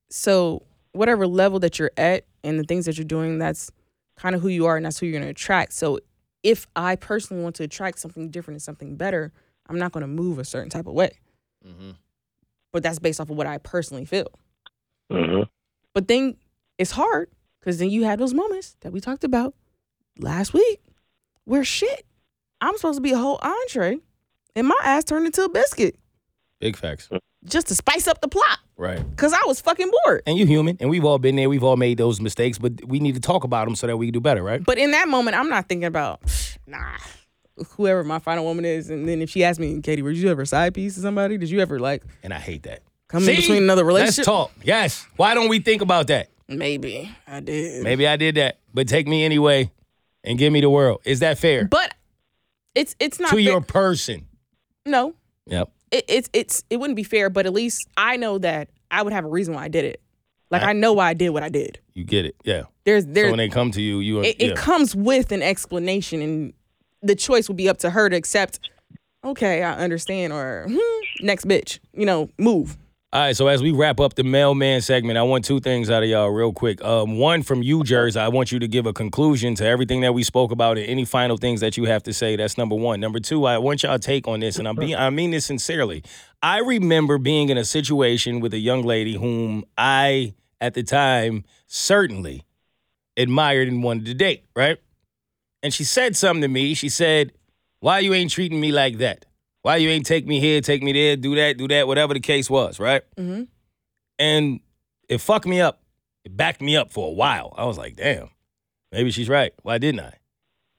So 0.09 0.63
whatever 0.91 1.25
level 1.27 1.59
that 1.59 1.79
you're 1.79 1.91
at 1.97 2.25
and 2.43 2.59
the 2.59 2.63
things 2.63 2.85
that 2.85 2.97
you're 2.97 3.05
doing, 3.05 3.37
that's 3.39 3.71
kind 4.17 4.35
of 4.35 4.41
who 4.41 4.49
you 4.49 4.65
are 4.65 4.75
and 4.77 4.85
that's 4.85 4.99
who 4.99 5.05
you're 5.05 5.13
going 5.13 5.23
to 5.23 5.29
attract. 5.29 5.73
So 5.73 5.99
if 6.43 6.67
I 6.75 6.95
personally 6.95 7.43
want 7.43 7.55
to 7.55 7.63
attract 7.63 7.99
something 7.99 8.29
different 8.29 8.55
and 8.55 8.61
something 8.61 8.95
better, 8.97 9.31
I'm 9.67 9.79
not 9.79 9.91
going 9.91 10.01
to 10.01 10.07
move 10.07 10.37
a 10.37 10.45
certain 10.45 10.69
type 10.69 10.87
of 10.87 10.93
way. 10.93 11.19
Mm-hmm. 11.67 11.91
But 12.71 12.83
that's 12.83 12.99
based 12.99 13.19
off 13.19 13.29
of 13.29 13.37
what 13.37 13.47
I 13.47 13.57
personally 13.57 14.05
feel. 14.05 14.27
hmm 15.11 15.41
But 15.93 16.07
then 16.07 16.37
it's 16.77 16.91
hard 16.91 17.29
because 17.59 17.77
then 17.79 17.89
you 17.89 18.03
have 18.05 18.19
those 18.19 18.33
moments 18.33 18.75
that 18.81 18.91
we 18.91 18.99
talked 19.01 19.23
about 19.23 19.53
last 20.17 20.53
week 20.53 20.79
where 21.45 21.63
shit, 21.63 22.05
I'm 22.61 22.75
supposed 22.77 22.97
to 22.97 23.01
be 23.01 23.11
a 23.11 23.17
whole 23.17 23.39
entree 23.41 23.99
and 24.55 24.67
my 24.67 24.79
ass 24.83 25.03
turned 25.03 25.25
into 25.25 25.43
a 25.43 25.49
biscuit 25.49 25.95
Big 26.59 26.75
facts. 26.77 27.09
just 27.43 27.67
to 27.67 27.75
spice 27.75 28.07
up 28.07 28.21
the 28.21 28.27
plot 28.27 28.59
Right. 28.77 29.07
because 29.11 29.33
I 29.33 29.41
was 29.45 29.59
fucking 29.61 29.91
bored. 30.05 30.23
And 30.25 30.37
you 30.37 30.45
human, 30.45 30.77
and 30.79 30.89
we've 30.89 31.05
all 31.05 31.19
been 31.19 31.35
there. 31.35 31.49
We've 31.49 31.63
all 31.63 31.77
made 31.77 31.97
those 31.97 32.19
mistakes, 32.21 32.57
but 32.57 32.83
we 32.87 32.99
need 32.99 33.15
to 33.15 33.21
talk 33.21 33.43
about 33.43 33.65
them 33.65 33.75
so 33.75 33.85
that 33.87 33.97
we 33.97 34.07
can 34.07 34.13
do 34.13 34.19
better, 34.21 34.41
right? 34.43 34.63
But 34.63 34.77
in 34.79 34.91
that 34.91 35.07
moment, 35.07 35.37
I'm 35.37 35.49
not 35.49 35.67
thinking 35.69 35.85
about, 35.85 36.21
nah, 36.65 36.97
whoever 37.75 38.03
my 38.03 38.19
final 38.19 38.45
woman 38.45 38.65
is. 38.65 38.89
And 38.89 39.07
then 39.07 39.21
if 39.21 39.29
she 39.29 39.43
asks 39.43 39.59
me, 39.59 39.79
Katie, 39.81 40.01
were 40.01 40.11
you 40.11 40.29
ever 40.29 40.43
a 40.43 40.45
side 40.47 40.73
piece 40.73 40.95
to 40.95 41.01
somebody? 41.01 41.37
Did 41.37 41.49
you 41.49 41.59
ever 41.59 41.79
like 41.79 42.03
And 42.23 42.33
I 42.33 42.39
hate 42.39 42.63
that. 42.63 42.81
come 43.07 43.27
in 43.27 43.35
between 43.35 43.63
another 43.63 43.83
relationship? 43.83 44.17
Let's 44.19 44.25
talk. 44.25 44.51
Yes. 44.63 45.05
Why 45.17 45.33
don't 45.33 45.49
we 45.49 45.59
think 45.59 45.81
about 45.81 46.07
that? 46.07 46.29
Maybe 46.47 47.09
I 47.27 47.39
did. 47.39 47.83
Maybe 47.83 48.07
I 48.07 48.17
did 48.17 48.35
that, 48.35 48.59
but 48.73 48.87
take 48.87 49.07
me 49.07 49.23
anyway 49.23 49.71
and 50.23 50.37
give 50.37 50.51
me 50.51 50.59
the 50.61 50.69
world. 50.69 51.01
Is 51.05 51.19
that 51.21 51.37
fair? 51.37 51.65
But 51.65 51.93
it's 52.75 52.95
it's 52.99 53.19
not 53.19 53.29
to 53.29 53.35
fair. 53.35 53.39
your 53.41 53.61
person. 53.61 54.27
no. 54.85 55.15
Yep. 55.47 55.71
It, 55.91 56.05
it's 56.07 56.29
it's 56.33 56.63
it 56.69 56.77
wouldn't 56.77 56.95
be 56.97 57.03
fair. 57.03 57.29
But 57.29 57.45
at 57.45 57.53
least 57.53 57.87
I 57.97 58.17
know 58.17 58.37
that 58.39 58.69
I 58.89 59.01
would 59.01 59.11
have 59.13 59.25
a 59.25 59.29
reason 59.29 59.53
why 59.55 59.63
I 59.63 59.67
did 59.69 59.85
it. 59.85 60.01
Like 60.49 60.61
I- 60.63 60.69
I 60.69 60.73
know 60.73 60.91
why 60.93 61.07
I 61.09 61.13
did 61.13 61.29
what 61.29 61.41
I 61.43 61.49
did. 61.49 61.79
You 61.93 62.03
get 62.03 62.25
it. 62.25 62.35
Yeah. 62.43 62.63
There's 62.83 63.03
So 63.05 63.11
when 63.29 63.37
they 63.37 63.49
come 63.49 63.71
to 63.71 63.81
you, 63.81 63.99
you 63.99 64.21
it, 64.21 64.35
yeah. 64.39 64.49
it 64.49 64.57
comes 64.57 64.95
with 64.95 65.31
an 65.31 65.41
explanation, 65.41 66.21
and 66.21 66.53
the 67.01 67.15
choice 67.15 67.47
would 67.47 67.57
be 67.57 67.69
up 67.69 67.77
to 67.79 67.89
her 67.89 68.09
to 68.09 68.15
accept. 68.15 68.59
Okay, 69.23 69.63
I 69.63 69.73
understand, 69.73 70.33
or 70.33 70.65
hmm, 70.67 71.25
next 71.25 71.47
bitch, 71.47 71.79
you 71.93 72.05
know, 72.05 72.29
move. 72.37 72.77
All 73.13 73.19
right, 73.19 73.35
so 73.35 73.47
as 73.47 73.61
we 73.61 73.71
wrap 73.71 73.99
up 73.99 74.13
the 74.13 74.23
mailman 74.23 74.79
segment, 74.79 75.17
I 75.17 75.23
want 75.23 75.43
two 75.43 75.59
things 75.59 75.89
out 75.89 76.01
of 76.01 76.07
y'all 76.07 76.29
real 76.29 76.53
quick. 76.53 76.81
Um, 76.81 77.17
one 77.17 77.43
from 77.43 77.61
you, 77.61 77.83
Jers, 77.83 78.15
I 78.15 78.29
want 78.29 78.53
you 78.53 78.59
to 78.59 78.69
give 78.69 78.85
a 78.85 78.93
conclusion 78.93 79.53
to 79.55 79.65
everything 79.65 79.99
that 79.99 80.13
we 80.13 80.23
spoke 80.23 80.49
about 80.49 80.77
and 80.77 80.87
any 80.87 81.03
final 81.03 81.35
things 81.35 81.59
that 81.59 81.75
you 81.75 81.83
have 81.83 82.03
to 82.03 82.13
say. 82.13 82.37
That's 82.37 82.57
number 82.57 82.75
one. 82.75 83.01
Number 83.01 83.19
two, 83.19 83.45
I 83.45 83.57
want 83.57 83.83
y'all 83.83 83.99
take 83.99 84.29
on 84.29 84.39
this, 84.39 84.57
and 84.57 84.65
I'm 84.65 84.77
being, 84.77 84.95
I 84.95 85.09
mean 85.09 85.31
this 85.31 85.45
sincerely. 85.45 86.05
I 86.41 86.59
remember 86.59 87.17
being 87.17 87.49
in 87.49 87.57
a 87.57 87.65
situation 87.65 88.39
with 88.39 88.53
a 88.53 88.59
young 88.59 88.83
lady 88.83 89.15
whom 89.15 89.65
I, 89.77 90.33
at 90.61 90.73
the 90.73 90.81
time, 90.81 91.43
certainly 91.67 92.45
admired 93.17 93.67
and 93.67 93.83
wanted 93.83 94.05
to 94.05 94.13
date, 94.13 94.45
right? 94.55 94.77
And 95.63 95.73
she 95.73 95.83
said 95.83 96.15
something 96.15 96.41
to 96.41 96.47
me. 96.47 96.73
She 96.73 96.89
said, 96.89 97.33
Why 97.79 97.99
you 97.99 98.13
ain't 98.13 98.31
treating 98.31 98.59
me 98.59 98.71
like 98.71 98.97
that? 98.97 99.25
Why 99.61 99.75
you 99.77 99.89
ain't 99.89 100.05
take 100.05 100.25
me 100.25 100.39
here, 100.39 100.59
take 100.61 100.81
me 100.81 100.91
there, 100.91 101.15
do 101.15 101.35
that, 101.35 101.57
do 101.57 101.67
that, 101.67 101.87
whatever 101.87 102.13
the 102.13 102.19
case 102.19 102.49
was, 102.49 102.79
right? 102.79 103.03
Mm-hmm. 103.15 103.43
And 104.17 104.59
it 105.07 105.19
fucked 105.19 105.45
me 105.45 105.61
up. 105.61 105.81
It 106.25 106.35
backed 106.35 106.61
me 106.61 106.75
up 106.75 106.91
for 106.91 107.07
a 107.07 107.11
while. 107.11 107.53
I 107.57 107.65
was 107.65 107.77
like, 107.77 107.95
damn, 107.95 108.29
maybe 108.91 109.11
she's 109.11 109.29
right. 109.29 109.53
Why 109.61 109.77
didn't 109.77 110.01
I? 110.01 110.13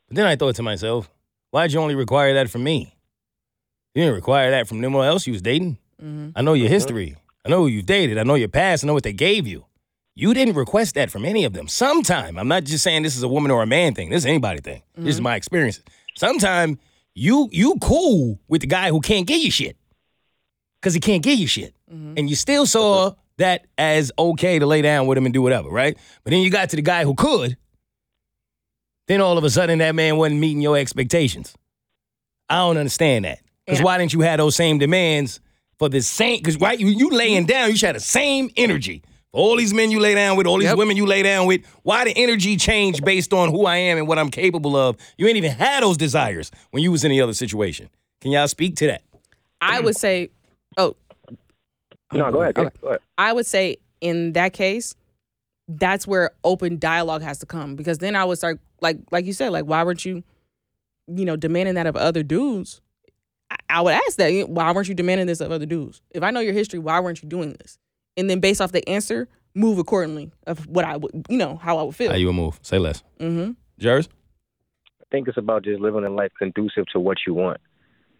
But 0.08 0.16
then 0.16 0.26
I 0.26 0.36
thought 0.36 0.56
to 0.56 0.62
myself, 0.62 1.10
why'd 1.50 1.72
you 1.72 1.80
only 1.80 1.94
require 1.94 2.34
that 2.34 2.50
from 2.50 2.64
me? 2.64 2.96
You 3.94 4.02
didn't 4.02 4.16
require 4.16 4.50
that 4.50 4.66
from 4.66 4.78
anyone 4.78 5.06
else 5.06 5.26
you 5.26 5.32
was 5.32 5.42
dating. 5.42 5.78
Mm-hmm. 6.02 6.30
I 6.34 6.42
know 6.42 6.54
your 6.54 6.68
history. 6.68 7.16
I 7.44 7.50
know 7.50 7.60
who 7.60 7.66
you've 7.68 7.86
dated. 7.86 8.18
I 8.18 8.22
know 8.22 8.34
your 8.34 8.48
past. 8.48 8.84
I 8.84 8.86
know 8.86 8.94
what 8.94 9.02
they 9.02 9.12
gave 9.12 9.46
you. 9.46 9.64
You 10.14 10.34
didn't 10.34 10.54
request 10.54 10.94
that 10.96 11.10
from 11.10 11.24
any 11.24 11.44
of 11.44 11.54
them. 11.54 11.68
Sometime, 11.68 12.38
I'm 12.38 12.48
not 12.48 12.64
just 12.64 12.84
saying 12.84 13.02
this 13.02 13.16
is 13.16 13.22
a 13.22 13.28
woman 13.28 13.50
or 13.50 13.62
a 13.62 13.66
man 13.66 13.94
thing. 13.94 14.10
This 14.10 14.22
is 14.22 14.26
anybody 14.26 14.60
thing. 14.60 14.82
This 14.94 15.10
is 15.10 15.16
mm-hmm. 15.16 15.24
my 15.24 15.36
experience. 15.36 15.80
Sometime 16.16 16.78
you 17.14 17.48
you 17.50 17.76
cool 17.80 18.38
with 18.48 18.60
the 18.60 18.66
guy 18.66 18.90
who 18.90 19.00
can't 19.00 19.26
give 19.26 19.40
you 19.40 19.50
shit. 19.50 19.76
Cause 20.82 20.94
he 20.94 21.00
can't 21.00 21.22
give 21.22 21.38
you 21.38 21.46
shit. 21.46 21.74
Mm-hmm. 21.90 22.14
And 22.16 22.28
you 22.28 22.34
still 22.34 22.66
saw 22.66 23.14
that 23.38 23.66
as 23.78 24.10
okay 24.18 24.58
to 24.58 24.66
lay 24.66 24.82
down 24.82 25.06
with 25.06 25.16
him 25.16 25.26
and 25.26 25.32
do 25.32 25.40
whatever, 25.40 25.68
right? 25.68 25.96
But 26.24 26.32
then 26.32 26.40
you 26.40 26.50
got 26.50 26.70
to 26.70 26.76
the 26.76 26.82
guy 26.82 27.04
who 27.04 27.14
could. 27.14 27.56
Then 29.06 29.20
all 29.20 29.38
of 29.38 29.44
a 29.44 29.50
sudden 29.50 29.78
that 29.78 29.94
man 29.94 30.16
wasn't 30.16 30.40
meeting 30.40 30.60
your 30.60 30.76
expectations. 30.76 31.54
I 32.50 32.56
don't 32.56 32.76
understand 32.76 33.24
that. 33.24 33.40
Because 33.64 33.78
And- 33.78 33.84
why 33.84 33.98
didn't 33.98 34.12
you 34.12 34.20
have 34.20 34.38
those 34.38 34.56
same 34.56 34.78
demands 34.78 35.40
for 35.78 35.88
the 35.88 36.02
same? 36.02 36.38
Because 36.38 36.58
right, 36.58 36.78
you, 36.78 36.88
you 36.88 37.10
laying 37.10 37.46
down, 37.46 37.70
you 37.70 37.76
should 37.76 37.86
have 37.86 37.96
the 37.96 38.00
same 38.00 38.50
energy. 38.56 39.02
For 39.32 39.38
all 39.38 39.56
these 39.56 39.72
men 39.72 39.90
you 39.90 39.98
lay 39.98 40.14
down 40.14 40.36
with, 40.36 40.46
all 40.46 40.58
these 40.58 40.68
Yep. 40.68 40.76
women 40.76 40.96
you 40.96 41.06
lay 41.06 41.22
down 41.22 41.46
with, 41.46 41.64
why 41.82 42.04
the 42.04 42.12
energy 42.16 42.56
change 42.56 43.02
based 43.02 43.32
on 43.32 43.50
who 43.50 43.64
I 43.64 43.76
am 43.78 43.96
and 43.96 44.06
what 44.06 44.18
I'm 44.18 44.30
capable 44.30 44.76
of? 44.76 44.96
You 45.16 45.26
ain't 45.26 45.38
even 45.38 45.52
had 45.52 45.82
those 45.82 45.96
desires 45.96 46.50
when 46.70 46.82
you 46.82 46.92
was 46.92 47.02
in 47.02 47.10
the 47.10 47.20
other 47.22 47.32
situation. 47.32 47.88
Can 48.20 48.30
y'all 48.30 48.46
speak 48.46 48.76
to 48.76 48.86
that? 48.88 49.02
I 49.62 49.80
would 49.80 49.96
say, 49.96 50.28
oh, 50.76 50.96
No, 52.12 52.30
go 52.30 52.42
ahead. 52.42 52.58
Okay. 52.58 52.70
Go 52.82 52.88
ahead. 52.88 53.00
I 53.16 53.32
would 53.32 53.46
say 53.46 53.78
in 54.02 54.32
that 54.34 54.52
case, 54.52 54.94
that's 55.66 56.06
where 56.06 56.32
open 56.44 56.78
dialogue 56.78 57.22
has 57.22 57.38
to 57.38 57.46
come 57.46 57.74
because 57.74 57.98
then 57.98 58.14
I 58.14 58.24
would 58.26 58.36
start 58.36 58.60
like 58.82 58.98
like 59.10 59.24
you 59.24 59.32
said, 59.32 59.48
like 59.50 59.64
why 59.64 59.82
weren't 59.82 60.04
you, 60.04 60.22
you 61.06 61.24
know, 61.24 61.36
demanding 61.36 61.76
that 61.76 61.86
of 61.86 61.96
other 61.96 62.22
dudes? 62.22 62.82
I, 63.50 63.56
I 63.70 63.80
would 63.80 63.94
ask 63.94 64.16
that 64.18 64.48
why 64.50 64.70
weren't 64.72 64.88
you 64.88 64.94
demanding 64.94 65.26
this 65.26 65.40
of 65.40 65.50
other 65.52 65.64
dudes? 65.64 66.02
If 66.10 66.22
I 66.22 66.30
know 66.32 66.40
your 66.40 66.52
history, 66.52 66.80
why 66.80 67.00
weren't 67.00 67.22
you 67.22 67.28
doing 67.28 67.54
this? 67.54 67.78
And 68.16 68.28
then 68.28 68.40
based 68.40 68.60
off 68.60 68.72
the 68.72 68.86
answer, 68.88 69.28
move 69.54 69.78
accordingly 69.78 70.30
of 70.46 70.66
what 70.66 70.84
I 70.84 70.96
would, 70.96 71.26
you 71.28 71.38
know, 71.38 71.56
how 71.56 71.78
I 71.78 71.82
would 71.82 71.94
feel. 71.96 72.10
How 72.10 72.16
you 72.16 72.26
would 72.26 72.34
move? 72.36 72.58
Say 72.62 72.78
less. 72.78 73.02
mm-hmm. 73.20 73.52
Jers? 73.78 74.08
I 75.00 75.04
think 75.10 75.28
it's 75.28 75.36
about 75.38 75.64
just 75.64 75.80
living 75.80 76.04
a 76.04 76.10
life 76.10 76.32
conducive 76.38 76.86
to 76.92 77.00
what 77.00 77.18
you 77.26 77.34
want. 77.34 77.60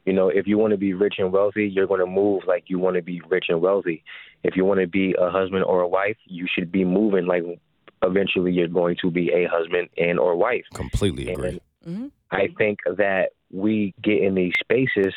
You 0.05 0.13
know, 0.13 0.29
if 0.29 0.47
you 0.47 0.59
want 0.59 0.73
to 0.73 0.77
be 0.77 0.95
rich 0.95 1.15
and 1.19 1.31
wealthy, 1.33 1.69
you're 1.69 1.87
going 1.87 2.01
to 2.01 2.07
move 2.07 2.43
like 2.47 2.65
you 2.67 2.79
want 2.79 2.97
to 2.97 3.03
be 3.03 3.21
rich 3.29 3.47
and 3.49 3.61
wealthy. 3.61 4.03
If 4.43 4.57
you 4.57 4.65
want 4.65 4.81
to 4.81 4.87
be 4.89 5.15
a 5.19 5.31
husband 5.31 5.65
or 5.65 5.81
a 5.81 5.89
wife, 5.89 6.17
you 6.27 6.47
should 6.53 6.73
be 6.73 6.85
moving 6.85 7.27
like 7.27 7.45
eventually 8.03 8.53
you're 8.53 8.67
going 8.69 8.97
to 9.01 9.11
be 9.11 9.31
a 9.31 9.47
husband 9.49 9.89
and 9.97 10.19
or 10.19 10.35
wife. 10.37 10.65
Completely 10.75 11.31
agree. 11.31 11.49
And 11.49 11.61
Mm-hmm. 11.87 12.07
I 12.31 12.49
think 12.59 12.79
that 12.87 13.31
we 13.51 13.95
get 14.03 14.23
in 14.23 14.35
these 14.35 14.53
spaces 14.61 15.13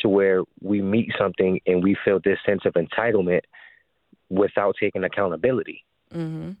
to 0.00 0.08
where 0.08 0.42
we 0.60 0.82
meet 0.82 1.10
something 1.18 1.60
and 1.66 1.82
we 1.82 1.96
feel 2.04 2.20
this 2.22 2.38
sense 2.44 2.62
of 2.66 2.74
entitlement 2.74 3.40
without 4.30 4.76
taking 4.80 5.04
accountability. 5.04 5.84
Mm-hmm. 6.12 6.52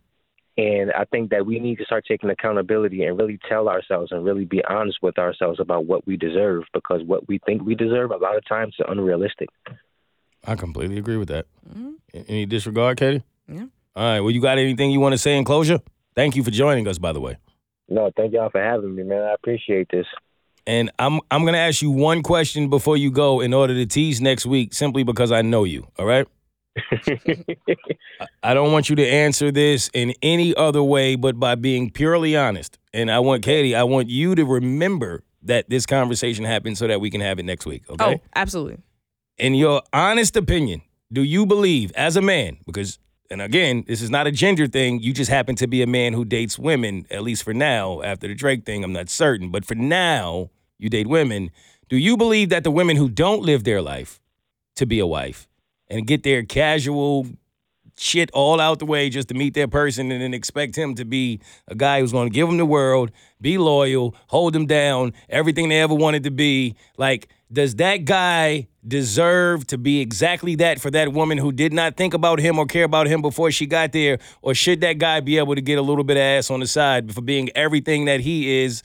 And 0.56 0.92
I 0.92 1.04
think 1.04 1.30
that 1.30 1.46
we 1.46 1.58
need 1.58 1.78
to 1.78 1.84
start 1.84 2.04
taking 2.06 2.30
accountability 2.30 3.02
and 3.02 3.18
really 3.18 3.40
tell 3.48 3.68
ourselves 3.68 4.12
and 4.12 4.24
really 4.24 4.44
be 4.44 4.62
honest 4.64 4.98
with 5.02 5.18
ourselves 5.18 5.58
about 5.58 5.86
what 5.86 6.06
we 6.06 6.16
deserve 6.16 6.62
because 6.72 7.02
what 7.04 7.26
we 7.26 7.40
think 7.44 7.62
we 7.64 7.74
deserve 7.74 8.12
a 8.12 8.16
lot 8.16 8.36
of 8.36 8.46
times 8.46 8.76
is 8.78 8.86
unrealistic. 8.88 9.48
I 10.46 10.54
completely 10.54 10.98
agree 10.98 11.16
with 11.16 11.28
that. 11.28 11.46
Mm-hmm. 11.68 11.92
Any 12.28 12.46
disregard, 12.46 12.98
Katie? 12.98 13.24
Yeah. 13.48 13.66
All 13.96 14.04
right. 14.04 14.20
Well, 14.20 14.30
you 14.30 14.40
got 14.40 14.58
anything 14.58 14.90
you 14.90 15.00
want 15.00 15.12
to 15.12 15.18
say 15.18 15.36
in 15.36 15.44
closure? 15.44 15.80
Thank 16.14 16.36
you 16.36 16.44
for 16.44 16.50
joining 16.52 16.86
us, 16.86 16.98
by 16.98 17.12
the 17.12 17.20
way. 17.20 17.36
No, 17.88 18.10
thank 18.16 18.32
y'all 18.32 18.50
for 18.50 18.62
having 18.62 18.94
me, 18.94 19.02
man. 19.02 19.22
I 19.22 19.34
appreciate 19.34 19.88
this. 19.90 20.06
And 20.66 20.90
I'm 20.98 21.20
I'm 21.30 21.44
gonna 21.44 21.58
ask 21.58 21.82
you 21.82 21.90
one 21.90 22.22
question 22.22 22.70
before 22.70 22.96
you 22.96 23.10
go 23.10 23.40
in 23.40 23.52
order 23.52 23.74
to 23.74 23.84
tease 23.84 24.20
next 24.20 24.46
week, 24.46 24.72
simply 24.72 25.02
because 25.02 25.30
I 25.30 25.42
know 25.42 25.64
you. 25.64 25.86
All 25.98 26.06
right. 26.06 26.26
I 28.42 28.54
don't 28.54 28.72
want 28.72 28.90
you 28.90 28.96
to 28.96 29.06
answer 29.06 29.52
this 29.52 29.90
in 29.94 30.14
any 30.22 30.54
other 30.56 30.82
way 30.82 31.16
but 31.16 31.38
by 31.38 31.54
being 31.54 31.90
purely 31.90 32.36
honest. 32.36 32.78
And 32.92 33.10
I 33.10 33.20
want 33.20 33.42
Katie, 33.42 33.74
I 33.74 33.84
want 33.84 34.08
you 34.08 34.34
to 34.34 34.44
remember 34.44 35.22
that 35.42 35.68
this 35.68 35.86
conversation 35.86 36.44
happened 36.44 36.78
so 36.78 36.86
that 36.86 37.00
we 37.00 37.10
can 37.10 37.20
have 37.20 37.38
it 37.38 37.44
next 37.44 37.66
week. 37.66 37.84
Okay. 37.88 38.14
Oh, 38.16 38.20
absolutely. 38.34 38.78
In 39.38 39.54
your 39.54 39.82
honest 39.92 40.36
opinion, 40.36 40.82
do 41.12 41.22
you 41.22 41.46
believe 41.46 41.92
as 41.92 42.16
a 42.16 42.22
man, 42.22 42.56
because 42.66 42.98
and 43.30 43.40
again, 43.40 43.84
this 43.86 44.02
is 44.02 44.10
not 44.10 44.26
a 44.26 44.30
gender 44.30 44.66
thing, 44.66 45.00
you 45.00 45.12
just 45.12 45.30
happen 45.30 45.56
to 45.56 45.66
be 45.66 45.82
a 45.82 45.86
man 45.86 46.12
who 46.12 46.24
dates 46.24 46.58
women, 46.58 47.06
at 47.10 47.22
least 47.22 47.42
for 47.42 47.54
now, 47.54 48.02
after 48.02 48.28
the 48.28 48.34
Drake 48.34 48.66
thing, 48.66 48.84
I'm 48.84 48.92
not 48.92 49.08
certain, 49.08 49.50
but 49.50 49.64
for 49.64 49.74
now, 49.74 50.50
you 50.78 50.90
date 50.90 51.06
women. 51.06 51.50
Do 51.88 51.96
you 51.96 52.16
believe 52.16 52.50
that 52.50 52.64
the 52.64 52.70
women 52.70 52.96
who 52.96 53.08
don't 53.08 53.42
live 53.42 53.64
their 53.64 53.80
life 53.80 54.20
to 54.76 54.86
be 54.86 54.98
a 54.98 55.06
wife 55.06 55.48
and 55.88 56.06
get 56.06 56.22
their 56.22 56.42
casual 56.42 57.26
shit 57.96 58.30
all 58.32 58.60
out 58.60 58.78
the 58.78 58.86
way 58.86 59.08
just 59.08 59.28
to 59.28 59.34
meet 59.34 59.54
their 59.54 59.68
person 59.68 60.10
and 60.10 60.20
then 60.20 60.34
expect 60.34 60.76
him 60.76 60.94
to 60.96 61.04
be 61.04 61.40
a 61.68 61.74
guy 61.74 62.00
who's 62.00 62.12
going 62.12 62.28
to 62.28 62.34
give 62.34 62.48
them 62.48 62.56
the 62.56 62.66
world, 62.66 63.10
be 63.40 63.58
loyal, 63.58 64.14
hold 64.28 64.52
them 64.52 64.66
down, 64.66 65.12
everything 65.28 65.68
they 65.68 65.80
ever 65.80 65.94
wanted 65.94 66.24
to 66.24 66.30
be. 66.30 66.74
Like, 66.96 67.28
does 67.52 67.76
that 67.76 68.04
guy 68.04 68.68
deserve 68.86 69.66
to 69.68 69.78
be 69.78 70.00
exactly 70.00 70.56
that 70.56 70.80
for 70.80 70.90
that 70.90 71.12
woman 71.12 71.38
who 71.38 71.52
did 71.52 71.72
not 71.72 71.96
think 71.96 72.14
about 72.14 72.40
him 72.40 72.58
or 72.58 72.66
care 72.66 72.84
about 72.84 73.06
him 73.06 73.22
before 73.22 73.50
she 73.50 73.66
got 73.66 73.92
there? 73.92 74.18
Or 74.42 74.54
should 74.54 74.80
that 74.80 74.98
guy 74.98 75.20
be 75.20 75.38
able 75.38 75.54
to 75.54 75.62
get 75.62 75.78
a 75.78 75.82
little 75.82 76.04
bit 76.04 76.16
of 76.16 76.22
ass 76.22 76.50
on 76.50 76.60
the 76.60 76.66
side 76.66 77.14
for 77.14 77.20
being 77.20 77.50
everything 77.54 78.06
that 78.06 78.20
he 78.20 78.62
is 78.62 78.82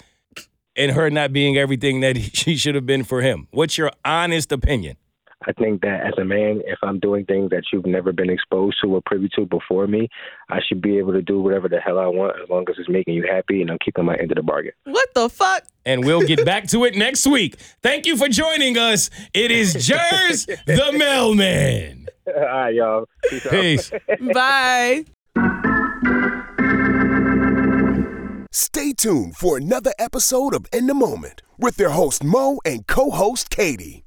and 0.76 0.92
her 0.92 1.10
not 1.10 1.34
being 1.34 1.58
everything 1.58 2.02
that 2.02 2.18
she 2.34 2.56
should 2.56 2.76
have 2.76 2.86
been 2.86 3.04
for 3.04 3.22
him? 3.22 3.48
What's 3.52 3.78
your 3.78 3.92
honest 4.06 4.52
opinion? 4.52 4.98
I 5.48 5.54
think 5.54 5.82
that 5.82 6.06
as 6.06 6.14
a 6.18 6.26
man, 6.26 6.62
if 6.66 6.78
I'm 6.84 7.00
doing 7.00 7.26
things 7.26 7.50
that 7.52 7.64
you've 7.72 7.86
never 7.86 8.12
been 8.12 8.30
exposed 8.30 8.78
to 8.84 8.94
or 8.96 9.02
privy 9.06 9.30
to 9.36 9.46
before 9.46 9.88
me, 9.88 10.10
I 10.50 10.60
should 10.68 10.82
be 10.82 10.98
able 10.98 11.14
to 11.14 11.22
do 11.22 11.40
whatever 11.42 11.70
the 11.70 11.80
hell 11.80 11.98
I 11.98 12.08
want 12.08 12.36
as 12.44 12.50
long 12.50 12.66
as 12.70 12.76
it's 12.78 12.90
making 12.90 13.14
you 13.14 13.24
happy 13.26 13.62
and 13.62 13.72
I'm 13.72 13.78
keeping 13.84 14.04
my 14.04 14.16
end 14.16 14.32
of 14.32 14.36
the 14.36 14.44
bargain. 14.44 14.74
What 14.84 15.14
the 15.14 15.30
fuck? 15.30 15.64
and 15.86 16.04
we'll 16.06 16.22
get 16.22 16.46
back 16.46 16.68
to 16.68 16.84
it 16.84 16.96
next 16.96 17.26
week. 17.26 17.56
Thank 17.82 18.06
you 18.06 18.16
for 18.18 18.28
joining 18.28 18.78
us. 18.78 19.10
It 19.34 19.50
is 19.50 19.74
Jers 19.74 20.46
the 20.46 20.92
Mailman. 20.98 22.08
All 22.28 22.34
right, 22.44 22.74
y'all. 22.76 23.06
Peace. 23.30 23.48
Peace. 23.50 23.92
Bye. 24.34 25.06
Stay 28.52 28.94
tuned 28.94 29.36
for 29.38 29.58
another 29.58 29.94
episode 29.98 30.54
of 30.54 30.66
In 30.74 30.86
the 30.88 30.94
Moment 30.94 31.42
with 31.58 31.78
their 31.78 31.90
host 31.90 32.24
Mo 32.24 32.60
and 32.66 32.86
co 32.86 33.10
host 33.10 33.50
Katie. 33.50 34.04